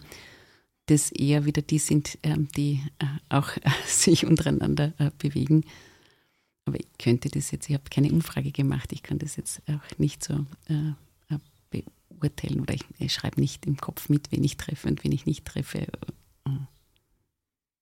das 0.87 1.11
eher 1.11 1.45
wieder 1.45 1.61
die 1.61 1.79
sind, 1.79 2.17
ähm, 2.23 2.47
die 2.55 2.81
äh, 2.99 3.05
auch 3.29 3.49
sich 3.87 4.25
untereinander 4.25 4.93
äh, 4.97 5.11
bewegen. 5.17 5.63
Aber 6.65 6.79
ich 6.79 6.87
könnte 6.97 7.29
das 7.29 7.51
jetzt, 7.51 7.69
ich 7.69 7.75
habe 7.75 7.89
keine 7.91 8.11
Umfrage 8.11 8.51
gemacht, 8.51 8.91
ich 8.91 9.03
kann 9.03 9.19
das 9.19 9.35
jetzt 9.35 9.61
auch 9.67 9.99
nicht 9.99 10.23
so 10.23 10.33
äh, 10.67 11.35
äh, 11.35 11.83
beurteilen 12.09 12.61
oder 12.61 12.73
ich, 12.73 12.81
ich 12.97 13.13
schreibe 13.13 13.39
nicht 13.39 13.67
im 13.67 13.77
Kopf 13.77 14.09
mit, 14.09 14.31
wen 14.31 14.43
ich 14.43 14.57
treffe 14.57 14.87
und 14.87 15.03
wen 15.03 15.11
ich 15.11 15.27
nicht 15.27 15.45
treffe 15.45 15.85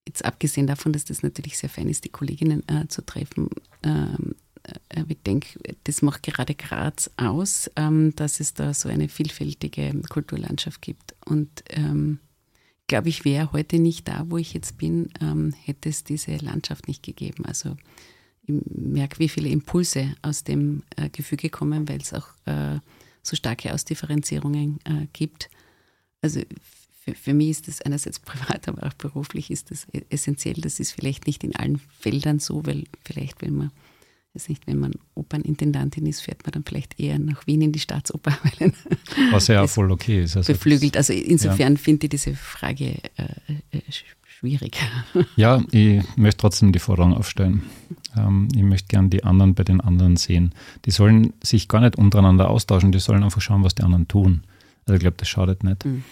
jetzt 0.07 0.25
abgesehen 0.25 0.67
davon, 0.67 0.93
dass 0.93 1.05
das 1.05 1.23
natürlich 1.23 1.57
sehr 1.57 1.69
fein 1.69 1.89
ist, 1.89 2.03
die 2.03 2.09
Kolleginnen 2.09 2.67
äh, 2.67 2.87
zu 2.87 3.05
treffen, 3.05 3.49
ähm, 3.83 4.35
äh, 4.89 5.03
ich 5.07 5.21
denke, 5.21 5.59
das 5.83 6.01
macht 6.01 6.23
gerade 6.23 6.55
Graz 6.55 7.09
aus, 7.17 7.69
ähm, 7.75 8.15
dass 8.15 8.39
es 8.39 8.53
da 8.53 8.73
so 8.73 8.89
eine 8.89 9.09
vielfältige 9.09 9.93
Kulturlandschaft 10.09 10.81
gibt. 10.81 11.15
Und 11.25 11.63
ähm, 11.69 12.19
glaube 12.87 13.09
ich, 13.09 13.25
wäre 13.25 13.51
heute 13.51 13.79
nicht 13.79 14.07
da, 14.07 14.25
wo 14.29 14.37
ich 14.37 14.53
jetzt 14.53 14.77
bin, 14.77 15.09
ähm, 15.21 15.53
hätte 15.63 15.89
es 15.89 16.03
diese 16.03 16.35
Landschaft 16.37 16.87
nicht 16.87 17.03
gegeben. 17.03 17.45
Also 17.45 17.75
ich 18.45 18.55
merke, 18.65 19.19
wie 19.19 19.29
viele 19.29 19.49
Impulse 19.49 20.15
aus 20.21 20.43
dem 20.43 20.83
äh, 20.97 21.09
Gefüge 21.09 21.49
kommen, 21.49 21.87
weil 21.87 22.01
es 22.01 22.13
auch 22.13 22.27
äh, 22.45 22.79
so 23.21 23.35
starke 23.35 23.73
Ausdifferenzierungen 23.73 24.79
äh, 24.83 25.07
gibt. 25.13 25.49
Also 26.21 26.41
für, 27.03 27.15
für 27.15 27.33
mich 27.33 27.49
ist 27.49 27.67
das 27.67 27.81
einerseits 27.81 28.19
privat, 28.19 28.67
aber 28.67 28.87
auch 28.87 28.93
beruflich 28.93 29.51
ist 29.51 29.71
das 29.71 29.87
e-, 29.91 30.03
essentiell. 30.09 30.55
Das 30.55 30.79
ist 30.79 30.91
vielleicht 30.91 31.27
nicht 31.27 31.43
in 31.43 31.55
allen 31.55 31.79
Feldern 31.99 32.39
so, 32.39 32.65
weil 32.65 32.85
vielleicht, 33.03 33.41
wenn 33.41 33.55
man 33.55 33.71
weiß 34.33 34.49
nicht, 34.49 34.65
wenn 34.65 34.79
man 34.79 34.93
Opernintendantin 35.13 36.07
ist, 36.07 36.21
fährt 36.21 36.43
man 36.43 36.53
dann 36.53 36.63
vielleicht 36.63 36.99
eher 36.99 37.19
nach 37.19 37.45
Wien 37.45 37.61
in 37.61 37.71
die 37.71 37.79
Staatsoper. 37.79 38.35
Was 39.31 39.47
ja 39.47 39.61
auch 39.61 39.69
voll 39.69 39.91
okay 39.91 40.23
ist. 40.23 40.35
Also 40.35 40.53
beflügelt. 40.53 40.97
Also 40.97 41.13
insofern 41.13 41.73
ja. 41.73 41.79
finde 41.79 42.05
ich 42.07 42.09
diese 42.09 42.33
Frage 42.35 42.95
äh, 43.17 43.77
äh, 43.77 43.81
schwierig. 44.25 44.77
Ja, 45.35 45.63
ich 45.71 46.01
möchte 46.17 46.37
trotzdem 46.37 46.71
die 46.71 46.79
Forderung 46.79 47.13
aufstellen. 47.13 47.61
Ähm, 48.17 48.47
ich 48.55 48.63
möchte 48.63 48.87
gern 48.87 49.09
die 49.09 49.23
anderen 49.23 49.53
bei 49.53 49.63
den 49.63 49.81
anderen 49.81 50.17
sehen. 50.17 50.53
Die 50.85 50.91
sollen 50.91 51.33
sich 51.43 51.67
gar 51.67 51.81
nicht 51.81 51.97
untereinander 51.97 52.49
austauschen, 52.49 52.91
die 52.91 52.99
sollen 52.99 53.23
einfach 53.23 53.41
schauen, 53.41 53.63
was 53.63 53.75
die 53.75 53.83
anderen 53.83 54.07
tun. 54.07 54.43
Also 54.85 54.95
ich 54.95 54.99
glaube, 54.99 55.17
das 55.17 55.29
schadet 55.29 55.63
nicht. 55.63 55.85
Mhm. 55.85 56.03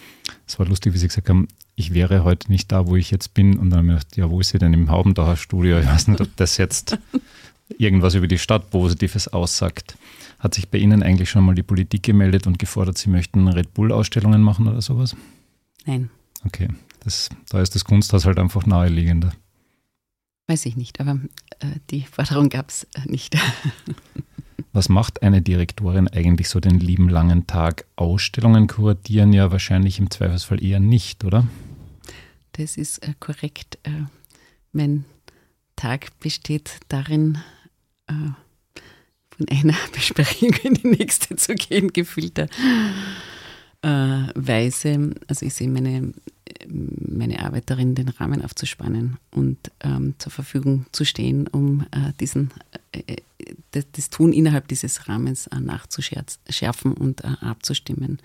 Es 0.46 0.58
war 0.58 0.66
lustig, 0.66 0.94
wie 0.94 0.98
sie 0.98 1.08
gesagt 1.08 1.28
haben, 1.28 1.48
ich 1.74 1.94
wäre 1.94 2.24
heute 2.24 2.50
nicht 2.50 2.70
da, 2.70 2.86
wo 2.86 2.96
ich 2.96 3.10
jetzt 3.10 3.34
bin. 3.34 3.58
Und 3.58 3.70
dann 3.70 3.78
habe 3.78 3.88
ich 3.88 3.94
gedacht, 3.94 4.16
ja, 4.16 4.30
wo 4.30 4.40
ist 4.40 4.50
sie 4.50 4.58
denn 4.58 4.72
im 4.74 4.90
Haubendacher 4.90 5.36
Studio? 5.36 5.78
Ich 5.78 5.86
weiß 5.86 6.08
nicht, 6.08 6.20
ob 6.20 6.36
das 6.36 6.56
jetzt 6.56 6.98
irgendwas 7.78 8.14
über 8.14 8.28
die 8.28 8.38
Stadt 8.38 8.70
Positives 8.70 9.28
aussagt. 9.28 9.96
Hat 10.38 10.54
sich 10.54 10.68
bei 10.68 10.78
Ihnen 10.78 11.02
eigentlich 11.02 11.30
schon 11.30 11.44
mal 11.44 11.54
die 11.54 11.62
Politik 11.62 12.02
gemeldet 12.02 12.46
und 12.46 12.58
gefordert, 12.58 12.98
Sie 12.98 13.08
möchten 13.08 13.46
Red 13.48 13.74
Bull-Ausstellungen 13.74 14.42
machen 14.42 14.66
oder 14.66 14.82
sowas? 14.82 15.16
Nein. 15.86 16.10
Okay, 16.44 16.68
das, 17.00 17.28
da 17.48 17.60
ist 17.60 17.74
das 17.74 17.84
Kunsthaus 17.84 18.26
halt 18.26 18.38
einfach 18.38 18.66
naheliegender. 18.66 19.32
Weiß 20.48 20.66
ich 20.66 20.76
nicht, 20.76 21.00
aber 21.00 21.20
äh, 21.60 21.66
die 21.90 22.02
Forderung 22.02 22.48
gab 22.48 22.70
es 22.70 22.84
äh, 22.94 23.06
nicht. 23.06 23.36
Was 24.74 24.88
macht 24.88 25.22
eine 25.22 25.42
Direktorin 25.42 26.08
eigentlich 26.08 26.48
so 26.48 26.58
den 26.58 26.80
lieben 26.80 27.10
langen 27.10 27.46
Tag? 27.46 27.84
Ausstellungen 27.96 28.68
kuratieren 28.68 29.34
ja 29.34 29.52
wahrscheinlich 29.52 29.98
im 29.98 30.10
Zweifelsfall 30.10 30.64
eher 30.64 30.80
nicht, 30.80 31.24
oder? 31.24 31.46
Das 32.52 32.78
ist 32.78 33.06
äh, 33.06 33.12
korrekt. 33.20 33.78
Äh, 33.82 34.06
mein 34.72 35.04
Tag 35.76 36.18
besteht 36.20 36.80
darin, 36.88 37.38
äh, 38.06 38.14
von 39.36 39.48
einer 39.50 39.74
Besprechung 39.92 40.54
in 40.62 40.74
die 40.74 40.88
nächste 40.88 41.36
zu 41.36 41.54
gehen, 41.54 41.92
gefühlter 41.92 42.48
äh, 43.82 43.88
Weise. 44.34 45.14
Also 45.28 45.44
ich 45.44 45.54
sehe 45.54 45.68
meine, 45.68 46.12
meine 46.68 47.44
Arbeit 47.44 47.70
darin, 47.70 47.94
den 47.94 48.08
Rahmen 48.08 48.44
aufzuspannen 48.44 49.18
und 49.30 49.70
ähm, 49.80 50.14
zur 50.18 50.32
Verfügung 50.32 50.86
zu 50.92 51.04
stehen, 51.04 51.46
um 51.48 51.86
äh, 51.90 52.12
diesen, 52.20 52.50
äh, 52.92 53.16
das, 53.72 53.86
das, 53.92 54.10
Tun 54.10 54.32
innerhalb 54.32 54.68
dieses 54.68 55.08
Rahmens 55.08 55.46
äh, 55.48 55.60
nachzuschärfen 55.60 56.92
und 56.92 57.24
äh, 57.24 57.28
abzustimmen. 57.40 58.18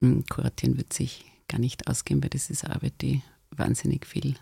Hm, 0.00 0.24
kuratieren 0.26 0.76
wird 0.76 0.92
sich 0.92 1.24
gar 1.48 1.58
nicht 1.58 1.88
ausgehen, 1.88 2.22
weil 2.22 2.30
das 2.30 2.50
ist 2.50 2.64
Arbeit, 2.64 2.94
die 3.00 3.22
wahnsinnig 3.50 4.06
viel 4.06 4.34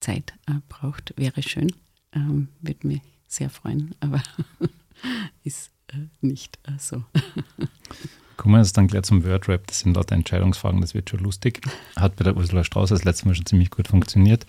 Zeit 0.00 0.34
äh, 0.46 0.54
braucht. 0.68 1.14
Wäre 1.16 1.42
schön, 1.42 1.72
ähm, 2.12 2.48
würde 2.60 2.86
mich 2.86 3.00
sehr 3.26 3.50
freuen, 3.50 3.94
aber 4.00 4.22
ist 5.44 5.70
äh, 5.88 6.08
nicht 6.20 6.58
äh, 6.64 6.78
so. 6.78 7.04
Kommen 8.38 8.54
wir 8.54 8.60
jetzt 8.60 8.76
dann 8.76 8.86
gleich 8.86 9.02
zum 9.02 9.24
Wordrap. 9.24 9.66
Das 9.66 9.80
sind 9.80 9.94
lauter 9.94 10.14
Entscheidungsfragen, 10.14 10.80
das 10.80 10.94
wird 10.94 11.10
schon 11.10 11.18
lustig. 11.18 11.60
Hat 11.96 12.14
bei 12.14 12.22
der 12.22 12.36
Ursula 12.36 12.62
Strauß 12.62 12.88
das 12.90 13.02
letzte 13.02 13.26
Mal 13.26 13.34
schon 13.34 13.46
ziemlich 13.46 13.68
gut 13.68 13.88
funktioniert. 13.88 14.46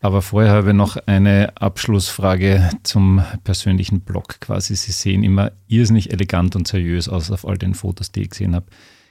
Aber 0.00 0.22
vorher 0.22 0.52
habe 0.52 0.70
ich 0.70 0.74
noch 0.74 0.96
eine 1.06 1.54
Abschlussfrage 1.60 2.70
zum 2.82 3.22
persönlichen 3.44 4.00
Blog 4.00 4.40
quasi. 4.40 4.74
Sie 4.74 4.90
sehen 4.90 5.22
immer 5.22 5.52
irrsinnig 5.68 6.12
elegant 6.12 6.56
und 6.56 6.66
seriös 6.66 7.10
aus 7.10 7.30
auf 7.30 7.46
all 7.46 7.58
den 7.58 7.74
Fotos, 7.74 8.10
die 8.10 8.22
ich 8.22 8.30
gesehen 8.30 8.54
habe. 8.54 8.66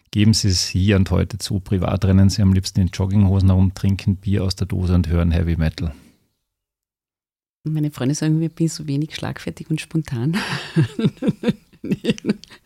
Geben 0.09 0.33
Sie 0.33 0.47
es 0.47 0.65
hier 0.65 0.95
und 0.95 1.11
heute 1.11 1.37
zu. 1.37 1.59
Privat 1.59 2.03
rennen 2.03 2.31
Sie 2.31 2.41
am 2.41 2.51
liebsten 2.51 2.81
in 2.81 2.87
Jogginghosen 2.87 3.49
herum, 3.49 3.75
trinken 3.75 4.15
Bier 4.15 4.43
aus 4.43 4.55
der 4.55 4.65
Dose 4.65 4.95
und 4.95 5.07
hören 5.07 5.29
Heavy 5.29 5.55
Metal. 5.55 5.93
Meine 7.63 7.91
Freunde 7.91 8.15
sagen, 8.15 8.41
ich 8.41 8.51
bin 8.51 8.69
so 8.69 8.87
wenig 8.87 9.13
schlagfertig 9.13 9.69
und 9.69 9.81
spontan. 9.81 10.35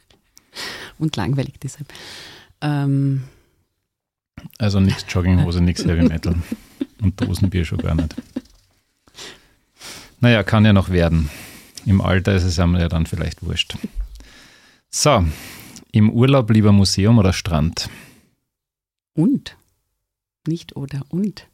und 0.97 1.15
langweilig 1.15 1.55
deshalb. 1.61 1.87
Ähm. 2.61 3.23
Also 4.57 4.79
nichts 4.79 5.05
Jogginghose, 5.07 5.61
nichts 5.61 5.85
Heavy 5.85 6.07
Metal. 6.07 6.35
Und 7.01 7.19
Dosenbier 7.19 7.65
schon 7.65 7.79
gar 7.79 7.95
nicht. 7.95 8.15
Naja, 10.21 10.43
kann 10.43 10.65
ja 10.65 10.73
noch 10.73 10.89
werden. 10.89 11.29
Im 11.85 12.01
Alter 12.01 12.35
ist 12.35 12.43
es 12.43 12.59
einem 12.59 12.75
ja 12.75 12.89
dann 12.89 13.05
vielleicht 13.05 13.41
wurscht. 13.43 13.77
So, 14.89 15.25
im 15.91 16.09
Urlaub 16.09 16.49
lieber 16.49 16.71
Museum 16.71 17.17
oder 17.17 17.31
Strand? 17.33 17.89
Und? 19.13 19.55
Nicht 20.47 20.75
oder 20.75 21.01
und? 21.09 21.47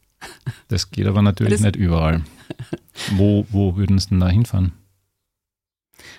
Das 0.68 0.90
geht 0.90 1.06
aber 1.06 1.22
natürlich 1.22 1.54
das 1.54 1.60
nicht 1.60 1.76
überall. 1.76 2.22
Wo, 3.12 3.46
wo 3.50 3.76
würden 3.76 3.98
Sie 3.98 4.08
denn 4.08 4.20
da 4.20 4.28
hinfahren? 4.28 4.72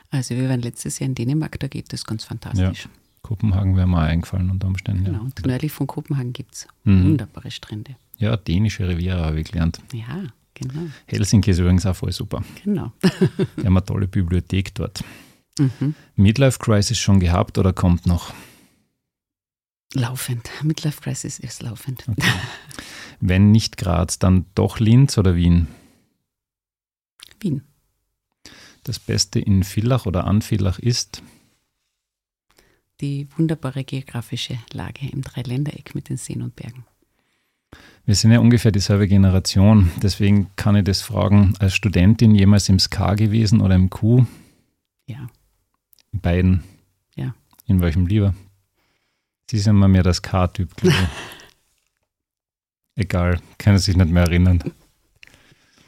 Also 0.10 0.36
wir 0.36 0.50
waren 0.50 0.62
letztes 0.62 1.00
Jahr 1.00 1.08
in 1.10 1.16
Dänemark, 1.16 1.60
da 1.60 1.68
geht 1.68 1.92
das 1.94 2.06
ganz 2.06 2.24
fantastisch. 2.24 2.86
Ja. 2.86 2.92
Kopenhagen 3.22 3.76
wäre 3.76 3.88
mal 3.88 4.08
eingefallen 4.08 4.50
unter 4.50 4.68
Umständen. 4.68 5.06
Genau, 5.06 5.18
ja. 5.20 5.24
und 5.26 5.46
nördlich 5.46 5.72
von 5.72 5.86
Kopenhagen 5.86 6.34
gibt 6.34 6.56
es 6.56 6.68
mhm. 6.86 7.04
wunderbare 7.04 7.52
Strände. 7.52 7.96
Ja, 8.18 8.38
dänische 8.38 8.88
Riviera 8.88 9.26
habe 9.26 9.42
ich 9.42 9.52
gelernt. 9.52 9.82
Ja, 9.94 10.24
genau. 10.54 10.88
Helsinki 11.06 11.52
ist 11.52 11.60
übrigens 11.60 11.86
auch 11.86 11.96
voll 11.96 12.12
super. 12.12 12.44
Genau. 12.64 12.94
Wir 13.56 13.66
haben 13.66 13.78
eine 13.78 13.84
tolle 13.84 14.08
Bibliothek 14.08 14.74
dort. 14.76 15.04
Mhm. 15.60 15.94
Midlife 16.16 16.60
Crisis 16.60 16.98
schon 16.98 17.20
gehabt 17.20 17.58
oder 17.58 17.74
kommt 17.74 18.06
noch? 18.06 18.34
Laufend. 19.94 20.50
Midlife 20.64 21.02
Crisis 21.02 21.40
ist 21.40 21.62
laufend. 21.62 22.06
Okay. 22.08 22.28
Wenn 23.20 23.52
nicht 23.52 23.78
Graz, 23.78 24.20
dann 24.20 24.46
doch 24.56 24.80
Linz 24.80 25.18
oder 25.18 25.36
Wien? 25.36 25.68
Wien. 27.40 27.64
Das 28.88 29.00
Beste 29.00 29.42
in 29.42 29.64
Villach 29.64 30.06
oder 30.06 30.24
an 30.24 30.42
Villach 30.42 30.80
ist? 30.80 31.22
Die 33.02 33.28
wunderbare 33.36 33.84
geografische 33.84 34.60
Lage 34.72 35.10
im 35.12 35.22
Dreiländereck 35.24 35.94
mit 35.94 36.08
den 36.08 36.16
Seen 36.16 36.42
und 36.42 36.56
Bergen. 36.56 36.86
Wir 38.06 38.16
sind 38.16 38.32
ja 38.32 38.40
ungefähr 38.40 38.72
dieselbe 38.72 39.10
Generation, 39.10 39.92
deswegen 40.02 40.50
kann 40.56 40.78
ich 40.78 40.86
das 40.86 41.02
fragen. 41.02 41.54
Als 41.60 41.76
Studentin 41.76 42.34
jemals 42.34 42.70
im 42.70 42.80
SK 42.80 43.18
gewesen 43.18 43.60
oder 43.60 43.76
im 43.76 43.90
Q? 43.90 44.26
Ja. 45.06 45.28
In 46.14 46.22
beiden? 46.22 46.64
Ja. 47.16 47.36
In 47.66 47.82
welchem 47.82 48.08
lieber? 48.08 48.34
Sie 49.52 49.60
sind 49.60 49.76
mal 49.76 49.90
mehr 49.90 50.04
das 50.04 50.22
K-Typ, 50.22 50.78
glaube 50.78 50.96
ich. 50.96 51.10
Egal, 53.04 53.42
kann 53.58 53.78
sich 53.78 53.98
nicht 53.98 54.10
mehr 54.10 54.24
erinnern. 54.24 54.64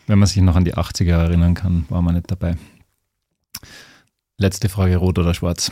Wenn 0.05 0.19
man 0.19 0.27
sich 0.27 0.41
noch 0.41 0.57
an 0.57 0.65
die 0.65 0.75
80er 0.75 1.13
erinnern 1.13 1.53
kann, 1.53 1.85
war 1.87 2.01
man 2.01 2.15
nicht 2.15 2.29
dabei. 2.29 2.57
Letzte 4.39 4.69
Frage, 4.69 4.95
rot 4.95 5.19
oder 5.19 5.33
schwarz? 5.33 5.69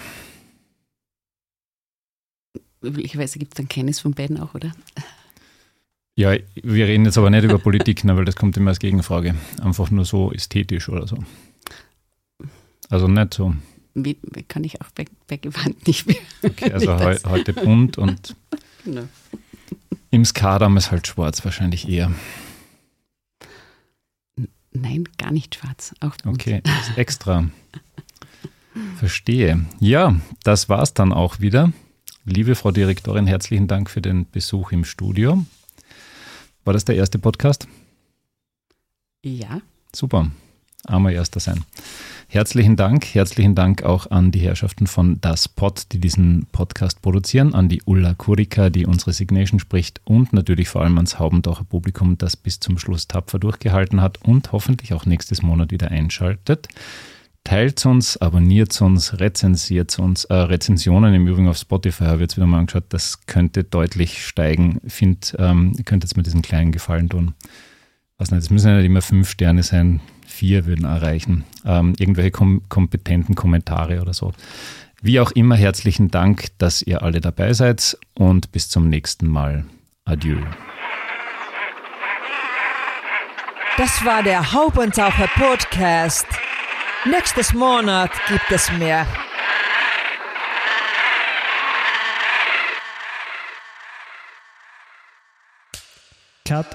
Üblicherweise 2.83 3.39
gibt 3.39 3.53
es 3.53 3.57
dann 3.57 3.69
keines 3.69 4.01
von 4.01 4.13
beiden 4.13 4.37
auch, 4.39 4.55
oder? 4.55 4.73
Ja, 6.15 6.35
wir 6.55 6.85
reden 6.85 7.05
jetzt 7.05 7.17
aber 7.17 7.29
nicht 7.29 7.45
über 7.45 7.59
Politik, 7.59 8.03
ne, 8.03 8.17
weil 8.17 8.25
das 8.25 8.35
kommt 8.35 8.57
immer 8.57 8.71
als 8.71 8.79
Gegenfrage. 8.79 9.35
Einfach 9.61 9.89
nur 9.89 10.03
so 10.03 10.33
ästhetisch 10.33 10.89
oder 10.89 11.07
so. 11.07 11.17
Also 12.89 13.07
nicht 13.07 13.33
so. 13.33 13.55
Wie, 13.93 14.17
kann 14.49 14.65
ich 14.65 14.81
auch 14.81 14.91
bei, 14.93 15.05
bei 15.27 15.37
Gewand 15.37 15.87
nicht 15.87 16.05
mehr. 16.05 16.17
Okay, 16.43 16.71
also 16.73 16.99
he 17.09 17.17
heute 17.25 17.53
bunt 17.53 17.97
und 17.97 18.35
genau. 18.83 19.07
im 20.11 20.25
Skadam 20.25 20.75
ist 20.75 20.91
halt 20.91 21.07
schwarz 21.07 21.43
wahrscheinlich 21.45 21.87
eher. 21.87 22.11
Nein, 24.73 25.07
gar 25.17 25.31
nicht 25.31 25.55
schwarz. 25.55 25.95
Auch 26.01 26.17
bunt. 26.17 26.35
Okay, 26.41 26.61
extra. 26.97 27.49
Verstehe. 28.97 29.65
Ja, 29.79 30.15
das 30.43 30.69
war's 30.69 30.93
dann 30.93 31.13
auch 31.13 31.39
wieder. 31.39 31.71
Liebe 32.25 32.55
Frau 32.55 32.71
Direktorin, 32.71 33.27
herzlichen 33.27 33.67
Dank 33.67 33.89
für 33.89 34.01
den 34.01 34.29
Besuch 34.29 34.71
im 34.71 34.83
Studio. 34.83 35.45
War 36.65 36.73
das 36.73 36.85
der 36.85 36.95
erste 36.95 37.19
Podcast? 37.19 37.67
Ja. 39.23 39.61
Super. 39.95 40.29
Einmal 40.85 41.13
erster 41.13 41.39
sein. 41.39 41.63
Herzlichen 42.29 42.75
Dank. 42.75 43.05
Herzlichen 43.13 43.55
Dank 43.55 43.83
auch 43.83 44.11
an 44.11 44.31
die 44.31 44.39
Herrschaften 44.39 44.85
von 44.85 45.21
Das 45.21 45.47
Pod, 45.47 45.85
die 45.93 45.99
diesen 45.99 46.45
Podcast 46.51 47.01
produzieren, 47.01 47.53
an 47.53 47.69
die 47.69 47.81
Ulla 47.85 48.13
Kurika, 48.13 48.69
die 48.69 48.85
unsere 48.85 49.13
Signation 49.13 49.61
spricht 49.61 50.01
und 50.03 50.33
natürlich 50.33 50.67
vor 50.67 50.81
allem 50.81 50.97
ans 50.97 51.19
Haubendacher 51.19 51.63
Publikum, 51.63 52.17
das 52.17 52.35
bis 52.35 52.59
zum 52.59 52.77
Schluss 52.77 53.07
tapfer 53.07 53.39
durchgehalten 53.39 54.01
hat 54.01 54.21
und 54.23 54.51
hoffentlich 54.51 54.93
auch 54.93 55.05
nächstes 55.05 55.41
Monat 55.41 55.71
wieder 55.71 55.89
einschaltet. 55.89 56.67
Teilt 57.47 57.85
uns, 57.85 58.17
abonniert 58.17 58.81
uns, 58.81 59.21
rezensiert 59.21 59.97
uns. 59.99 60.25
Äh, 60.25 60.33
Rezensionen 60.33 61.13
im 61.13 61.27
Übrigen 61.27 61.47
auf 61.47 61.55
Spotify 61.55 62.03
habe 62.03 62.15
ich 62.17 62.23
jetzt 62.23 62.35
wieder 62.35 62.45
mal 62.45 62.59
angeschaut, 62.59 62.83
das 62.89 63.25
könnte 63.25 63.63
deutlich 63.63 64.27
steigen. 64.27 64.81
Ich 64.83 64.91
finde, 64.91 65.19
ähm, 65.39 65.71
ihr 65.77 65.85
könnt 65.85 66.03
jetzt 66.03 66.17
mir 66.17 66.23
diesen 66.23 66.41
kleinen 66.41 66.73
Gefallen 66.73 67.07
tun. 67.07 67.35
Was 68.17 68.31
nicht, 68.31 68.41
es 68.41 68.49
müssen 68.49 68.67
ja 68.67 68.75
nicht 68.75 68.87
immer 68.87 69.01
fünf 69.01 69.29
Sterne 69.29 69.63
sein, 69.63 70.01
vier 70.25 70.65
würden 70.65 70.83
erreichen. 70.83 71.45
Ähm, 71.63 71.93
irgendwelche 71.97 72.31
kom 72.31 72.63
kompetenten 72.67 73.33
Kommentare 73.33 74.01
oder 74.01 74.13
so. 74.13 74.33
Wie 75.01 75.21
auch 75.21 75.31
immer, 75.31 75.55
herzlichen 75.55 76.11
Dank, 76.11 76.47
dass 76.57 76.81
ihr 76.81 77.01
alle 77.01 77.21
dabei 77.21 77.53
seid 77.53 77.97
und 78.15 78.51
bis 78.51 78.67
zum 78.67 78.89
nächsten 78.89 79.25
Mal. 79.25 79.63
Adieu. 80.03 80.41
Das 83.77 84.03
war 84.03 84.21
der 84.21 84.51
Haubentaucher 84.51 85.29
Podcast. 85.35 86.27
Nächstes 87.09 87.53
Monat 87.53 88.11
gibt 88.27 88.51
es 88.51 88.69
mehr. 88.73 89.07
Cut. 96.45 96.65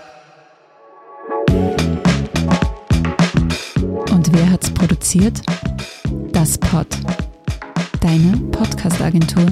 Und 4.11 4.33
wer 4.33 4.51
hat's 4.51 4.72
produziert? 4.72 5.43
Das 6.33 6.57
Pod. 6.57 6.87
Deine 8.01 8.39
Podcast-Agentur. 8.53 9.47